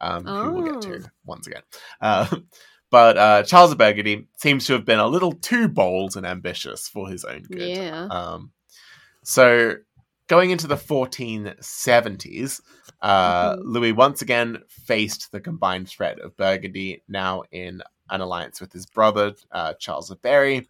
um, 0.00 0.24
who 0.24 0.52
we'll 0.52 0.64
get 0.64 0.76
Oh. 0.76 0.98
to 0.98 1.10
once 1.26 1.46
again. 1.46 1.62
Uh, 2.00 2.26
but 2.90 3.16
uh, 3.18 3.42
Charles 3.42 3.72
of 3.72 3.78
Burgundy 3.78 4.28
seems 4.36 4.66
to 4.66 4.72
have 4.74 4.84
been 4.84 4.98
a 4.98 5.06
little 5.06 5.32
too 5.32 5.68
bold 5.68 6.16
and 6.16 6.26
ambitious 6.26 6.88
for 6.88 7.08
his 7.08 7.24
own 7.24 7.42
good. 7.42 7.68
yeah. 7.68 8.06
Um, 8.10 8.52
so 9.24 9.74
going 10.28 10.50
into 10.50 10.66
the 10.66 10.76
1470s, 10.76 12.60
uh, 13.00 13.56
Mhm. 13.56 13.60
Louis 13.64 13.92
once 13.92 14.22
again 14.22 14.62
faced 14.68 15.30
the 15.32 15.40
combined 15.40 15.88
threat 15.88 16.18
of 16.20 16.36
Burgundy, 16.36 17.02
now 17.08 17.42
in 17.50 17.82
an 18.10 18.20
alliance 18.20 18.60
with 18.60 18.72
his 18.72 18.86
brother, 18.86 19.34
uh, 19.50 19.74
Charles 19.74 20.10
of 20.10 20.20
Berry, 20.22 20.68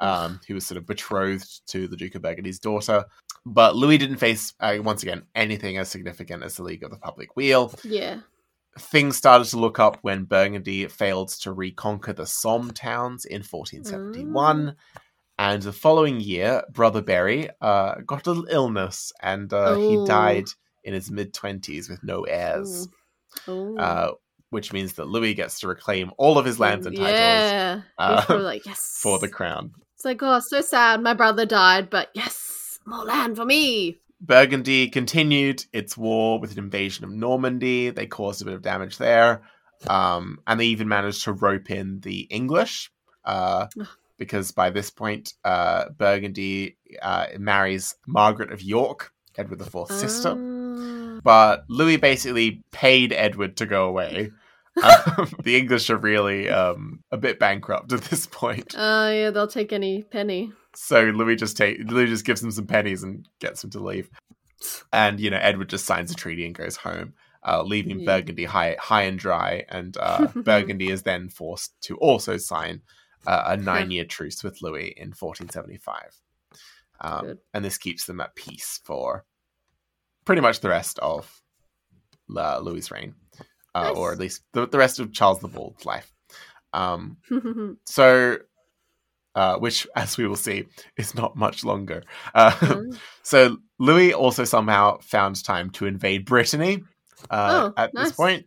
um, 0.00 0.40
who 0.46 0.54
was 0.54 0.66
sort 0.66 0.78
of 0.78 0.86
betrothed 0.86 1.66
to 1.68 1.86
the 1.88 1.96
Duke 1.96 2.14
of 2.14 2.22
Burgundy's 2.22 2.58
daughter. 2.58 3.04
But 3.44 3.76
Louis 3.76 3.98
didn't 3.98 4.16
face, 4.18 4.54
uh, 4.60 4.76
once 4.80 5.02
again, 5.02 5.22
anything 5.34 5.78
as 5.78 5.88
significant 5.88 6.42
as 6.42 6.56
the 6.56 6.62
League 6.64 6.82
of 6.82 6.90
the 6.90 6.98
Public 6.98 7.36
Weal 7.36 7.72
Yeah. 7.84 8.20
things 8.78 9.16
started 9.16 9.46
to 9.48 9.58
look 9.58 9.78
up 9.78 9.98
when 10.02 10.24
Burgundy 10.24 10.86
failed 10.88 11.28
to 11.40 11.52
reconquer 11.52 12.12
the 12.12 12.26
Somme 12.26 12.72
towns 12.72 13.24
in 13.24 13.42
1471. 13.42 14.76
And 15.38 15.62
the 15.62 15.72
following 15.72 16.18
year, 16.20 16.62
Brother 16.72 17.02
Berry 17.02 17.48
uh, 17.60 17.96
got 18.06 18.26
a 18.26 18.30
little 18.30 18.46
illness 18.50 19.12
and 19.22 19.52
uh, 19.52 19.76
he 19.76 19.96
Oh. 19.98 20.06
died 20.06 20.46
in 20.84 20.94
his 20.94 21.10
mid 21.10 21.32
20s 21.34 21.88
with 21.90 22.02
no 22.02 22.22
heirs, 22.24 22.88
Oh. 23.46 23.76
uh, 23.76 24.12
which 24.50 24.72
means 24.72 24.94
that 24.94 25.08
Louis 25.08 25.34
gets 25.34 25.60
to 25.60 25.68
reclaim 25.68 26.10
all 26.16 26.38
of 26.38 26.44
his 26.46 26.58
lands 26.58 26.86
and 26.86 26.96
titles 26.96 27.12
Yeah. 27.12 27.80
uh, 27.98 28.24
like, 28.30 28.64
yes. 28.66 28.98
for 29.02 29.18
the 29.18 29.28
crown. 29.28 29.72
It's 29.96 30.04
like, 30.04 30.22
oh, 30.22 30.40
so 30.40 30.60
sad. 30.60 31.02
My 31.02 31.14
brother 31.14 31.46
died, 31.46 31.88
but 31.88 32.10
yes, 32.12 32.78
more 32.84 33.06
land 33.06 33.36
for 33.36 33.46
me. 33.46 33.96
Burgundy 34.20 34.90
continued 34.90 35.64
its 35.72 35.96
war 35.96 36.38
with 36.38 36.52
an 36.52 36.58
invasion 36.58 37.06
of 37.06 37.10
Normandy. 37.10 37.88
They 37.88 38.06
caused 38.06 38.42
a 38.42 38.44
bit 38.44 38.52
of 38.52 38.60
damage 38.60 38.98
there. 38.98 39.40
Um, 39.88 40.40
and 40.46 40.60
they 40.60 40.66
even 40.66 40.86
managed 40.86 41.24
to 41.24 41.32
rope 41.32 41.70
in 41.70 42.00
the 42.00 42.20
English 42.20 42.90
uh, 43.24 43.68
because 44.18 44.52
by 44.52 44.68
this 44.68 44.90
point, 44.90 45.32
uh, 45.46 45.88
Burgundy 45.96 46.76
uh, 47.00 47.28
marries 47.38 47.94
Margaret 48.06 48.52
of 48.52 48.60
York, 48.60 49.12
Edward 49.38 49.62
IV's 49.62 49.98
sister. 49.98 50.34
Ah. 50.36 51.20
But 51.24 51.64
Louis 51.68 51.96
basically 51.96 52.62
paid 52.70 53.14
Edward 53.14 53.56
to 53.56 53.66
go 53.66 53.86
away. 53.86 54.30
Um, 54.82 55.30
the 55.42 55.56
English 55.56 55.88
are 55.90 55.96
really 55.96 56.48
um, 56.50 57.00
a 57.10 57.16
bit 57.16 57.38
bankrupt 57.38 57.92
at 57.92 58.02
this 58.02 58.26
point. 58.26 58.74
Oh, 58.76 59.10
yeah, 59.10 59.30
they'll 59.30 59.46
take 59.46 59.72
any 59.72 60.02
penny. 60.02 60.52
So 60.74 61.04
Louis 61.04 61.36
just 61.36 61.56
take 61.56 61.78
Louis 61.90 62.06
just 62.06 62.24
gives 62.26 62.42
him 62.42 62.50
some 62.50 62.66
pennies 62.66 63.02
and 63.02 63.26
gets 63.40 63.64
him 63.64 63.70
to 63.70 63.80
leave. 63.80 64.10
and 64.92 65.18
you 65.20 65.30
know 65.30 65.38
Edward 65.40 65.70
just 65.70 65.86
signs 65.86 66.10
a 66.10 66.14
treaty 66.14 66.44
and 66.44 66.54
goes 66.54 66.76
home, 66.76 67.14
uh, 67.46 67.62
leaving 67.62 68.00
Yeah. 68.00 68.06
Burgundy 68.06 68.44
high 68.44 68.76
high 68.78 69.02
and 69.02 69.18
dry. 69.18 69.64
And 69.70 69.96
uh, 69.98 70.26
Burgundy 70.34 70.90
is 70.90 71.02
then 71.02 71.28
forced 71.30 71.72
to 71.82 71.96
also 71.96 72.36
sign 72.36 72.82
uh, 73.26 73.44
a 73.46 73.56
nine 73.72 73.90
year 73.90 74.04
truce 74.04 74.44
with 74.44 74.60
Louis 74.60 74.92
in 74.96 75.08
1475, 75.18 76.20
um, 77.00 77.38
and 77.54 77.64
this 77.64 77.78
keeps 77.78 78.04
them 78.04 78.20
at 78.20 78.34
peace 78.34 78.80
for 78.84 79.24
pretty 80.26 80.42
much 80.42 80.60
the 80.60 80.68
rest 80.68 80.98
of 80.98 81.40
uh, 82.36 82.58
Louis's 82.58 82.90
reign, 82.90 83.14
uh, 83.76 83.92
or 83.96 84.12
at 84.12 84.18
least 84.18 84.42
the, 84.52 84.66
the 84.66 84.78
rest 84.78 84.98
of 85.00 85.12
Charles 85.12 85.40
the 85.40 85.48
Bold's 85.48 85.84
life. 85.84 86.10
Um, 86.72 87.16
so, 87.86 88.38
uh, 89.34 89.56
which, 89.58 89.86
as 89.94 90.16
we 90.16 90.26
will 90.26 90.36
see, 90.36 90.66
is 90.96 91.14
not 91.14 91.36
much 91.36 91.64
longer. 91.64 92.02
Uh, 92.34 92.50
Mm. 92.52 92.98
so, 93.22 93.58
Louis 93.78 94.14
also 94.14 94.44
somehow 94.44 94.98
found 95.00 95.42
time 95.44 95.70
to 95.70 95.86
invade 95.86 96.24
Brittany. 96.24 96.82
Uh, 97.30 97.70
Oh, 97.70 97.82
at 97.82 97.90
this 97.94 98.12
point, 98.12 98.46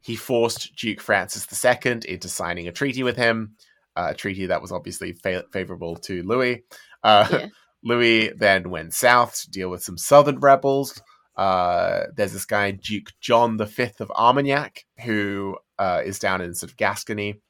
he 0.00 0.16
forced 0.16 0.74
Duke 0.76 1.00
Francis 1.00 1.46
II 1.64 2.00
into 2.08 2.28
signing 2.28 2.68
a 2.68 2.72
treaty 2.72 3.02
with 3.02 3.16
him, 3.16 3.56
uh, 3.96 4.08
a 4.10 4.14
treaty 4.14 4.46
that 4.46 4.60
was 4.60 4.72
obviously 4.72 5.12
fa- 5.12 5.44
favorable 5.52 5.96
to 5.96 6.22
Louis. 6.22 6.64
Uh, 7.02 7.26
Yeah. 7.30 7.46
Louis 7.86 8.30
then 8.34 8.70
went 8.70 8.94
south 8.94 9.42
to 9.42 9.50
deal 9.50 9.68
with 9.68 9.82
some 9.82 9.98
southern 9.98 10.40
rebels. 10.40 11.02
Uh, 11.36 12.04
there's 12.14 12.32
this 12.32 12.44
guy, 12.44 12.70
Duke 12.70 13.10
John 13.20 13.58
V 13.58 13.90
of 14.00 14.10
Armagnac, 14.14 14.84
who 15.04 15.56
uh, 15.78 16.02
is 16.04 16.18
down 16.18 16.40
in 16.40 16.54
sort 16.54 16.70
of 16.70 16.76
Gascony. 16.76 17.40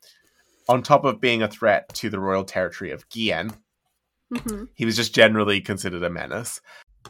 On 0.68 0.82
top 0.82 1.04
of 1.04 1.20
being 1.20 1.42
a 1.42 1.48
threat 1.48 1.88
to 1.94 2.08
the 2.08 2.18
royal 2.18 2.44
territory 2.44 2.90
of 2.90 3.08
Guyenne, 3.10 3.52
Mhm. 4.32 4.68
he 4.74 4.86
was 4.86 4.96
just 4.96 5.14
generally 5.14 5.60
considered 5.60 6.02
a 6.02 6.08
menace. 6.10 6.60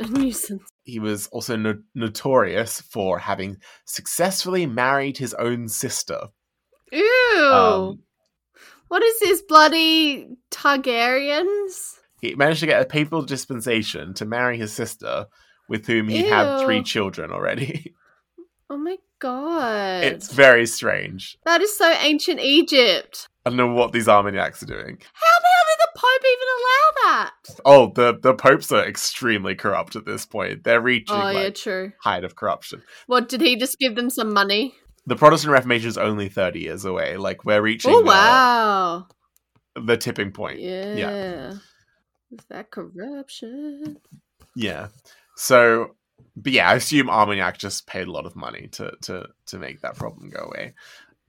A 0.00 0.06
nuisance. 0.08 0.68
He 0.82 0.98
was 0.98 1.28
also 1.28 1.54
no- 1.56 1.80
notorious 1.94 2.80
for 2.80 3.18
having 3.20 3.58
successfully 3.84 4.66
married 4.66 5.16
his 5.16 5.32
own 5.34 5.68
sister. 5.68 6.28
Ew. 6.90 7.50
Um, 7.52 8.02
what 8.88 9.02
is 9.04 9.20
this 9.20 9.42
bloody 9.42 10.28
Targaryens? 10.50 11.94
He 12.20 12.34
managed 12.34 12.60
to 12.60 12.66
get 12.66 12.82
a 12.82 12.86
papal 12.86 13.22
dispensation 13.22 14.14
to 14.14 14.24
marry 14.24 14.58
his 14.58 14.72
sister, 14.72 15.26
with 15.68 15.86
whom 15.86 16.08
he 16.08 16.28
had 16.28 16.64
three 16.64 16.82
children 16.82 17.30
already. 17.32 17.94
Oh 18.70 18.78
my 18.78 18.96
god. 19.20 20.04
it's 20.04 20.32
very 20.32 20.66
strange. 20.66 21.36
that 21.44 21.60
is 21.60 21.76
so 21.76 21.86
ancient 22.00 22.40
Egypt. 22.40 23.28
I 23.44 23.50
don't 23.50 23.58
know 23.58 23.72
what 23.72 23.92
these 23.92 24.08
Armagnacs 24.08 24.62
are 24.62 24.66
doing. 24.66 24.98
How 25.12 25.40
the 25.40 25.48
hell 25.52 25.66
did 25.68 25.78
the 25.80 26.00
Pope 26.00 26.24
even 26.32 26.48
allow 26.56 27.02
that? 27.04 27.32
Oh, 27.66 27.92
the 27.94 28.18
the 28.20 28.34
popes 28.34 28.72
are 28.72 28.84
extremely 28.84 29.54
corrupt 29.54 29.96
at 29.96 30.06
this 30.06 30.24
point. 30.24 30.64
They're 30.64 30.80
reaching 30.80 31.14
Oh 31.14 31.28
yeah, 31.28 31.50
true. 31.50 31.92
height 32.00 32.24
of 32.24 32.36
corruption. 32.36 32.82
What 33.06 33.28
did 33.28 33.42
he 33.42 33.54
just 33.54 33.78
give 33.78 33.96
them 33.96 34.08
some 34.08 34.32
money? 34.32 34.74
The 35.06 35.14
Protestant 35.14 35.52
Reformation 35.52 35.88
is 35.90 35.98
only 35.98 36.30
thirty 36.30 36.60
years 36.60 36.86
away. 36.86 37.18
Like 37.18 37.44
we're 37.44 37.62
reaching 37.62 37.92
Oh 37.92 38.00
the- 38.00 38.06
wow. 38.06 39.06
the, 39.76 39.98
tipping 39.98 40.32
point. 40.32 40.58
Yeah. 40.60 40.94
Yeah. 40.96 41.52
Is 42.32 42.44
that 42.48 42.70
corruption? 42.70 43.98
Yeah. 44.56 44.88
So, 45.36 45.96
but 46.36 46.52
yeah, 46.52 46.68
I 46.68 46.74
assume 46.74 47.10
Armagnac 47.10 47.58
just 47.58 47.86
paid 47.86 48.06
a 48.06 48.12
lot 48.12 48.26
of 48.26 48.36
money 48.36 48.68
to 48.72 48.92
to 49.02 49.28
to 49.46 49.58
make 49.58 49.80
that 49.80 49.96
problem 49.96 50.30
go 50.30 50.44
away. 50.44 50.74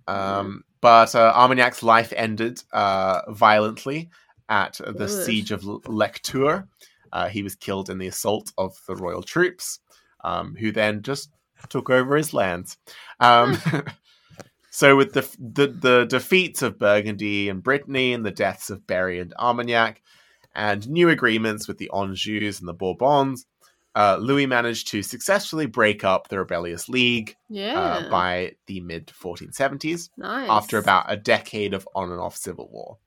Um, 0.08 0.64
but 0.82 1.16
uh, 1.16 1.34
Armagnac's 1.36 1.84
life 1.84 2.14
ended 2.16 2.62
uh, 2.72 3.22
violently 3.32 4.10
at 4.50 4.80
the 4.86 4.94
Good. 4.94 5.10
siege 5.10 5.52
of 5.52 5.64
L- 5.64 5.82
Lectoure. 5.88 6.68
Uh, 7.12 7.30
he 7.30 7.42
was 7.42 7.56
killed 7.56 7.90
in 7.90 7.98
the 7.98 8.08
assault 8.08 8.52
of 8.58 8.78
the 8.88 8.96
royal 8.96 9.24
troops, 9.24 9.80
um, 10.24 10.56
who 10.56 10.72
then 10.72 11.02
just 11.02 11.32
took 11.70 11.90
over 11.90 12.16
his 12.16 12.34
lands. 12.34 12.78
Um, 13.20 13.58
so, 14.70 14.96
with 14.96 15.14
the, 15.14 15.22
the 15.40 15.68
the 15.68 16.06
defeats 16.06 16.62
of 16.62 16.78
Burgundy 16.78 17.50
and 17.50 17.64
Brittany, 17.64 18.14
and 18.14 18.26
the 18.26 18.32
deaths 18.32 18.70
of 18.70 18.86
Berry 18.86 19.20
and 19.20 19.34
Armagnac, 19.40 20.02
and 20.54 20.88
new 20.88 21.10
agreements 21.10 21.68
with 21.68 21.78
the 21.78 21.90
Anjous 21.94 22.60
and 22.60 22.68
the 22.68 22.74
Bourbons, 22.74 23.46
uh, 23.96 24.18
Louis 24.20 24.46
managed 24.46 24.90
to 24.90 25.02
successfully 25.02 25.66
break 25.66 26.04
up 26.04 26.28
the 26.28 26.38
rebellious 26.38 26.90
league 26.90 27.36
Yeah. 27.50 27.80
uh, 27.80 28.10
by 28.10 28.56
the 28.68 28.82
mid 28.82 29.08
1470s 29.08 30.10
nice. 30.18 30.50
after 30.50 30.78
about 30.78 31.06
a 31.08 31.16
decade 31.18 31.74
of 31.74 31.88
on 31.96 32.12
and 32.12 32.20
off 32.20 32.36
civil 32.36 32.70
war. 32.72 32.98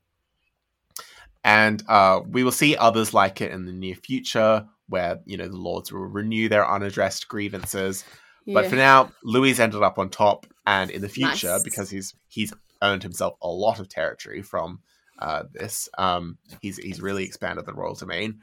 And 1.43 1.81
uh, 1.87 2.21
we 2.27 2.43
will 2.43 2.51
see 2.51 2.75
others 2.75 3.13
like 3.13 3.39
it 3.41 3.51
in 3.51 3.65
the 3.65 3.71
near 3.71 3.95
future, 3.95 4.65
where 4.87 5.19
you 5.25 5.37
know 5.37 5.47
the 5.47 5.55
lords 5.55 5.91
will 5.91 6.01
renew 6.05 6.49
their 6.49 6.69
unaddressed 6.69 7.27
grievances. 7.27 8.03
But 8.45 8.63
Yeah. 8.65 8.69
for 8.69 8.75
now, 8.75 9.11
Louis 9.23 9.57
ended 9.59 9.81
up 9.81 9.97
on 9.99 10.09
top, 10.09 10.45
and 10.67 10.89
in 10.91 11.01
the 11.01 11.09
future, 11.09 11.47
Nice. 11.49 11.63
because 11.63 11.89
he's 11.89 12.13
he's 12.27 12.53
earned 12.81 13.03
himself 13.03 13.35
a 13.41 13.47
lot 13.47 13.79
of 13.79 13.87
territory 13.89 14.41
from 14.41 14.81
uh, 15.19 15.43
this, 15.53 15.87
um, 15.97 16.37
he's 16.61 16.77
he's 16.77 17.01
really 17.01 17.23
expanded 17.25 17.65
the 17.65 17.73
royal 17.73 17.93
domain. 17.95 18.39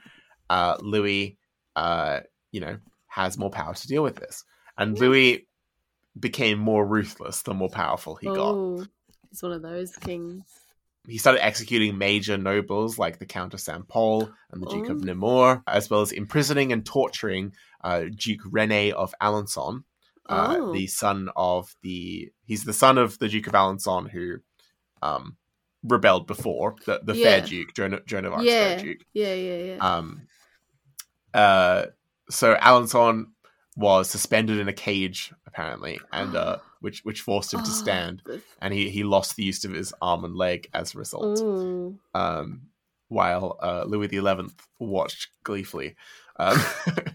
Uh, 0.49 0.77
Louis, 0.81 1.37
uh, 1.75 2.21
you 2.51 2.59
know, 2.59 2.77
has 3.07 3.37
more 3.37 3.49
power 3.49 3.73
to 3.73 3.87
deal 3.87 4.03
with 4.03 4.15
this, 4.17 4.43
and 4.77 4.95
Yeah. 4.95 5.01
Louis 5.03 5.47
became 6.19 6.57
more 6.59 6.85
ruthless 6.85 7.41
the 7.43 7.53
more 7.53 7.69
powerful 7.69 8.15
he 8.15 8.27
got. 8.27 8.37
oh, 8.39 8.85
he's 9.29 9.43
one 9.43 9.51
of 9.51 9.61
those 9.61 9.95
kings. 9.95 10.43
He 11.07 11.17
started 11.17 11.45
executing 11.45 11.97
major 11.97 12.37
nobles 12.37 12.97
like 12.99 13.17
the 13.17 13.25
Count 13.25 13.53
of 13.53 13.61
St. 13.61 13.87
Paul 13.87 14.29
and 14.51 14.61
the 14.61 14.67
Duke 14.67 14.89
of 14.89 14.97
Oh. 14.97 15.05
Nemours, 15.05 15.59
as 15.65 15.89
well 15.89 16.01
as 16.01 16.11
imprisoning 16.11 16.73
and 16.73 16.85
torturing 16.85 17.53
uh, 17.81 18.05
Duke 18.13 18.41
Rene 18.49 18.91
of 18.91 19.13
Alençon, 19.21 19.83
uh, 20.27 20.55
Oh. 20.59 20.73
the 20.73 20.87
son 20.87 21.29
of 21.37 21.73
the 21.81 22.29
he's 22.45 22.65
the 22.65 22.73
son 22.73 22.97
of 22.97 23.17
the 23.19 23.29
Duke 23.29 23.47
of 23.47 23.53
Alençon 23.53 24.09
who 24.09 24.37
um, 25.01 25.37
rebelled 25.83 26.27
before 26.27 26.75
the, 26.85 26.99
the 27.03 27.13
fair 27.13 27.39
Duke, 27.39 27.73
Joan, 27.73 27.99
Joan 28.05 28.25
of 28.25 28.33
Arc's 28.33 28.43
Yeah. 28.45 28.75
fair 28.75 28.81
Duke. 28.83 29.01
Yeah, 29.13 29.33
yeah, 29.33 29.57
yeah. 29.75 29.77
Um, 29.95 30.27
uh, 31.33 31.85
so 32.29 32.55
Alençon 32.55 33.25
was 33.75 34.09
suspended 34.09 34.57
in 34.59 34.67
a 34.67 34.73
cage 34.73 35.31
apparently, 35.45 35.99
and 36.11 36.35
uh, 36.35 36.57
which 36.81 37.01
which 37.03 37.21
forced 37.21 37.53
him 37.53 37.59
to 37.61 37.69
Oh, 37.69 37.73
stand, 37.73 38.21
and 38.61 38.73
he 38.73 38.89
he 38.89 39.03
lost 39.03 39.35
the 39.35 39.43
use 39.43 39.63
of 39.65 39.71
his 39.73 39.93
arm 40.01 40.23
and 40.25 40.35
leg 40.35 40.67
as 40.73 40.95
a 40.95 40.97
result 40.99 41.39
Ooh. 41.41 41.97
um, 42.13 42.63
while 43.09 43.57
uh, 43.61 43.83
Louis 43.87 44.07
XI 44.09 44.21
watched 44.79 45.27
gleefully. 45.43 45.95
Um, 46.37 46.57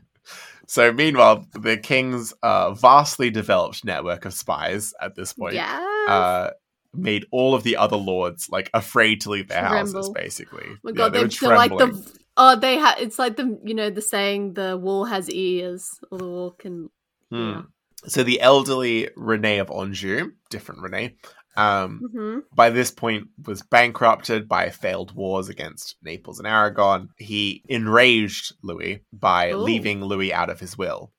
so, 0.67 0.93
meanwhile, 0.93 1.47
the 1.53 1.77
king's 1.77 2.33
uh, 2.43 2.73
vastly 2.73 3.31
developed 3.31 3.85
network 3.85 4.25
of 4.25 4.33
spies 4.35 4.95
at 5.01 5.15
this 5.15 5.33
point 5.33 5.55
Yeah. 5.55 5.81
uh, 6.09 6.51
made 6.95 7.27
all 7.31 7.55
of 7.55 7.63
the 7.63 7.77
other 7.77 7.97
lords 7.97 8.49
like 8.51 8.71
afraid 8.75 9.21
to 9.23 9.31
leave 9.31 9.49
their 9.49 9.63
houses. 9.63 10.11
Basically, 10.11 10.65
Oh 10.67 10.77
my 10.83 10.91
Yeah, 10.91 10.97
god, 10.97 11.13
they 11.13 11.19
they 11.19 11.25
were 11.25 11.31
they're 11.41 11.57
like 11.57 11.71
the 11.79 12.22
oh 12.37 12.57
they 12.57 12.79
ha 12.79 12.95
it's 12.99 13.19
like 13.19 13.37
the 13.37 13.59
you 13.65 13.75
know 13.75 13.91
the 13.91 14.03
saying 14.03 14.55
the 14.55 14.77
wall 14.77 15.05
has 15.05 15.31
ears 15.31 15.99
or 16.11 16.19
the 16.19 16.29
wall 16.29 16.51
can 16.53 16.89
Hmm. 17.33 17.51
yeah. 17.51 17.63
So 18.07 18.23
the 18.23 18.41
elderly 18.41 19.09
Rene 19.17 19.59
of 19.59 19.71
Anjou, 19.71 20.33
different 20.51 20.83
Rene, 20.83 21.17
um, 21.57 22.11
hmm 22.13 22.39
by 22.55 22.71
this 22.71 22.91
point 22.91 23.29
was 23.47 23.63
bankrupted 23.63 24.49
by 24.49 24.71
failed 24.71 25.15
wars 25.15 25.49
against 25.49 25.97
Naples 26.03 26.39
and 26.39 26.47
Aragon. 26.47 27.09
He 27.17 27.63
enraged 27.69 28.55
Louis 28.63 29.03
by 29.13 29.53
Ooh. 29.53 29.59
leaving 29.59 30.05
Louis 30.05 30.33
out 30.33 30.51
of 30.51 30.61
his 30.61 30.77
will. 30.77 31.13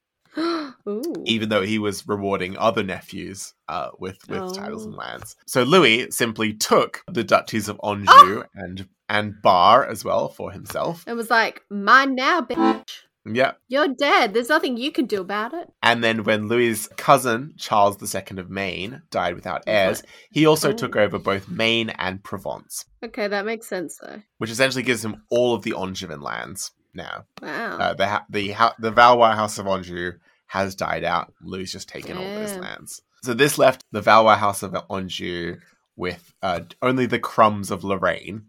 Ooh. 0.87 1.01
even 1.25 1.49
though 1.49 1.61
he 1.61 1.79
was 1.79 2.07
rewarding 2.07 2.57
other 2.57 2.83
nephews 2.83 3.53
uh, 3.69 3.89
with 3.99 4.17
with 4.27 4.53
titles 4.55 4.83
Oh. 4.83 4.89
and 4.89 4.95
lands. 4.95 5.35
So 5.47 5.63
Louis 5.63 6.07
simply 6.11 6.53
took 6.53 7.03
the 7.11 7.23
duchies 7.23 7.69
of 7.69 7.79
Anjou 7.83 8.09
Oh! 8.09 8.43
and 8.55 8.87
and 9.09 9.35
Bar 9.41 9.85
as 9.85 10.03
well 10.03 10.29
for 10.29 10.51
himself. 10.51 11.03
It 11.07 11.13
was 11.13 11.29
like 11.29 11.61
mine 11.69 12.15
now, 12.15 12.41
bitch. 12.41 12.89
Yeah, 13.25 13.53
You're 13.69 13.87
dead. 13.87 14.33
There's 14.33 14.49
nothing 14.49 14.75
you 14.75 14.91
can 14.91 15.05
do 15.05 15.21
about 15.21 15.53
it. 15.53 15.69
and 15.81 16.03
then 16.03 16.25
when 16.25 16.49
Louis's 16.49 16.89
cousin 16.97 17.53
Charles 17.57 17.95
II 18.13 18.37
of 18.39 18.49
Maine 18.49 19.01
died 19.11 19.35
without 19.35 19.63
heirs, 19.65 20.03
he 20.31 20.45
also 20.45 20.71
Oh. 20.71 20.73
took 20.75 20.97
over 20.97 21.17
both 21.19 21.47
Maine 21.47 21.91
and 21.91 22.21
Provence, 22.21 22.83
Okay, 23.01 23.29
that 23.29 23.45
makes 23.45 23.67
sense 23.69 23.97
though. 24.01 24.21
which 24.39 24.49
essentially 24.51 24.83
gives 24.83 25.05
him 25.05 25.23
all 25.29 25.55
of 25.55 25.61
the 25.63 25.73
Angevin 25.73 26.19
lands 26.21 26.71
now. 26.93 27.23
Wow. 27.41 27.77
Uh, 27.77 27.93
the 27.93 28.07
ha- 28.07 28.25
the 28.29 28.51
ha- 28.51 28.75
the 28.77 28.91
Valois 28.91 29.35
House 29.35 29.57
of 29.57 29.67
Anjou 29.67 30.11
has 30.53 30.75
died 30.75 31.03
out. 31.03 31.33
Louis 31.41 31.71
just 31.71 31.89
taken 31.89 32.15
all 32.15 32.23
those 32.23 32.55
lands. 32.57 33.01
So 33.23 33.33
this 33.33 33.57
left 33.57 33.83
the 33.91 34.01
Valois 34.01 34.35
House 34.35 34.61
of 34.61 34.75
Anjou 34.87 35.57
with 35.95 36.31
uh, 36.43 36.59
only 36.79 37.07
the 37.07 37.17
crumbs 37.17 37.71
of 37.71 37.83
Lorraine, 37.83 38.43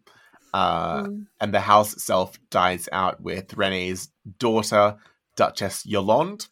uh, 0.53 1.05
Mm. 1.05 1.27
and 1.41 1.55
the 1.55 1.61
house 1.61 1.95
itself 1.95 2.39
dies 2.51 2.91
out 2.93 3.23
with 3.23 3.55
Rene's 3.55 4.11
daughter, 4.39 4.97
Duchess 5.37 5.87
Yolande, 5.87 6.45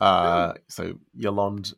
uh, 0.00 0.52
so 0.68 0.98
Yolande 1.14 1.72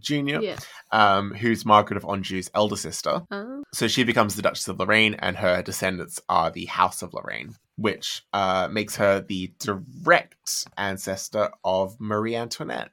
Jr., 0.00 0.40
Yeah. 0.40 0.56
um, 0.90 1.32
who's 1.34 1.64
Margaret 1.64 1.96
of 1.96 2.04
Anjou's 2.04 2.50
elder 2.54 2.76
sister. 2.76 3.22
Oh. 3.30 3.62
So 3.72 3.86
she 3.88 4.04
becomes 4.04 4.34
the 4.34 4.42
Duchess 4.42 4.68
of 4.68 4.78
Lorraine, 4.78 5.14
and 5.14 5.36
her 5.36 5.62
descendants 5.62 6.20
are 6.28 6.50
the 6.50 6.66
House 6.66 7.02
of 7.02 7.14
Lorraine, 7.14 7.54
which 7.76 8.22
uh, 8.32 8.68
makes 8.70 8.96
her 8.96 9.20
the 9.20 9.52
direct 9.58 10.66
ancestor 10.76 11.50
of 11.64 12.00
Marie 12.00 12.34
Antoinette. 12.36 12.90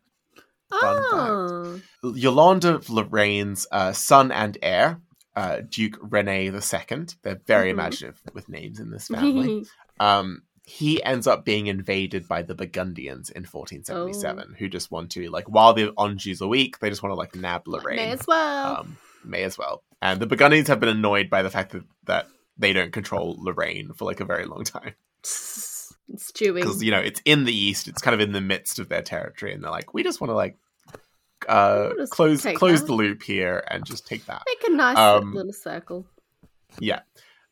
Fun 0.70 0.98
Oh. 1.12 1.82
Yolande 2.04 2.66
of 2.66 2.90
Lorraine's 2.90 3.66
uh, 3.72 3.94
son 3.94 4.32
and 4.32 4.58
heir, 4.62 5.00
uh, 5.36 5.62
Duke 5.68 5.98
Rene 6.02 6.46
II. 6.48 7.06
They're 7.24 7.42
very 7.46 7.70
Mhm. 7.70 7.74
imaginative 7.74 8.22
with 8.34 8.50
names 8.50 8.80
in 8.80 8.92
this 8.92 9.08
family. 9.08 9.66
um, 10.00 10.44
he 10.70 11.02
ends 11.02 11.28
up 11.28 11.46
being 11.46 11.68
invaded 11.68 12.28
by 12.28 12.42
the 12.42 12.54
Burgundians 12.54 13.30
in 13.30 13.44
1477, 13.44 14.56
who 14.60 14.68
just 14.68 14.92
want 14.92 15.12
to, 15.12 15.30
like, 15.30 15.46
while 15.48 15.74
the 15.74 15.94
Anjous 15.98 16.42
are 16.42 16.48
weak, 16.48 16.80
they 16.80 16.90
just 16.90 17.02
want 17.02 17.12
to, 17.12 17.18
like, 17.18 17.36
nab 17.38 17.66
Lorraine. 17.70 17.96
May 17.96 18.12
as 18.12 18.28
well. 18.28 18.76
um, 18.82 18.98
may 19.24 19.44
as 19.44 19.58
well. 19.58 19.82
And 20.02 20.20
the 20.20 20.28
Burgundians 20.28 20.68
have 20.68 20.82
been 20.82 20.90
annoyed 20.90 21.30
by 21.30 21.42
the 21.42 21.50
fact 21.50 21.72
that, 21.72 21.84
that 22.04 22.28
they 22.58 22.74
don't 22.74 22.92
control 22.92 23.38
Lorraine 23.40 23.94
for, 23.94 24.04
like, 24.04 24.20
a 24.20 24.26
very 24.26 24.46
long 24.46 24.66
time. 24.66 24.94
Stewing. 25.24 26.64
Because, 26.64 26.84
you 26.84 26.92
know, 26.92 27.00
it's 27.00 27.22
in 27.24 27.46
the 27.46 27.56
east, 27.56 27.88
it's 27.88 28.02
kind 28.02 28.14
of 28.14 28.20
in 28.20 28.34
the 28.34 28.42
midst 28.42 28.78
of 28.80 28.90
their 28.90 29.02
territory, 29.02 29.54
and 29.54 29.64
they're 29.64 29.72
like, 29.72 29.94
we 29.94 30.04
just 30.04 30.20
want 30.20 30.32
to, 30.32 30.36
like, 30.36 30.58
uh, 31.48 31.92
We'll 31.96 32.08
close 32.08 32.46
close 32.56 32.82
that. 32.82 32.88
the 32.88 32.94
loop 32.94 33.24
here 33.24 33.64
and 33.70 33.86
just 33.86 34.06
take 34.06 34.26
that. 34.26 34.44
Make 34.46 34.70
a 34.70 34.76
nice 34.76 34.98
um, 34.98 35.34
little 35.34 35.54
circle. 35.54 36.06
Yeah. 36.80 37.02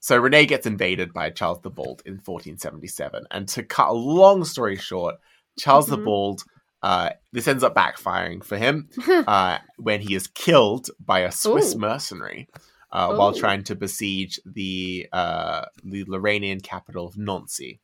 So 0.06 0.16
Renee 0.18 0.46
gets 0.46 0.68
invaded 0.68 1.14
by 1.14 1.32
Charles 1.32 1.62
the 1.64 1.72
Bold 1.72 2.04
in 2.06 2.20
1477. 2.20 3.26
And 3.32 3.48
to 3.48 3.64
cut 3.64 3.90
a 3.90 3.94
long 3.94 4.44
story 4.44 4.76
short, 4.76 5.16
Charles 5.58 5.88
the 5.88 5.98
Mhm. 5.98 6.06
Bold, 6.06 6.44
uh, 6.84 7.10
this 7.32 7.48
ends 7.48 7.64
up 7.64 7.74
backfiring 7.74 8.44
for 8.44 8.56
him 8.56 8.88
uh, 9.28 9.58
when 9.78 10.02
he 10.02 10.14
is 10.14 10.28
killed 10.28 10.92
by 11.04 11.22
a 11.22 11.32
Swiss 11.32 11.74
Ooh. 11.74 11.80
mercenary 11.80 12.48
uh, 12.92 13.16
while 13.16 13.34
trying 13.34 13.64
to 13.64 13.74
besiege 13.76 14.40
the 14.46 15.08
uh, 15.12 15.66
the 15.84 16.06
Lorrainian 16.06 16.62
capital 16.62 17.08
of 17.08 17.18
Nancy. 17.18 17.80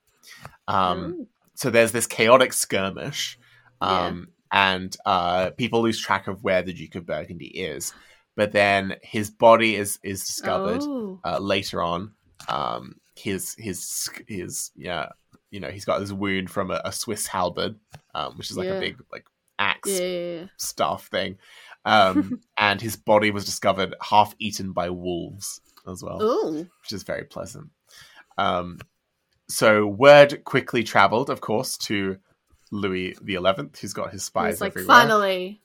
Um, 0.67 1.15
Oh. 1.22 1.28
so 1.55 1.72
there's 1.72 1.91
this 1.91 2.05
chaotic 2.05 2.53
skirmish, 2.53 3.39
Yeah. 3.82 3.88
um, 4.05 4.28
and 4.51 4.95
uh, 5.07 5.49
people 5.57 5.82
lose 5.82 5.99
track 5.99 6.28
of 6.28 6.43
where 6.43 6.61
the 6.61 6.72
Duke 6.74 6.93
of 6.93 7.07
Burgundy 7.07 7.47
is. 7.47 7.93
But 8.36 8.51
then 8.53 8.95
his 9.01 9.29
body 9.29 9.75
is 9.75 9.99
is 10.03 10.25
discovered 10.25 10.82
Oh. 10.84 11.19
uh, 11.23 11.39
later 11.39 11.82
on. 11.84 12.13
Um, 12.47 12.95
his 13.15 13.53
his 13.57 14.09
his 14.27 14.71
yeah, 14.75 15.09
you 15.51 15.59
know, 15.59 15.69
he's 15.69 15.86
got 15.86 15.99
this 15.99 16.11
wound 16.11 16.49
from 16.49 16.71
a, 16.71 16.82
a 16.86 16.91
Swiss 16.91 17.27
halberd, 17.27 17.75
um, 18.15 18.38
which 18.38 18.49
is 18.49 18.57
like 18.57 18.67
Yeah. 18.67 18.75
a 18.75 18.79
big 18.79 18.97
like 19.11 19.25
axe 19.59 19.99
Yeah, 19.99 20.45
staff 20.57 21.07
thing. 21.07 21.38
Um, 21.86 22.41
and 22.57 22.79
his 22.82 22.95
body 22.95 23.32
was 23.32 23.45
discovered 23.45 23.95
half 24.01 24.34
eaten 24.39 24.71
by 24.71 24.89
wolves 24.89 25.61
as 25.88 26.03
well 26.03 26.21
Ooh. 26.21 26.57
which 26.59 26.91
is 26.93 27.03
very 27.03 27.23
pleasant. 27.25 27.69
Um, 28.38 28.79
so 29.49 29.86
word 29.88 30.43
quickly 30.45 30.84
travelled, 30.84 31.29
of 31.29 31.41
course, 31.41 31.77
to 31.79 32.17
Louis 32.71 33.15
the 33.21 33.34
Eleventh, 33.36 33.79
who's 33.79 33.93
got 33.93 34.11
his 34.11 34.23
spies 34.23 34.53
It's 34.53 34.61
like 34.61 34.71
everywhere. 34.71 34.95
finally. 34.95 35.61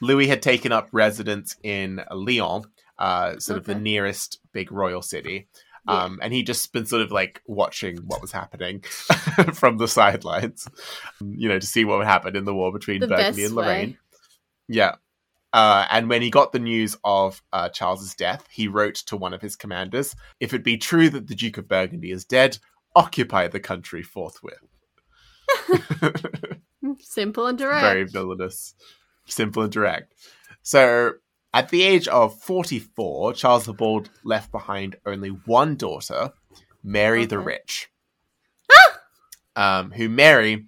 Louis 0.00 0.28
had 0.28 0.42
taken 0.42 0.72
up 0.72 0.88
residence 0.92 1.56
in 1.62 2.02
Lyon, 2.10 2.64
uh, 2.98 3.38
sort 3.38 3.58
of 3.58 3.64
the 3.64 3.74
nearest 3.74 4.40
big 4.52 4.72
royal 4.72 5.02
city. 5.02 5.48
Yeah. 5.86 6.04
Um, 6.04 6.18
and 6.22 6.32
he'd 6.32 6.46
just 6.46 6.72
been 6.72 6.86
sort 6.86 7.02
of 7.02 7.10
like 7.10 7.42
watching 7.46 7.98
what 7.98 8.20
was 8.20 8.32
happening 8.32 8.80
from 9.54 9.78
the 9.78 9.88
sidelines, 9.88 10.68
you 11.20 11.48
know, 11.48 11.58
to 11.58 11.66
see 11.66 11.84
what 11.84 11.98
would 11.98 12.06
happen 12.06 12.36
in 12.36 12.44
the 12.44 12.54
war 12.54 12.72
between 12.72 13.00
The 13.00 13.06
Burgundy 13.08 13.44
and 13.44 13.54
Lorraine. 13.54 13.90
way. 13.90 13.98
Yeah. 14.68 14.96
Uh, 15.52 15.86
and 15.90 16.10
when 16.10 16.20
he 16.20 16.30
got 16.30 16.52
the 16.52 16.58
news 16.58 16.96
of 17.04 17.42
uh, 17.54 17.70
Charles's 17.70 18.14
death, 18.14 18.46
he 18.50 18.68
wrote 18.68 18.96
to 18.96 19.16
one 19.16 19.32
of 19.32 19.40
his 19.40 19.56
commanders 19.56 20.14
If 20.40 20.52
it 20.52 20.62
be 20.62 20.76
true 20.76 21.08
that 21.10 21.26
the 21.26 21.34
Duke 21.34 21.56
of 21.56 21.68
Burgundy 21.68 22.10
is 22.10 22.26
dead, 22.26 22.58
occupy 22.94 23.48
the 23.48 23.60
country 23.60 24.02
forthwith. 24.02 24.60
Simple 27.00 27.46
and 27.46 27.58
direct. 27.58 27.82
Very 27.82 28.04
villainous. 28.04 28.74
Simple 29.28 29.62
and 29.62 29.72
direct. 29.72 30.12
So, 30.62 31.12
at 31.54 31.68
the 31.70 31.82
age 31.82 32.08
of 32.08 32.38
44, 32.42 33.32
Charles 33.34 33.64
the 33.64 33.72
Bold 33.72 34.10
left 34.24 34.52
behind 34.52 34.96
only 35.06 35.30
one 35.30 35.76
daughter, 35.76 36.32
Mary 36.82 37.24
the 37.26 37.36
Okay. 37.38 37.44
Rich. 37.46 37.88
um, 39.56 39.90
who 39.90 40.08
Mary, 40.08 40.66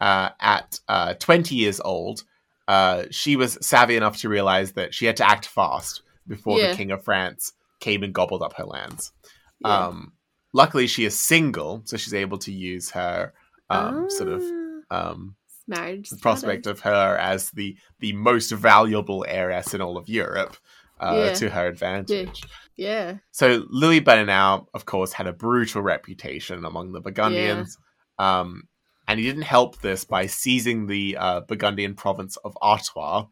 uh, 0.00 0.30
at 0.40 0.80
uh, 0.88 1.14
20 1.14 1.54
years 1.54 1.80
old, 1.80 2.24
uh, 2.68 3.04
she 3.10 3.36
was 3.36 3.58
savvy 3.60 3.96
enough 3.96 4.16
to 4.18 4.28
realize 4.28 4.72
that 4.72 4.94
she 4.94 5.06
had 5.06 5.16
to 5.18 5.28
act 5.28 5.46
fast 5.46 6.02
before 6.26 6.58
Yeah. 6.58 6.70
the 6.70 6.76
King 6.76 6.90
of 6.90 7.04
France 7.04 7.52
came 7.80 8.02
and 8.02 8.12
gobbled 8.14 8.42
up 8.42 8.54
her 8.54 8.64
lands. 8.64 9.12
Yeah. 9.60 9.86
Um, 9.86 10.12
luckily, 10.52 10.86
she 10.86 11.04
is 11.04 11.18
single, 11.18 11.82
so 11.84 11.96
she's 11.96 12.14
able 12.14 12.38
to 12.38 12.52
use 12.52 12.90
her 12.90 13.32
um, 13.70 14.08
sort 14.10 14.28
of 14.30 14.42
Ah, 14.90 15.10
um, 15.10 15.36
marriage. 15.68 16.10
the 16.10 16.16
prospect 16.16 16.66
of 16.66 16.80
her 16.80 17.16
as 17.18 17.50
the 17.50 17.76
the 18.00 18.12
most 18.14 18.50
valuable 18.50 19.24
heiress 19.28 19.74
in 19.74 19.80
all 19.80 19.96
of 19.96 20.08
Europe 20.08 20.56
uh, 21.00 21.24
Yeah. 21.26 21.34
to 21.34 21.50
her 21.50 21.66
advantage. 21.66 22.42
Yeah. 22.76 23.18
So 23.32 23.64
Louis 23.68 24.00
Bernard, 24.00 24.62
of 24.74 24.84
course, 24.86 25.12
had 25.12 25.26
a 25.26 25.32
brutal 25.32 25.82
reputation 25.82 26.64
among 26.64 26.92
the 26.92 27.00
Burgundians, 27.00 27.76
um, 28.18 28.62
and 29.08 29.18
he 29.18 29.26
didn't 29.26 29.42
help 29.42 29.80
this 29.80 30.04
by 30.04 30.26
seizing 30.26 30.86
the 30.86 31.16
uh, 31.18 31.40
Burgundian 31.40 31.94
province 31.94 32.36
of 32.38 32.56
Artois, 32.62 33.26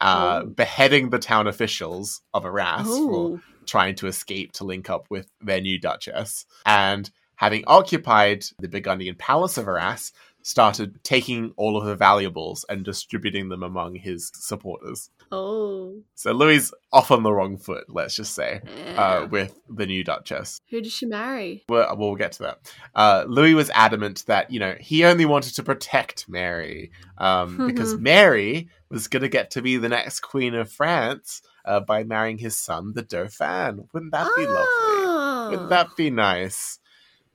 uh, 0.00 0.42
Oh. 0.44 0.46
beheading 0.48 1.10
the 1.10 1.18
town 1.20 1.46
officials 1.46 2.20
of 2.34 2.44
Arras 2.44 2.86
for 2.88 3.40
trying 3.64 3.94
to 3.96 4.06
escape 4.08 4.52
to 4.52 4.64
link 4.64 4.90
up 4.90 5.06
with 5.08 5.30
their 5.40 5.60
new 5.60 5.78
duchess, 5.80 6.44
and 6.66 7.10
having 7.36 7.64
occupied 7.66 8.44
the 8.58 8.68
Burgundian 8.68 9.14
palace 9.16 9.56
of 9.56 9.66
Arras, 9.68 10.12
started 10.44 11.02
taking 11.04 11.54
all 11.56 11.74
of 11.78 11.86
the 11.86 11.96
valuables 11.96 12.66
and 12.68 12.84
distributing 12.84 13.48
them 13.48 13.62
among 13.62 13.94
his 13.94 14.30
supporters. 14.34 15.08
Oh. 15.32 16.02
So 16.14 16.32
Louis 16.32 16.70
off 16.92 17.10
on 17.10 17.22
the 17.22 17.32
wrong 17.32 17.56
foot, 17.56 17.84
let's 17.88 18.14
just 18.14 18.34
say, 18.34 18.60
Yeah. 18.76 19.00
uh, 19.22 19.26
with 19.26 19.58
the 19.70 19.86
new 19.86 20.04
duchess. 20.04 20.60
Who 20.68 20.82
did 20.82 20.92
she 20.92 21.06
marry? 21.06 21.64
Well, 21.66 21.96
we'll 21.96 22.14
get 22.16 22.32
to 22.32 22.42
that. 22.42 22.72
Uh, 22.94 23.24
Louis 23.26 23.54
was 23.54 23.70
adamant 23.70 24.24
that 24.26 24.50
you 24.50 24.60
know 24.60 24.76
he 24.78 25.04
only 25.04 25.24
wanted 25.24 25.54
to 25.56 25.62
protect 25.62 26.28
Mary 26.28 26.90
um, 27.16 27.56
because 27.66 27.96
Mary 27.96 28.68
was 28.90 29.08
going 29.08 29.22
to 29.22 29.28
get 29.30 29.50
to 29.52 29.62
be 29.62 29.78
the 29.78 29.88
next 29.88 30.20
queen 30.20 30.54
of 30.54 30.70
France 30.70 31.40
uh, 31.64 31.80
by 31.80 32.04
marrying 32.04 32.36
his 32.36 32.54
son, 32.54 32.92
the 32.94 33.02
Dauphin. 33.02 33.88
Wouldn't 33.94 34.12
that 34.12 34.28
be 34.36 34.42
lovely? 34.42 34.58
Oh. 34.60 35.48
Wouldn't 35.52 35.70
that 35.70 35.96
be 35.96 36.10
nice? 36.10 36.78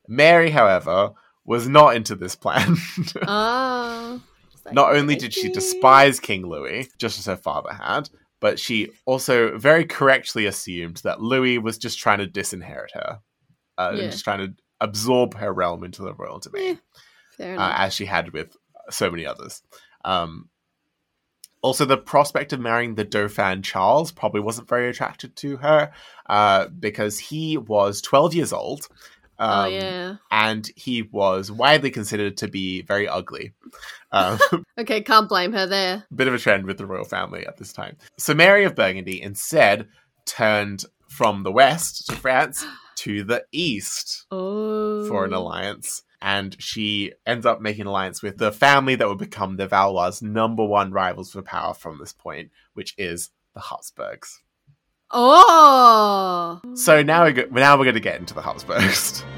Mary, 0.07 0.51
however, 0.51 1.11
was 1.49 1.67
not 1.67 1.95
into 1.95 2.15
this 2.15 2.35
plan. 2.35 2.77
Oh. 3.27 4.21
Like, 4.65 4.75
not 4.75 4.95
only 4.95 5.15
did 5.15 5.33
she 5.33 5.49
despise 5.49 6.19
King 6.19 6.45
Louis, 6.45 6.87
just 6.97 7.17
as 7.17 7.25
her 7.25 7.35
father 7.37 7.73
had, 7.73 8.09
but 8.39 8.59
she 8.59 8.89
also 9.05 9.57
very 9.57 9.85
correctly 9.85 10.45
assumed 10.45 10.97
that 10.97 11.21
Louis 11.21 11.57
was 11.57 11.77
just 11.77 11.97
trying 11.97 12.19
to 12.19 12.27
disinherit 12.27 12.91
her, 12.93 13.19
uh, 13.77 13.93
Yeah. 13.95 14.03
and 14.03 14.11
just 14.11 14.23
trying 14.25 14.39
to 14.45 14.53
absorb 14.79 15.33
her 15.35 15.51
realm 15.51 15.83
into 15.83 16.03
the 16.03 16.13
royal 16.13 16.39
domain, 16.39 16.79
Fair 17.37 17.57
uh, 17.59 17.73
as 17.77 17.93
she 17.93 18.05
had 18.05 18.31
with 18.33 18.55
so 18.91 19.09
many 19.09 19.25
others. 19.25 19.63
Um, 20.05 20.49
also, 21.61 21.85
the 21.85 21.97
prospect 21.97 22.53
of 22.53 22.59
marrying 22.59 22.95
the 22.95 23.03
Dauphin 23.05 23.63
Charles 23.63 24.11
probably 24.11 24.41
wasn't 24.41 24.69
very 24.69 24.89
attractive 24.89 25.33
to 25.35 25.57
her 25.57 25.91
uh, 26.29 26.67
because 26.67 27.17
he 27.17 27.57
was 27.57 28.01
12 28.01 28.33
years 28.35 28.53
old. 28.53 28.87
Um, 29.39 29.65
oh 29.65 29.67
yeah. 29.67 30.15
And 30.31 30.69
he 30.75 31.01
was 31.01 31.49
widely 31.51 31.91
considered 31.91 32.37
to 32.37 32.47
be 32.49 32.81
very 32.81 33.07
ugly. 33.07 33.53
Um, 34.11 34.37
Okay, 34.77 35.01
can't 35.01 35.29
blame 35.29 35.53
her 35.53 35.65
there. 35.65 36.03
bit 36.13 36.27
of 36.27 36.33
a 36.33 36.37
trend 36.39 36.65
with 36.65 36.77
the 36.77 36.85
royal 36.85 37.05
family 37.05 37.45
at 37.47 37.57
this 37.57 37.71
time. 37.73 37.97
So 38.17 38.33
Mary 38.33 38.65
of 38.65 38.75
Burgundy 38.75 39.21
instead 39.21 39.87
turned 40.25 40.83
from 41.07 41.43
the 41.43 41.51
west 41.51 42.07
to 42.07 42.15
France 42.15 42.65
to 42.97 43.23
the 43.23 43.45
east 43.51 44.25
Oh. 44.31 45.07
for 45.07 45.25
an 45.25 45.33
alliance. 45.33 46.03
And 46.21 46.55
she 46.61 47.13
ends 47.25 47.45
up 47.45 47.61
making 47.61 47.81
an 47.81 47.87
alliance 47.87 48.21
with 48.21 48.37
the 48.37 48.51
family 48.51 48.95
that 48.95 49.07
would 49.07 49.17
become 49.19 49.55
the 49.55 49.67
Valois' 49.67 50.21
number 50.21 50.65
one 50.65 50.91
rivals 50.91 51.31
for 51.31 51.41
power 51.41 51.73
from 51.73 51.97
this 51.97 52.11
point, 52.11 52.51
which 52.73 52.93
is 52.97 53.29
the 53.53 53.61
Habsburgs. 53.61 54.41
Oh. 55.11 56.61
So 56.75 57.01
now 57.01 57.25
we 57.25 57.33
go, 57.33 57.45
now 57.51 57.77
we're 57.77 57.85
going 57.85 57.95
to 57.95 57.99
get 57.99 58.19
into 58.19 58.33
the 58.33 58.41
Habsburgs. 58.41 59.23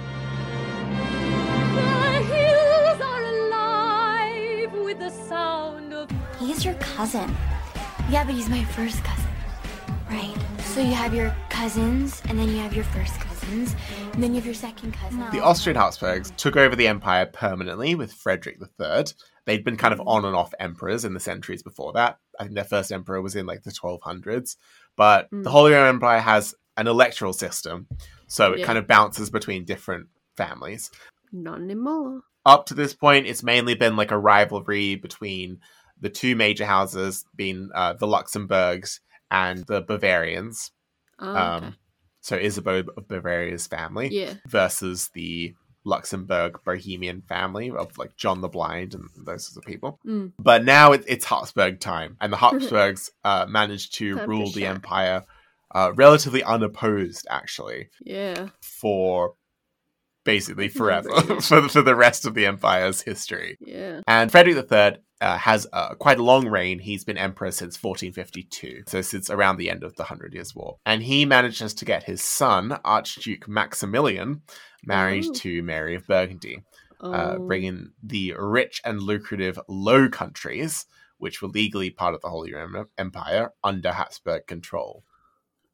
The 1.72 2.28
hills 2.28 3.02
are 3.02 3.24
alive 3.24 4.74
with 4.74 5.00
the 5.00 5.10
sound 5.10 5.94
of 5.94 6.12
He's 6.40 6.64
your 6.66 6.74
cousin. 6.76 7.36
Yeah, 8.10 8.24
but 8.26 8.36
he's 8.36 8.50
my 8.50 8.64
first 8.64 9.04
cousin. 9.04 9.30
Right. 10.10 10.36
So 10.66 10.82
you 10.82 10.94
have 10.94 11.14
your 11.14 11.36
cousins, 11.50 12.22
and 12.28 12.38
then 12.38 12.50
you 12.50 12.58
have 12.58 12.74
your 12.76 12.84
first 12.86 13.20
cousins, 13.20 13.76
and 14.14 14.22
then 14.22 14.32
you 14.32 14.36
have 14.36 14.46
your 14.46 14.54
second 14.54 14.94
cousin. 14.94 15.26
The 15.32 15.42
Austrian 15.42 15.78
Habsburgs 15.78 16.32
took 16.38 16.58
over 16.58 16.76
the 16.76 16.88
empire 16.88 17.26
permanently 17.26 17.96
with 17.96 18.12
Frederick 18.14 18.58
III, 18.80 19.06
They'd 19.46 19.64
been 19.64 19.78
kind 19.78 19.94
of 19.94 20.02
on 20.06 20.26
and 20.26 20.36
off 20.36 20.54
emperors 20.60 21.04
in 21.04 21.14
the 21.14 21.20
centuries 21.20 21.64
before 21.64 21.94
that. 21.94 22.20
I 22.40 22.44
think 22.44 22.56
their 22.56 22.64
first 22.64 22.92
emperor 22.92 23.22
was 23.22 23.36
in 23.36 23.46
like 23.46 23.64
the 23.64 23.72
1200s. 23.72 24.56
But 24.96 25.30
Mm. 25.32 25.44
the 25.44 25.50
Holy 25.50 25.72
Roman 25.72 25.96
Empire 25.96 26.20
has 26.20 26.56
an 26.78 26.88
electoral 26.88 27.34
system, 27.34 27.88
so 28.28 28.54
it 28.54 28.60
Yeah. 28.60 28.66
kind 28.66 28.78
of 28.78 28.88
bounces 28.88 29.30
between 29.30 29.66
different 29.66 30.08
families. 30.38 30.90
Not 31.32 31.60
anymore. 31.60 32.22
Up 32.46 32.66
to 32.68 32.74
this 32.74 32.94
point, 32.94 33.28
it's 33.28 33.44
mainly 33.44 33.76
been 33.76 33.96
like 33.96 34.12
a 34.12 34.18
rivalry 34.18 34.96
between 34.96 35.60
the 36.00 36.10
two 36.10 36.36
major 36.36 36.66
houses, 36.66 37.26
being 37.36 37.70
uh, 37.76 37.94
the 37.94 38.08
Luxembourgs 38.08 39.00
and 39.30 39.66
the 39.68 39.82
Bavarians. 39.82 40.72
Oh, 41.20 41.30
okay. 41.30 41.40
Um, 41.40 41.76
so 42.22 42.36
Isabeau 42.36 42.84
of 42.98 43.08
Bavaria's 43.08 43.68
family 43.68 44.10
yeah. 44.12 44.34
versus 44.48 45.10
the 45.14 45.54
Luxembourg 45.84 46.60
Bohemian 46.64 47.22
family 47.22 47.72
of 47.72 47.98
like 47.98 48.16
John 48.16 48.42
the 48.42 48.48
Blind 48.48 48.94
and 48.94 49.10
those 49.16 49.46
sorts 49.46 49.58
of 49.58 49.64
people. 49.64 50.00
Mm. 50.06 50.34
But 50.38 50.64
now 50.64 50.92
it, 50.92 51.04
it's 51.08 51.26
Habsburg 51.26 51.80
time, 51.80 52.18
and 52.22 52.32
the 52.32 52.38
Habsburgs 52.46 53.12
uh, 53.24 53.46
managed 53.50 53.96
to 53.96 54.18
rule 54.26 54.52
the 54.52 54.66
empire 54.66 55.24
uh, 55.74 55.92
relatively 55.96 56.44
unopposed, 56.44 57.26
actually, 57.30 57.90
Yeah. 58.04 58.50
for 58.62 59.36
basically 60.24 60.68
That's 60.76 60.80
a 60.80 60.84
number, 60.84 61.12
forever 61.12 61.42
for, 61.42 61.62
the- 61.62 61.70
for 61.70 61.82
the 61.82 61.96
rest 61.96 62.26
of 62.26 62.34
the 62.34 62.46
empire's 62.46 63.02
history. 63.02 63.58
Yeah. 63.60 64.02
And 64.08 64.32
Frederick 64.32 64.72
III 64.72 64.98
uh, 65.22 65.38
has 65.38 65.68
uh, 65.72 65.94
quite 65.96 66.18
a 66.20 66.24
long 66.24 66.48
reign. 66.48 66.80
He's 66.80 67.04
been 67.04 67.18
emperor 67.18 67.52
since 67.52 67.82
1452, 67.82 68.84
so 68.88 69.02
since 69.02 69.30
around 69.30 69.58
the 69.58 69.70
end 69.70 69.84
of 69.84 69.96
the 69.96 70.04
Hundred 70.06 70.34
Years' 70.34 70.56
War. 70.56 70.78
And 70.86 71.04
he 71.04 71.26
manages 71.26 71.74
to 71.76 71.86
get 71.86 72.04
his 72.04 72.24
son, 72.24 72.80
Archduke 72.84 73.48
Maximilian, 73.48 74.42
married 74.84 75.26
Ooh. 75.26 75.34
to 75.34 75.62
Mary 75.64 75.96
of 75.96 76.08
Burgundy, 76.08 76.64
uh, 77.02 77.36
Oh. 77.38 77.46
bringing 77.46 77.92
the 78.02 78.34
rich 78.38 78.82
and 78.84 79.02
lucrative 79.02 79.60
Low 79.68 80.10
Countries, 80.10 80.86
which 81.20 81.40
were 81.42 81.50
legally 81.50 81.92
part 81.92 82.16
of 82.16 82.22
the 82.22 82.30
Holy 82.30 82.52
Roman 82.54 82.86
Empire, 82.98 83.52
under 83.64 83.92
Habsburg 83.92 84.48
control. 84.48 85.04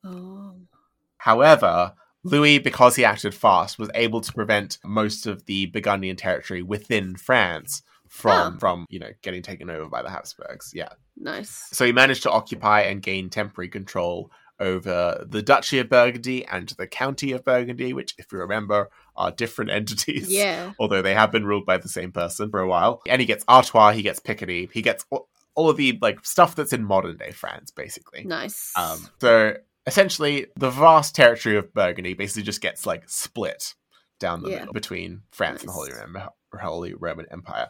Oh. 0.04 0.56
However, 1.18 1.94
Louis, 2.24 2.60
because 2.60 2.96
he 2.96 3.06
acted 3.06 3.34
fast, 3.34 3.80
was 3.80 3.90
able 3.96 4.22
to 4.22 4.34
prevent 4.34 4.78
most 4.84 5.26
of 5.28 5.46
the 5.46 5.68
Burgundian 5.68 6.16
territory 6.18 6.62
within 6.62 7.16
France 7.16 7.84
from 8.10 8.56
Oh. 8.56 8.60
from 8.60 8.86
you 8.90 9.00
know 9.00 9.12
getting 9.22 9.42
taken 9.42 9.70
over 9.70 9.90
by 9.90 10.02
the 10.02 10.10
Habsburgs. 10.10 10.72
Yeah, 10.74 10.90
Nice. 11.18 11.68
so 11.72 11.86
he 11.86 11.92
managed 11.92 12.24
to 12.24 12.32
occupy 12.32 12.82
and 12.82 13.02
gain 13.02 13.30
temporary 13.30 13.70
control 13.70 14.32
over 14.60 15.24
the 15.30 15.44
Duchy 15.44 15.78
of 15.80 15.88
Burgundy 15.90 16.44
and 16.46 16.68
the 16.80 16.88
County 16.88 17.32
of 17.32 17.44
Burgundy, 17.46 17.94
which, 17.94 18.16
if 18.18 18.32
you 18.32 18.40
remember, 18.40 18.90
are 19.16 19.30
different 19.30 19.70
entities. 19.80 20.30
Yeah. 20.32 20.72
Although 20.80 21.04
they 21.04 21.14
have 21.14 21.32
been 21.32 21.46
ruled 21.46 21.66
by 21.68 21.78
the 21.78 21.88
same 21.90 22.12
person 22.12 22.50
for 22.50 22.60
a 22.60 22.68
while. 22.68 23.02
And 23.08 23.22
he 23.22 23.28
gets 23.28 23.46
Artois, 23.48 23.92
he 23.92 24.02
gets 24.02 24.20
Picardy, 24.20 24.68
he 24.74 24.82
gets 24.82 25.06
all, 25.12 25.28
all 25.54 25.70
of 25.70 25.78
the 25.78 26.00
like 26.02 26.26
stuff 26.26 26.56
that's 26.56 26.74
in 26.74 26.84
modern 26.84 27.18
day 27.18 27.32
France, 27.32 27.70
basically. 27.72 28.24
Nice. 28.24 28.72
Um, 28.76 29.08
so 29.22 29.58
essentially, 29.88 30.48
the 30.56 30.70
vast 30.70 31.16
territory 31.16 31.58
of 31.58 31.74
Burgundy 31.74 32.14
basically 32.14 32.44
just 32.44 32.62
gets 32.62 32.86
like 32.86 33.10
split 33.10 33.74
down 34.20 34.44
the 34.44 34.50
Yeah. 34.52 34.60
middle 34.60 34.74
between 34.74 35.22
France 35.32 35.62
and 35.62 35.70
the 35.70 35.74
Holy 35.74 35.92
Roman, 35.94 36.28
Holy 36.60 36.94
Roman 36.94 37.26
Empire. 37.32 37.70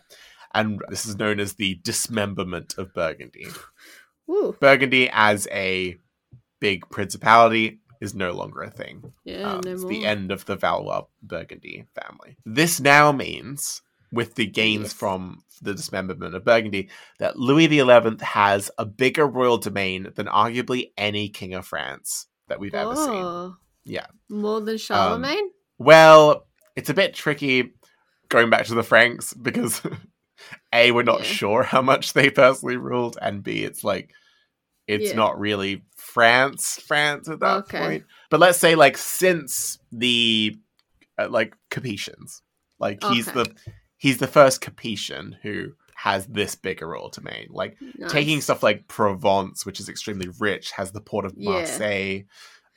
And 0.53 0.81
this 0.89 1.05
is 1.05 1.17
known 1.17 1.39
as 1.39 1.53
the 1.53 1.75
dismemberment 1.83 2.75
of 2.77 2.93
Burgundy. 2.93 3.47
Ooh. 4.29 4.55
Burgundy 4.59 5.09
as 5.13 5.47
a 5.51 5.97
big 6.59 6.89
principality 6.89 7.79
is 8.01 8.13
no 8.15 8.31
longer 8.31 8.61
a 8.61 8.69
thing. 8.71 9.13
Yeah. 9.23 9.53
Um, 9.55 9.61
no 9.65 9.71
it's 9.71 9.81
more. 9.83 9.89
the 9.91 10.05
end 10.05 10.31
of 10.31 10.45
the 10.45 10.55
Valois 10.55 11.03
Burgundy 11.21 11.85
family. 11.95 12.37
This 12.45 12.79
now 12.79 13.11
means, 13.11 13.81
with 14.11 14.35
the 14.35 14.45
gains 14.45 14.83
Yes. 14.85 14.93
from 14.93 15.43
the 15.61 15.73
dismemberment 15.73 16.35
of 16.35 16.45
Burgundy, 16.45 16.89
that 17.19 17.37
Louis 17.37 17.67
XI 17.67 18.17
has 18.25 18.69
a 18.77 18.85
bigger 18.85 19.25
royal 19.27 19.57
domain 19.57 20.11
than 20.15 20.27
arguably 20.27 20.91
any 20.97 21.29
king 21.29 21.53
of 21.53 21.65
France 21.65 22.27
that 22.47 22.59
we've 22.59 22.75
ever 22.75 22.95
seen. 22.95 23.23
Oh. 23.23 23.55
Yeah. 23.83 24.07
More 24.29 24.61
than 24.61 24.77
Charlemagne? 24.77 25.49
Well, 25.79 26.45
it's 26.75 26.89
a 26.89 26.93
bit 26.93 27.13
tricky 27.13 27.73
going 28.29 28.49
back 28.49 28.65
to 28.67 28.75
the 28.75 28.83
Franks 28.83 29.33
because 29.33 29.81
A, 30.73 30.91
we're 30.91 31.03
not 31.03 31.19
Yeah. 31.21 31.25
sure 31.25 31.63
how 31.63 31.81
much 31.81 32.13
they 32.13 32.29
personally 32.29 32.77
ruled, 32.77 33.17
and 33.21 33.41
B, 33.43 33.63
it's 33.63 33.83
like 33.83 34.11
it's 34.87 35.09
Yeah. 35.09 35.15
not 35.15 35.39
really 35.39 35.83
France, 35.97 36.79
France 36.79 37.27
at 37.27 37.39
that 37.41 37.57
Okay. 37.65 37.79
point. 37.79 38.03
But 38.29 38.39
let's 38.39 38.57
say 38.59 38.75
like 38.75 38.97
since 38.97 39.79
the 39.91 40.55
uh, 41.17 41.27
like 41.29 41.55
Capetians, 41.71 42.41
like 42.79 43.03
he's 43.03 43.25
the 43.25 43.51
he's 43.97 44.17
the 44.17 44.27
first 44.27 44.61
Capetian 44.61 45.35
who 45.41 45.73
has 45.95 46.27
this 46.27 46.53
bigger 46.55 46.93
to 46.95 47.09
domain. 47.21 47.47
Like 47.49 47.75
Nice. 47.97 48.11
taking 48.11 48.39
stuff 48.41 48.61
like 48.63 48.87
Provence, 48.87 49.65
which 49.65 49.79
is 49.79 49.89
extremely 49.89 50.29
rich, 50.39 50.71
has 50.71 50.91
the 50.91 51.01
port 51.01 51.25
of 51.25 51.33
Yeah. 51.35 51.51
Marseille. 51.51 52.19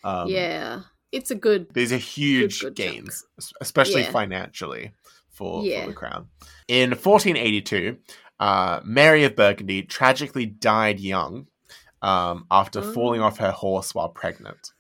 Um, 0.05 0.29
yeah. 0.29 0.81
It's 1.13 1.31
a 1.31 1.35
good. 1.35 1.67
these 1.75 1.93
are 1.93 1.97
huge 1.99 2.61
good 2.61 2.77
chunk. 2.77 2.93
gains, 2.95 3.25
es- 3.39 3.53
especially 3.61 4.03
Yeah. 4.03 4.11
financially 4.13 4.93
for, 5.31 5.65
Yeah. 5.65 5.83
for 5.83 5.89
the 5.91 5.95
crown. 5.97 6.29
In 6.69 6.95
1482, 6.95 7.99
uh, 8.39 8.81
Mary 8.85 9.25
of 9.25 9.37
Burgundy 9.37 9.83
tragically 9.83 10.47
died 10.47 10.99
young 11.01 11.47
um, 12.03 12.47
after 12.51 12.81
Oh. 12.81 12.93
falling 12.95 13.21
off 13.21 13.37
her 13.39 13.51
horse 13.51 13.95
while 13.95 14.09
pregnant. 14.09 14.71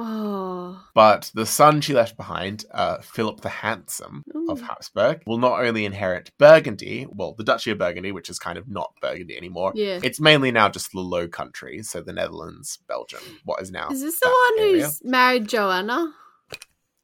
Oh. 0.00 0.80
But 0.94 1.30
the 1.34 1.44
son 1.46 1.80
she 1.80 1.92
left 1.92 2.16
behind, 2.16 2.64
uh, 2.70 2.98
Philip 2.98 3.40
the 3.40 3.48
Handsome 3.48 4.24
of 4.48 4.60
Habsburg, 4.60 5.22
will 5.26 5.38
not 5.38 5.60
only 5.64 5.84
inherit 5.84 6.30
Burgundy, 6.38 7.06
well, 7.10 7.34
the 7.36 7.42
Duchy 7.44 7.70
of 7.72 7.78
Burgundy, 7.78 8.12
which 8.12 8.30
is 8.30 8.38
kind 8.38 8.58
of 8.58 8.68
not 8.68 8.92
Burgundy 9.02 9.36
anymore. 9.36 9.72
Yeah. 9.74 9.98
It's 10.02 10.20
mainly 10.20 10.52
now 10.52 10.68
just 10.68 10.92
the 10.92 11.00
Low 11.00 11.26
Countries, 11.26 11.90
so 11.90 12.00
the 12.00 12.12
Netherlands, 12.12 12.78
Belgium, 12.86 13.20
what 13.44 13.60
is 13.60 13.70
now. 13.72 13.88
Is 13.90 14.00
this 14.02 14.20
the 14.20 14.28
one 14.28 14.66
area. 14.68 14.84
who's 14.84 15.00
married 15.04 15.48
Joanna? 15.48 16.12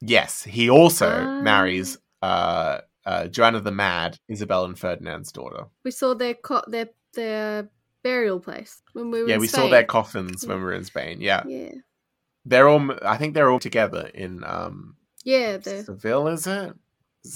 Yes, 0.01 0.43
he 0.45 0.71
also 0.71 1.09
Ah. 1.11 1.41
marries 1.43 1.99
uh, 2.23 2.81
uh, 3.07 3.27
Joanna 3.27 3.61
the 3.61 3.71
Mad, 3.73 4.17
Isabel 4.29 4.65
and 4.65 4.79
Ferdinand's 4.79 5.33
daughter. 5.33 5.67
We 5.85 5.91
saw 5.91 6.15
their 6.15 6.35
co- 6.35 6.65
their 6.69 6.89
their 7.15 7.69
burial 8.03 8.41
place 8.41 8.83
when 8.93 9.11
we 9.11 9.23
were. 9.23 9.29
yeah, 9.29 9.35
in 9.37 9.41
we 9.41 9.47
saw 9.47 9.59
Spain. 9.59 9.71
their 9.71 9.85
coffins 9.85 10.47
when 10.47 10.59
we 10.59 10.65
were 10.65 10.73
in 10.75 10.85
Spain. 10.85 11.21
Yeah, 11.21 11.43
Yeah. 11.47 11.73
They're 12.45 12.69
all. 12.69 12.91
I 13.03 13.17
think 13.17 13.35
they're 13.35 13.51
all 13.51 13.59
together 13.59 14.11
in 14.15 14.43
um, 14.45 14.97
Yeah. 15.25 15.59
They're. 15.59 15.85
Seville. 15.85 16.29
Is 16.29 16.47
it? 16.47 16.75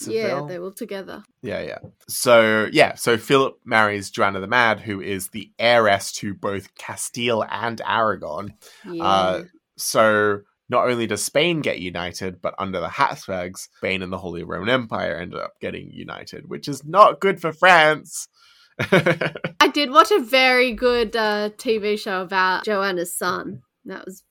Yeah, 0.07 0.45
they're 0.47 0.63
all 0.63 0.73
together. 0.73 1.23
Yeah, 1.41 1.63
yeah. 1.63 1.79
So 2.09 2.69
yeah, 2.71 2.95
so 2.95 3.17
Philip 3.17 3.59
marries 3.65 4.11
Joanna 4.11 4.41
the 4.41 4.47
Mad, 4.47 4.81
who 4.81 5.01
is 5.01 5.29
the 5.29 5.51
heiress 5.59 6.13
to 6.13 6.35
both 6.35 6.75
Castile 6.75 7.45
and 7.51 7.81
Aragon. 7.87 8.53
Yeah. 8.85 9.03
Uh, 9.03 9.43
so 9.79 10.41
not 10.69 10.89
only 10.89 11.07
does 11.07 11.25
Spain 11.25 11.63
get 11.63 11.79
united, 11.79 12.43
but 12.43 12.55
under 12.59 12.81
the 12.81 12.89
Habsburgs, 12.89 13.69
Spain 13.77 14.03
and 14.03 14.13
the 14.13 14.19
Holy 14.19 14.45
Roman 14.45 14.69
Empire 14.69 15.17
ended 15.17 15.41
up 15.41 15.59
getting 15.61 15.91
united, 15.91 16.49
which 16.49 16.69
is 16.69 16.85
not 16.85 17.21
good 17.21 17.41
for 17.41 17.53
France. 17.53 18.29
I 18.79 19.71
did 19.73 19.91
watch 19.91 20.11
a 20.11 20.21
very 20.21 20.73
good 20.73 21.17
uh, 21.17 21.51
TV 21.57 21.99
show 21.99 22.21
about 22.21 22.65
Joanna's 22.65 23.17
son. 23.17 23.63
That 23.87 24.05
was, 24.05 24.23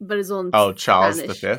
but 0.00 0.18
it's 0.18 0.30
on. 0.30 0.50
oh, 0.52 0.72
Charles 0.72 1.18
Spanish. 1.18 1.40
V. 1.40 1.54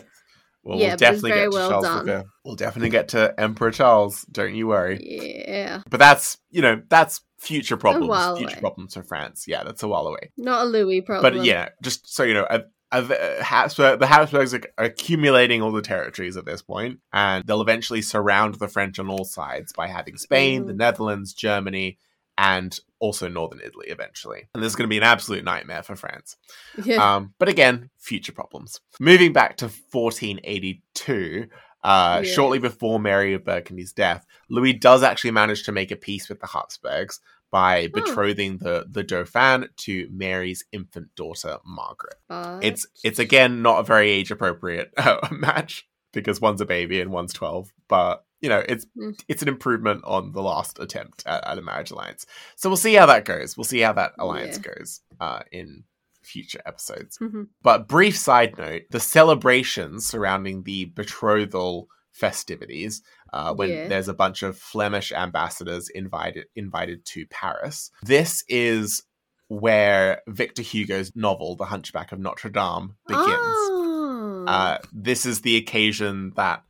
Well, 0.64 0.80
Yeah, 0.80 0.88
we'll 0.90 0.98
definitely 0.98 1.30
get 1.32 1.44
to 1.44 1.50
well 1.52 1.70
Charles 1.70 1.86
done. 1.86 2.06
V. 2.06 2.30
We'll 2.44 2.56
definitely 2.56 2.90
get 2.90 3.08
to 3.10 3.34
Emperor 3.40 3.72
Charles. 3.72 4.24
Don't 4.32 4.54
you 4.56 4.68
worry. 4.68 5.00
Yeah, 5.48 5.82
But 5.90 6.00
that's 6.00 6.38
you 6.50 6.62
know 6.62 6.82
that's 6.90 7.22
future 7.40 7.78
problems. 7.78 8.38
Future 8.40 8.54
away. 8.54 8.60
problems 8.60 8.94
for 8.96 9.04
France. 9.04 9.46
Yeah, 9.48 9.64
that's 9.64 9.84
a 9.84 9.88
while 9.88 10.08
away. 10.08 10.32
not 10.38 10.66
a 10.66 10.70
Louis 10.70 11.02
problem. 11.02 11.34
But 11.36 11.46
yeah, 11.46 11.70
just 11.82 12.14
so 12.14 12.24
you 12.24 12.34
know, 12.34 12.44
uh, 12.44 12.64
uh, 12.92 13.44
Habsburg, 13.44 14.00
the 14.00 14.08
Habsburgs 14.08 14.54
are 14.54 14.62
accumulating 14.78 15.62
all 15.62 15.72
the 15.72 15.82
territories 15.82 16.36
at 16.38 16.46
this 16.46 16.62
point, 16.62 17.00
and 17.14 17.46
they'll 17.46 17.62
eventually 17.62 18.02
surround 18.02 18.56
the 18.56 18.68
French 18.68 18.98
on 19.00 19.10
all 19.10 19.24
sides 19.26 19.72
by 19.74 19.88
having 19.88 20.18
Spain, 20.18 20.66
the 20.66 20.74
Mhm. 20.74 20.78
Netherlands, 20.78 21.34
Germany, 21.34 21.98
and 22.38 22.78
also 23.00 23.28
northern 23.28 23.60
Italy 23.64 23.88
eventually. 23.90 24.48
And 24.54 24.64
this 24.64 24.72
is 24.72 24.76
going 24.76 24.88
to 24.88 24.94
be 24.94 24.98
an 24.98 25.04
absolute 25.04 25.44
nightmare 25.44 25.84
for 25.84 25.96
France. 25.96 26.36
yeah. 26.84 27.16
Um, 27.16 27.34
but 27.40 27.50
again, 27.50 27.90
future 28.00 28.32
problems. 28.32 28.80
Moving 29.00 29.34
back 29.34 29.58
to 29.58 29.70
1482, 29.92 31.48
uh, 31.84 32.22
Yeah. 32.24 32.32
shortly 32.32 32.60
before 32.60 33.00
Mary 33.00 33.34
of 33.34 33.44
Burgundy's 33.46 33.94
death, 33.94 34.26
Louis 34.50 34.74
does 34.74 35.04
actually 35.04 35.32
manage 35.32 35.64
to 35.64 35.72
make 35.72 35.92
a 35.92 35.96
peace 35.96 36.30
with 36.30 36.40
the 36.40 36.48
Habsburgs 36.48 37.20
by 37.52 37.88
betrothing 37.88 38.58
the, 38.58 38.86
the 38.90 39.04
Dauphin 39.04 39.70
to 39.78 40.10
Mary's 40.12 40.66
infant 40.72 41.16
daughter, 41.16 41.58
Margaret. 41.66 42.16
But- 42.28 42.64
It's 42.64 42.86
it's 43.04 43.20
again 43.20 43.62
not 43.62 43.80
a 43.80 43.84
very 43.84 44.10
age 44.10 44.32
appropriate 44.32 44.92
uh, 44.98 45.28
match 45.32 45.88
because 46.14 46.42
one's 46.42 46.62
a 46.62 46.66
baby 46.66 47.00
and 47.00 47.12
one's 47.12 47.34
12, 47.34 47.72
but 47.88 48.24
you 48.42 48.50
know, 48.50 48.64
it's 48.68 48.86
Mm. 48.98 49.20
it's 49.28 49.42
an 49.42 49.48
improvement 49.48 50.04
on 50.06 50.32
the 50.32 50.42
last 50.42 50.80
attempt 50.80 51.24
at, 51.26 51.46
at 51.48 51.58
a 51.58 51.62
marriage 51.62 51.92
alliance. 51.92 52.26
So 52.56 52.70
we'll 52.70 52.78
see 52.78 52.94
how 52.94 53.06
that 53.08 53.26
goes. 53.26 53.58
We'll 53.58 53.64
see 53.64 53.80
how 53.80 53.94
that 53.94 54.14
alliance 54.20 54.58
Yeah. 54.64 54.74
goes 54.76 55.02
uh, 55.20 55.40
in 55.52 55.84
future 56.24 56.62
episodes. 56.66 57.18
Mhm. 57.20 57.48
But 57.62 57.88
brief 57.88 58.18
side 58.18 58.58
note: 58.58 58.84
the 58.92 59.00
celebrations 59.00 60.06
surrounding 60.06 60.64
the 60.64 60.86
betrothal 60.86 61.88
festivities 62.12 63.02
uh, 63.34 63.54
when 63.54 63.70
Yeah. 63.70 63.88
there's 63.88 64.08
a 64.08 64.14
bunch 64.14 64.42
of 64.44 64.58
Flemish 64.58 65.12
ambassadors 65.12 65.90
invited 65.90 66.46
invited 66.56 67.06
to 67.08 67.26
Paris. 67.28 67.92
This 68.04 68.44
is 68.48 69.04
where 69.50 70.22
Victor 70.28 70.62
Hugo's 70.62 71.12
novel, 71.16 71.56
The 71.56 71.66
Hunchback 71.66 72.12
of 72.12 72.20
Notre 72.20 72.50
Dame, 72.50 72.96
begins. 73.08 73.28
Oh. 73.30 74.44
Uh, 74.48 74.78
this 74.92 75.26
is 75.26 75.42
the 75.42 75.56
occasion 75.58 76.34
that 76.36 76.64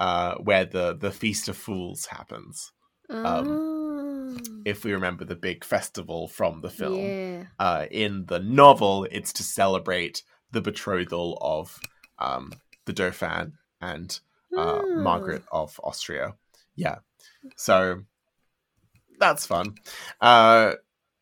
uh, 0.00 0.34
where 0.36 0.64
the 0.64 0.96
the 0.96 1.10
Feast 1.10 1.48
of 1.48 1.56
Fools 1.56 2.06
happens. 2.06 2.72
Oh. 3.10 4.36
If 4.64 4.84
we 4.84 4.92
remember 4.92 5.24
the 5.24 5.34
big 5.36 5.64
festival 5.64 6.28
from 6.28 6.60
the 6.60 6.68
film, 6.70 6.96
Yeah. 7.00 7.44
uh, 7.58 7.86
in 7.90 8.26
the 8.26 8.38
novel, 8.38 9.06
it's 9.10 9.32
to 9.34 9.42
celebrate 9.42 10.22
the 10.52 10.60
betrothal 10.60 11.38
of 11.40 11.78
um, 12.18 12.52
the 12.84 12.92
Dauphin 12.92 13.54
and 13.80 14.20
uh, 14.56 14.80
Oh. 14.82 14.96
Margaret 15.02 15.42
of 15.50 15.80
Austria. 15.82 16.34
Yeah, 16.76 16.98
so 17.56 18.02
that's 19.18 19.46
fun. 19.46 19.74
Uh, 20.20 20.74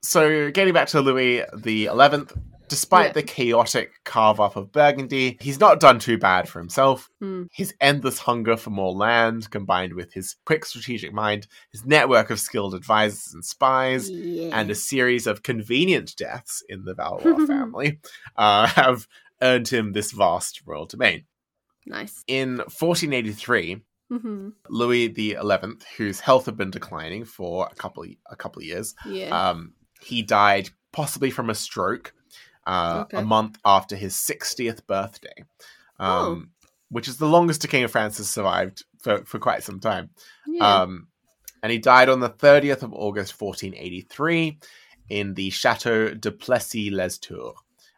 so 0.03 0.51
getting 0.51 0.74
back 0.74 0.89
to 0.89 1.01
Louis 1.01 1.45
the 1.57 1.87
Eleventh, 1.87 2.37
despite 2.69 3.07
Yeah. 3.09 3.12
the 3.12 3.23
chaotic 3.23 3.93
carve 4.05 4.41
up 4.41 4.57
of 4.57 4.73
Burgundy, 4.73 5.37
he's 5.41 5.61
not 5.61 5.81
done 5.81 5.99
too 5.99 6.19
bad 6.19 6.49
for 6.49 6.59
himself. 6.59 7.09
Hmm. 7.21 7.45
His 7.53 7.75
endless 7.81 8.19
hunger 8.19 8.57
for 8.57 8.71
more 8.71 8.93
land, 8.93 9.51
combined 9.51 9.95
with 9.95 10.12
his 10.12 10.37
quick 10.45 10.64
strategic 10.64 11.12
mind, 11.12 11.47
his 11.73 11.85
network 11.85 12.31
of 12.31 12.41
skilled 12.41 12.75
advisors 12.75 13.33
and 13.35 13.45
spies, 13.45 14.11
Yeah. 14.11 14.51
and 14.59 14.71
a 14.71 14.75
series 14.75 15.27
of 15.27 15.43
convenient 15.43 16.14
deaths 16.17 16.62
in 16.69 16.85
the 16.85 16.95
Valois 16.95 17.47
family 17.47 18.01
uh, 18.37 18.67
have 18.69 19.07
earned 19.43 19.69
him 19.69 19.93
this 19.93 20.12
vast 20.12 20.62
royal 20.67 20.87
domain. 20.87 21.25
nice. 21.87 22.25
In 22.27 22.57
1483, 22.59 23.83
hmm 24.09 24.49
Louis 24.69 25.12
XI, 25.14 25.37
whose 25.97 26.21
health 26.21 26.47
had 26.47 26.57
been 26.57 26.71
declining 26.71 27.25
for 27.25 27.69
a 27.71 27.75
couple 27.75 28.03
of, 28.05 28.11
a 28.31 28.37
couple 28.37 28.61
of 28.61 28.67
years, 28.67 28.95
Yeah. 29.05 29.51
um, 29.51 29.75
he 30.01 30.23
died 30.23 30.71
possibly 30.93 31.31
from 31.31 31.51
a 31.51 31.55
stroke 31.55 32.12
uh, 32.67 33.05
Okay. 33.07 33.19
a 33.19 33.23
month 33.23 33.59
after 33.64 33.97
his 33.97 34.14
60th 34.14 34.87
birthday, 34.87 35.45
Oh. 35.99 36.33
um, 36.33 36.51
which 36.91 37.09
is 37.09 37.17
the 37.19 37.27
longest 37.29 37.64
a 37.64 37.69
king 37.69 37.85
of 37.85 37.91
France 37.91 38.19
has 38.19 38.29
survived 38.29 38.85
for, 39.01 39.25
for 39.25 39.39
quite 39.39 39.62
some 39.62 39.81
time. 39.81 40.11
yeah. 40.47 40.83
Um, 40.83 41.09
and 41.62 41.73
he 41.73 41.79
died 41.79 42.09
on 42.09 42.21
the 42.21 42.29
30th 42.31 42.83
of 42.83 42.93
August, 42.93 43.41
1483, 43.41 44.59
in 45.09 45.35
the 45.35 45.51
Chateau 45.51 46.12
de 46.14 46.31
Plessis-les-Tours, 46.31 47.55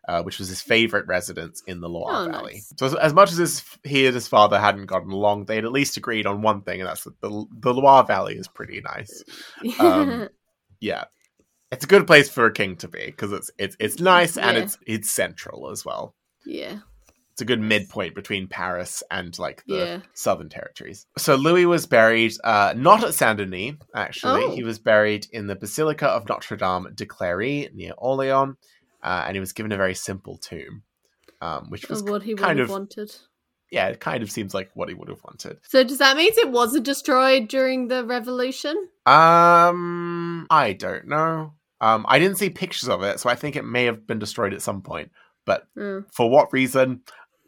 uh, 0.08 0.22
which 0.22 0.38
was 0.38 0.48
his 0.48 0.62
favorite 0.62 1.06
residence 1.06 1.62
in 1.66 1.80
the 1.80 1.88
Loire 1.88 2.26
Oh, 2.28 2.30
Valley. 2.30 2.54
nice. 2.54 2.72
So, 2.78 2.86
as, 2.86 2.94
as 2.94 3.12
much 3.14 3.30
as 3.32 3.38
his, 3.38 3.64
he 3.84 4.06
and 4.06 4.14
his 4.14 4.28
father 4.28 4.58
hadn't 4.58 4.86
gotten 4.86 5.10
along, 5.10 5.44
they'd 5.46 5.64
at 5.64 5.72
least 5.72 5.96
agreed 5.98 6.26
on 6.26 6.40
one 6.40 6.62
thing, 6.62 6.80
and 6.80 6.88
that's 6.88 7.04
that 7.04 7.20
the, 7.20 7.44
the 7.60 7.74
Loire 7.74 8.04
Valley 8.04 8.36
is 8.36 8.48
pretty 8.48 8.80
nice. 8.80 9.22
um, 9.80 10.28
Yeah. 10.80 11.04
It's 11.70 11.84
a 11.84 11.88
good 11.88 12.06
place 12.06 12.28
for 12.30 12.46
a 12.46 12.52
king 12.52 12.76
to 12.76 12.88
be 12.88 13.06
because 13.06 13.32
it's 13.32 13.50
it's 13.58 13.76
it's 13.78 14.00
nice 14.00 14.36
and 14.38 14.56
Yeah. 14.56 14.62
it's 14.64 14.78
it's 14.86 15.10
central 15.10 15.70
as 15.70 15.84
well. 15.84 16.14
yeah. 16.44 16.78
It's 17.32 17.42
a 17.42 17.44
good 17.44 17.60
midpoint 17.60 18.16
between 18.16 18.48
Paris 18.48 19.04
and 19.12 19.38
like 19.38 19.62
the 19.68 19.76
Yeah. 19.76 20.00
southern 20.12 20.48
territories. 20.48 21.06
So 21.18 21.36
Louis 21.36 21.66
was 21.66 21.86
buried 21.86 22.32
uh, 22.42 22.74
not 22.76 23.04
at 23.04 23.14
Saint 23.14 23.38
Denis, 23.38 23.76
actually. 23.94 24.42
Oh. 24.42 24.50
He 24.56 24.64
was 24.64 24.80
buried 24.80 25.28
in 25.30 25.46
the 25.46 25.54
Basilica 25.54 26.08
of 26.08 26.28
Notre 26.28 26.56
Dame 26.56 26.88
de 26.96 27.06
Cléry 27.06 27.72
near 27.72 27.92
Orleans, 27.96 28.56
uh, 29.04 29.22
and 29.26 29.36
he 29.36 29.40
was 29.40 29.52
given 29.52 29.70
a 29.70 29.76
very 29.76 29.94
simple 29.94 30.36
tomb, 30.38 30.82
um, 31.40 31.70
which 31.70 31.88
was 31.88 32.02
what 32.02 32.24
he 32.24 32.34
kind 32.34 32.58
of 32.58 32.70
wanted. 32.70 33.14
yeah, 33.70 33.86
it 33.86 34.00
kind 34.00 34.24
of 34.24 34.32
seems 34.32 34.52
like 34.52 34.70
what 34.74 34.88
he 34.88 34.94
would 34.96 35.08
have 35.08 35.22
wanted. 35.22 35.58
So 35.62 35.84
does 35.84 35.98
that 35.98 36.16
mean 36.16 36.32
it 36.36 36.50
wasn't 36.50 36.86
destroyed 36.86 37.46
during 37.46 37.86
the 37.86 38.04
revolution? 38.04 38.88
Um, 39.06 40.48
I 40.50 40.72
don't 40.72 41.06
know. 41.06 41.52
Um, 41.80 42.04
I 42.08 42.18
didn't 42.18 42.38
see 42.38 42.50
pictures 42.50 42.88
of 42.88 43.02
it, 43.02 43.20
so 43.20 43.30
I 43.30 43.34
think 43.34 43.56
it 43.56 43.64
may 43.64 43.84
have 43.84 44.06
been 44.06 44.18
destroyed 44.18 44.52
at 44.52 44.62
some 44.62 44.82
point. 44.82 45.10
But 45.44 45.66
Oh, 45.78 46.04
for 46.12 46.28
what 46.28 46.52
reason, 46.52 47.02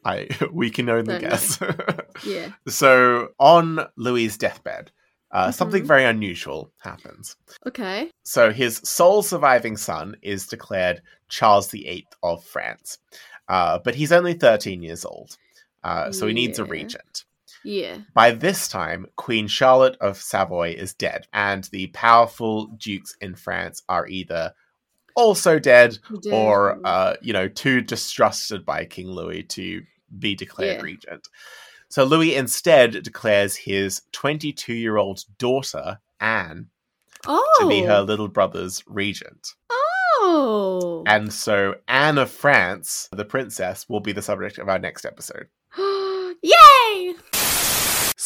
I 0.05 0.29
we 0.53 0.71
can 0.71 0.89
only 0.89 1.05
Don't 1.15 1.21
guess. 1.21 1.59
yeah. 2.25 2.51
so 2.69 3.29
on 3.39 3.81
Louis's 3.97 4.39
deathbed, 4.39 4.91
uh, 5.33 5.51
something 5.51 5.83
Mhm. 5.83 5.87
very 5.87 6.05
unusual 6.05 6.73
happens. 6.79 7.37
Okay. 7.67 8.11
So 8.25 8.53
his 8.53 8.81
sole 8.85 9.23
surviving 9.23 9.77
son 9.77 10.17
is 10.23 10.47
declared 10.47 11.03
Charles 11.29 11.71
VIII 11.71 12.07
of 12.23 12.45
France, 12.45 12.99
uh, 13.49 13.79
but 13.85 13.95
he's 13.95 14.13
only 14.13 14.35
13 14.35 14.83
years 14.83 15.05
old, 15.05 15.37
uh, 15.85 16.11
so 16.13 16.27
he 16.27 16.33
needs 16.33 16.59
a 16.59 16.65
regent. 16.65 17.25
Yeah. 17.65 17.99
By 18.15 18.31
this 18.33 18.69
time, 18.69 19.07
Queen 19.17 19.47
Charlotte 19.49 19.97
of 20.01 20.17
Savoy 20.17 20.71
is 20.73 20.95
dead, 20.95 21.27
and 21.33 21.65
the 21.65 21.89
powerful 21.89 22.67
dukes 22.79 23.17
in 23.21 23.35
France 23.35 23.83
are 23.89 24.07
either 24.09 24.53
also 25.17 25.59
dead 25.59 25.99
Dead. 26.23 26.33
or, 26.33 26.81
uh, 26.85 27.17
you 27.21 27.33
know, 27.33 27.49
too 27.49 27.81
distrusted 27.81 28.65
by 28.65 28.85
King 28.85 29.11
Louis 29.11 29.43
to 29.43 29.83
be 30.19 30.35
declared 30.35 30.77
Yeah. 30.79 30.83
regent. 30.83 31.29
So 31.89 32.05
Louis 32.05 32.37
instead 32.37 33.03
declares 33.03 33.57
his 33.57 34.03
22 34.13 34.73
year 34.73 34.97
old 34.97 35.25
daughter, 35.39 35.99
Anne, 36.21 36.69
oh. 37.27 37.57
to 37.61 37.69
be 37.69 37.83
her 37.83 38.01
little 38.03 38.29
brother's 38.29 38.83
regent. 38.87 39.55
Oh. 40.23 41.03
And 41.07 41.33
so 41.33 41.75
Anne 41.89 42.19
of 42.19 42.31
France, 42.31 43.09
the 43.13 43.25
princess, 43.25 43.89
will 43.89 44.01
be 44.01 44.13
the 44.13 44.23
subject 44.23 44.59
of 44.59 44.69
our 44.69 44.79
next 44.79 45.05
episode. 45.05 45.49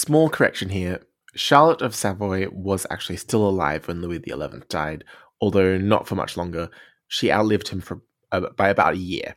Small 0.04 0.28
correction 0.28 0.68
here. 0.68 1.00
Charlotte 1.34 1.80
of 1.80 1.94
Savoy 1.94 2.50
was 2.50 2.86
actually 2.90 3.16
still 3.16 3.48
alive 3.48 3.88
when 3.88 4.02
Louis 4.02 4.22
XI 4.22 4.60
died, 4.68 5.02
although 5.40 5.78
not 5.78 6.06
for 6.06 6.14
much 6.14 6.36
longer. 6.36 6.68
She 7.08 7.32
outlived 7.32 7.68
him 7.68 7.80
for 7.80 8.02
uh, 8.30 8.50
by 8.54 8.68
about 8.68 8.92
a 8.92 8.98
year. 8.98 9.34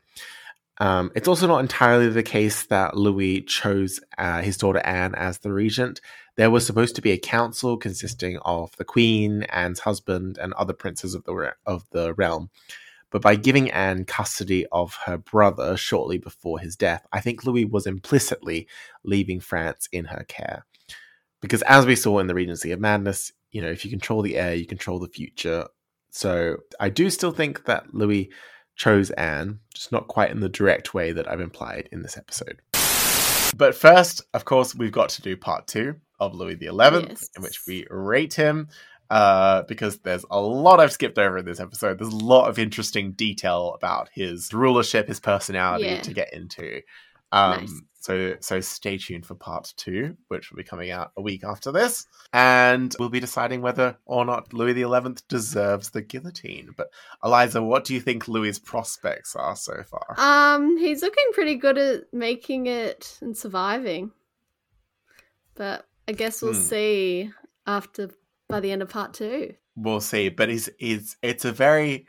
Um, 0.80 1.09
it's 1.15 1.30
also 1.30 1.47
not 1.47 1.61
entirely 1.61 2.09
the 2.09 2.22
case 2.22 2.65
that 2.65 2.97
Louis 2.97 3.43
chose 3.43 4.01
uh, 4.18 4.41
his 4.41 4.57
daughter 4.57 4.80
Anne 4.80 5.15
as 5.15 5.38
the 5.38 5.53
regent. 5.53 6.01
There 6.36 6.51
was 6.51 6.65
supposed 6.65 6.97
to 6.97 7.01
be 7.01 7.11
a 7.11 7.18
council 7.18 7.78
consisting 7.78 8.38
of 8.39 8.76
the 8.76 8.84
queen, 8.84 9.43
Anne's 9.43 9.80
husband, 9.80 10.38
and 10.38 10.51
other 10.55 10.74
princes 10.74 11.15
of 11.15 11.24
the 11.24 11.34
re- 11.34 11.51
of 11.65 11.86
the 11.91 12.13
realm. 12.15 12.49
But 13.10 13.22
by 13.22 13.36
giving 13.36 13.72
Anne 13.72 14.05
custody 14.05 14.66
of 14.72 14.97
her 15.05 15.18
brother 15.18 15.78
shortly 15.78 16.18
before 16.18 16.60
his 16.60 16.76
death, 16.76 17.05
I 17.12 17.22
think 17.22 17.45
Louis 17.45 17.66
was 17.66 17.88
implicitly 17.88 18.68
leaving 19.03 19.39
France 19.39 19.88
in 19.91 20.05
her 20.05 20.26
care. 20.28 20.66
Because 21.41 21.62
as 21.64 21.86
we 21.86 21.95
saw 21.95 22.20
in 22.20 22.28
the 22.28 22.36
Regency 22.36 22.72
of 22.72 22.80
Madness, 22.80 23.32
you 23.51 23.62
know, 23.62 23.70
if 23.70 23.86
you 23.86 23.91
control 23.91 24.22
the 24.22 24.38
heir, 24.38 24.55
you 24.55 24.66
control 24.66 24.99
the 24.99 25.08
future. 25.08 25.68
So 26.12 26.58
I 26.80 26.89
do 26.89 27.10
still 27.10 27.32
think 27.32 27.66
that 27.66 27.93
Louis 27.93 28.30
chose 28.76 29.10
Anne, 29.12 29.60
just 29.74 29.91
not 29.91 30.08
quite 30.08 30.32
in 30.32 30.39
the 30.39 30.49
direct 30.49 30.93
way 30.93 31.12
that 31.12 31.30
I've 31.30 31.39
implied 31.41 31.89
in 31.91 32.01
this 32.01 32.18
episode. 32.18 32.62
But 33.55 33.76
first, 33.76 34.22
of 34.34 34.45
course, 34.45 34.76
we've 34.76 34.91
got 34.91 35.10
to 35.10 35.22
do 35.22 35.38
part 35.38 35.68
two 35.68 35.95
of 36.20 36.36
Louis 36.36 36.58
XI, 36.60 36.68
Yes. 36.72 37.30
in 37.36 37.41
which 37.41 37.62
we 37.68 37.88
rate 37.89 38.34
him. 38.34 38.68
Uh, 39.10 39.64
because 39.70 39.99
there's 39.99 40.26
a 40.30 40.39
lot 40.39 40.80
I've 40.80 40.91
skipped 40.91 41.18
over 41.18 41.38
in 41.38 41.45
this 41.45 41.60
episode. 41.62 41.97
There's 41.99 42.14
a 42.14 42.18
lot 42.18 42.49
of 42.49 42.60
interesting 42.60 43.14
detail 43.14 43.74
about 43.74 44.10
his 44.14 44.53
rulership, 44.53 45.08
his 45.08 45.20
personality 45.22 45.86
Yeah. 45.86 46.01
to 46.01 46.14
get 46.14 46.34
into. 46.34 46.82
Um, 47.32 47.62
Nice. 47.62 47.82
So 47.99 48.36
so 48.39 48.62
stay 48.62 48.97
tuned 48.97 49.26
for 49.26 49.36
part 49.36 49.74
two, 49.76 50.16
which 50.30 50.49
will 50.49 50.55
be 50.58 50.64
coming 50.64 50.91
out 50.91 51.12
a 51.18 51.22
week 51.22 51.43
after 51.43 51.74
this, 51.74 52.05
and 52.32 52.95
we'll 52.99 53.10
be 53.10 53.20
deciding 53.20 53.62
whether 53.62 53.97
or 54.05 54.24
not 54.24 54.53
Louis 54.53 54.74
XI 54.76 55.16
deserves 55.28 55.89
the 55.89 56.01
guillotine. 56.01 56.70
But 56.78 56.88
Eliza, 57.22 57.62
what 57.62 57.84
do 57.84 57.93
you 57.93 57.99
think 57.99 58.30
Louis's 58.30 58.60
prospects 58.60 59.36
are 59.36 59.58
so 59.58 59.84
far? 59.84 60.16
Um, 60.18 60.78
he's 60.78 61.01
looking 61.01 61.26
pretty 61.34 61.55
good 61.55 61.78
at 61.78 62.14
making 62.14 62.68
it 62.68 63.18
and 63.22 63.36
surviving. 63.38 64.12
But 65.55 65.86
I 66.08 66.14
guess 66.14 66.41
we'll 66.41 66.53
Hmm. 66.53 66.62
see 66.62 67.32
after 67.66 68.10
by 68.49 68.59
the 68.59 68.71
end 68.71 68.81
of 68.81 68.89
part 68.89 69.13
two. 69.13 69.53
We'll 69.75 70.01
see, 70.01 70.29
but 70.29 70.49
he's, 70.49 70.69
he's 70.77 71.17
it's 71.21 71.45
a 71.45 71.51
very 71.51 72.07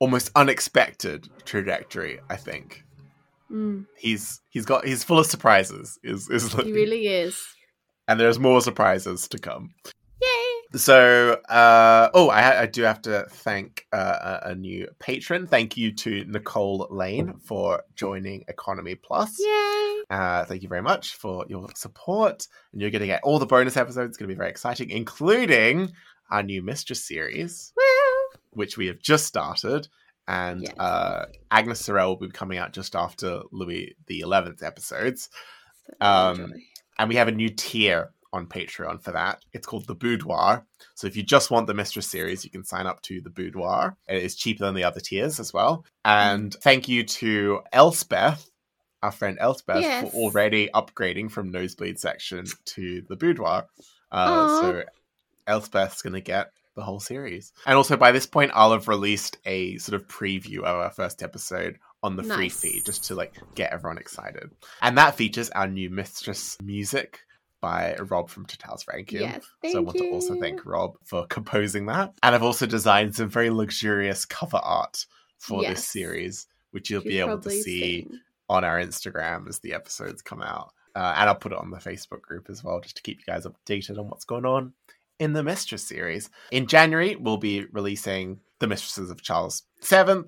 almost 0.00 0.30
unexpected 0.34 1.28
trajectory. 1.44 2.20
I 2.30 2.36
think 2.36 2.82
Mm, 3.52 3.84
he's 3.98 4.40
he's 4.48 4.64
got 4.64 4.86
he's 4.86 5.04
full 5.04 5.18
of 5.18 5.26
surprises. 5.26 5.98
Is 6.02 6.30
is 6.30 6.50
he 6.54 6.72
really 6.72 7.06
is. 7.08 7.38
and 8.08 8.18
there's 8.18 8.38
more 8.38 8.62
surprises 8.62 9.28
to 9.28 9.38
come. 9.38 9.74
Yay! 10.22 10.78
So, 10.78 11.34
uh, 11.50 12.08
oh, 12.14 12.30
I, 12.30 12.62
I 12.62 12.66
do 12.66 12.82
have 12.84 13.02
to 13.02 13.26
thank 13.28 13.86
uh, 13.92 14.38
a, 14.44 14.48
a 14.50 14.54
new 14.54 14.88
patron. 14.98 15.46
Thank 15.46 15.76
you 15.76 15.92
to 15.92 16.24
Nicole 16.24 16.88
Lane 16.90 17.34
for 17.44 17.82
joining 17.94 18.44
Economy 18.48 18.94
Plus. 18.94 19.36
Yay! 19.38 19.46
Uh, 20.10 20.44
thank 20.44 20.62
you 20.62 20.68
very 20.68 20.82
much 20.82 21.14
for 21.14 21.44
your 21.48 21.66
support. 21.74 22.46
And 22.72 22.80
you're 22.80 22.90
going 22.90 23.00
to 23.00 23.06
get 23.06 23.22
all 23.22 23.38
the 23.38 23.46
bonus 23.46 23.76
episodes. 23.76 24.10
It's 24.10 24.16
going 24.18 24.28
to 24.28 24.34
be 24.34 24.38
very 24.38 24.50
exciting, 24.50 24.90
including 24.90 25.92
our 26.30 26.42
new 26.42 26.62
Mistress 26.62 27.04
series, 27.04 27.72
Woo! 27.76 28.38
which 28.50 28.76
we 28.76 28.86
have 28.86 28.98
just 28.98 29.26
started. 29.26 29.88
And 30.26 30.62
Yes. 30.62 30.78
uh, 30.78 31.26
Agnes 31.50 31.80
Sorel 31.80 32.10
will 32.10 32.28
be 32.28 32.32
coming 32.32 32.58
out 32.58 32.72
just 32.72 32.96
after 32.96 33.42
Louis 33.52 33.94
the 34.06 34.20
11th 34.20 34.62
episodes. 34.62 35.28
Um. 36.00 36.52
And 36.98 37.08
we 37.08 37.16
have 37.16 37.26
a 37.28 37.32
new 37.32 37.48
tier 37.48 38.12
on 38.32 38.46
Patreon 38.46 39.02
for 39.02 39.10
that. 39.12 39.44
It's 39.52 39.66
called 39.66 39.86
the 39.86 39.96
Boudoir. 39.96 40.64
So 40.94 41.06
if 41.08 41.16
you 41.16 41.24
just 41.24 41.50
want 41.50 41.66
the 41.66 41.74
Mistress 41.74 42.06
series, 42.06 42.44
you 42.44 42.50
can 42.50 42.64
sign 42.64 42.86
up 42.86 43.02
to 43.02 43.20
the 43.20 43.30
Boudoir. 43.30 43.96
It 44.08 44.22
is 44.22 44.36
cheaper 44.36 44.64
than 44.64 44.74
the 44.74 44.84
other 44.84 45.00
tiers 45.00 45.40
as 45.40 45.52
well. 45.52 45.84
And 46.04 46.54
thank 46.62 46.88
you 46.88 47.02
to 47.04 47.62
Elspeth, 47.72 48.48
our 49.04 49.12
friend 49.12 49.36
Elspeth, 49.38 49.82
Yes. 49.82 50.10
for 50.10 50.16
already 50.16 50.68
upgrading 50.74 51.30
from 51.30 51.50
Nosebleed 51.50 52.00
section 52.00 52.46
to 52.64 53.02
the 53.08 53.16
Boudoir. 53.16 53.66
Uh, 54.10 54.60
so 54.60 54.84
Elspeth's 55.46 56.00
going 56.02 56.14
to 56.14 56.20
get 56.20 56.50
the 56.74 56.82
whole 56.82 57.00
series. 57.00 57.52
And 57.66 57.76
also 57.76 57.96
by 57.96 58.12
this 58.12 58.26
point, 58.26 58.50
I'll 58.54 58.72
have 58.72 58.88
released 58.88 59.36
a 59.44 59.76
sort 59.78 60.00
of 60.00 60.08
preview 60.08 60.58
of 60.60 60.64
our 60.76 60.90
first 60.90 61.22
episode 61.22 61.78
on 62.02 62.16
the 62.16 62.22
free 62.22 62.48
feed 62.48 62.84
just 62.84 63.04
to 63.04 63.14
like 63.14 63.34
get 63.54 63.72
everyone 63.72 63.98
excited. 63.98 64.50
And 64.82 64.96
that 64.98 65.14
features 65.16 65.50
our 65.50 65.68
new 65.68 65.90
Mistress 65.90 66.56
music 66.62 67.20
by 67.60 67.96
Rob 67.96 68.28
from 68.28 68.46
Total's 68.46 68.86
Ranking. 68.88 69.20
Yes, 69.20 69.44
so 69.70 69.78
I 69.78 69.80
want 69.80 69.98
to 69.98 70.10
also 70.10 70.38
thank 70.40 70.64
Rob 70.66 70.96
for 71.04 71.26
composing 71.26 71.86
that. 71.86 72.12
And 72.22 72.34
I've 72.34 72.42
also 72.42 72.66
designed 72.66 73.14
some 73.14 73.28
very 73.30 73.50
luxurious 73.50 74.24
cover 74.24 74.60
art 74.62 75.06
for 75.38 75.62
this 75.62 75.86
series, 75.86 76.46
which 76.72 76.90
you'll 76.90 77.02
You've 77.02 77.10
be 77.10 77.20
able 77.20 77.38
to 77.38 77.50
see 77.50 78.02
seen. 78.02 78.20
On 78.48 78.64
our 78.64 78.78
Instagram 78.80 79.48
as 79.48 79.60
the 79.60 79.72
episodes 79.72 80.22
come 80.22 80.42
out. 80.42 80.72
Uh, 80.94 81.14
and 81.16 81.28
I'll 81.28 81.34
put 81.34 81.52
it 81.52 81.58
on 81.58 81.70
the 81.70 81.78
Facebook 81.78 82.22
group 82.22 82.48
as 82.48 82.62
well, 82.62 82.80
just 82.80 82.96
to 82.96 83.02
keep 83.02 83.18
you 83.18 83.24
guys 83.32 83.46
updated 83.46 83.98
on 83.98 84.08
what's 84.08 84.24
going 84.24 84.44
on 84.44 84.72
in 85.18 85.32
the 85.32 85.42
Mistress 85.42 85.82
series. 85.82 86.30
In 86.50 86.66
January, 86.66 87.16
we'll 87.16 87.36
be 87.36 87.64
releasing 87.72 88.40
The 88.60 88.66
Mistresses 88.66 89.10
of 89.10 89.22
Charles 89.22 89.62
VII, 89.82 90.24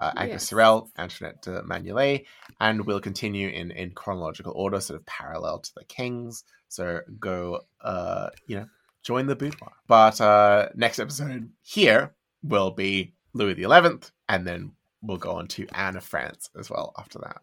uh, 0.00 0.12
Agnes 0.16 0.42
Yes. 0.42 0.48
Sorel, 0.48 0.90
Antoinette 0.98 1.42
de 1.42 1.62
Maignelais, 1.62 2.24
and 2.60 2.84
we'll 2.86 3.00
continue 3.00 3.48
in, 3.48 3.70
in 3.70 3.92
chronological 3.92 4.52
order, 4.54 4.80
sort 4.80 4.98
of 4.98 5.06
parallel 5.06 5.60
to 5.60 5.70
the 5.76 5.84
Kings. 5.84 6.44
So 6.68 7.00
go, 7.18 7.60
uh, 7.82 8.30
you 8.46 8.56
know, 8.56 8.66
join 9.02 9.26
the 9.26 9.36
boudoir. 9.36 9.72
But 9.86 10.20
uh, 10.20 10.68
next 10.74 10.98
episode 10.98 11.50
here 11.62 12.14
will 12.42 12.70
be 12.70 13.14
Louis 13.32 13.54
XI, 13.54 14.10
and 14.28 14.46
then 14.46 14.72
we'll 15.02 15.16
go 15.16 15.32
on 15.32 15.46
to 15.48 15.66
Anne 15.72 15.96
of 15.96 16.04
France 16.04 16.50
as 16.58 16.70
well 16.70 16.92
after 16.98 17.18
that 17.18 17.38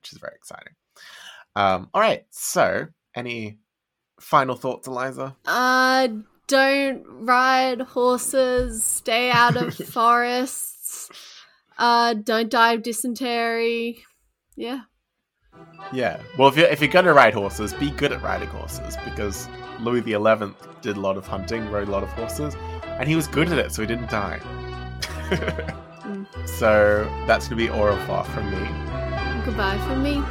which 0.00 0.12
is 0.12 0.18
very 0.18 0.34
exciting. 0.34 0.74
Um, 1.56 1.88
all 1.92 2.00
right, 2.00 2.24
so 2.30 2.86
any 3.14 3.58
final 4.20 4.56
thoughts, 4.56 4.86
Eliza? 4.86 5.36
Uh, 5.46 6.08
don't 6.46 7.04
ride 7.06 7.80
horses. 7.80 8.84
Stay 8.84 9.30
out 9.30 9.56
of 9.56 9.74
forests. 9.88 11.10
Uh, 11.78 12.14
don't 12.14 12.50
die 12.50 12.74
of 12.74 12.82
dysentery. 12.82 14.04
Yeah. 14.56 14.82
Yeah. 15.92 16.20
Well, 16.38 16.48
if 16.48 16.56
you're 16.56 16.68
if 16.68 16.80
you're 16.80 16.90
gonna 16.90 17.12
ride 17.12 17.34
horses, 17.34 17.74
be 17.74 17.90
good 17.90 18.12
at 18.12 18.22
riding 18.22 18.48
horses 18.48 18.96
because 19.04 19.48
Louis 19.80 20.00
the 20.00 20.12
Eleventh 20.12 20.56
did 20.82 20.96
a 20.96 21.00
lot 21.00 21.16
of 21.16 21.26
hunting, 21.26 21.68
rode 21.70 21.88
a 21.88 21.90
lot 21.90 22.02
of 22.02 22.10
horses, 22.10 22.54
and 22.84 23.08
he 23.08 23.16
was 23.16 23.26
good 23.26 23.50
at 23.50 23.58
it, 23.58 23.72
so 23.72 23.82
he 23.82 23.88
didn't 23.88 24.10
die. 24.10 24.40
So 26.58 27.08
that's 27.26 27.48
gonna 27.48 27.56
be 27.56 27.70
au 27.70 27.84
revoir 27.84 28.24
from 28.24 28.50
me. 28.50 28.68
Goodbye 29.44 29.78
from 29.86 30.02
me. 30.02 30.22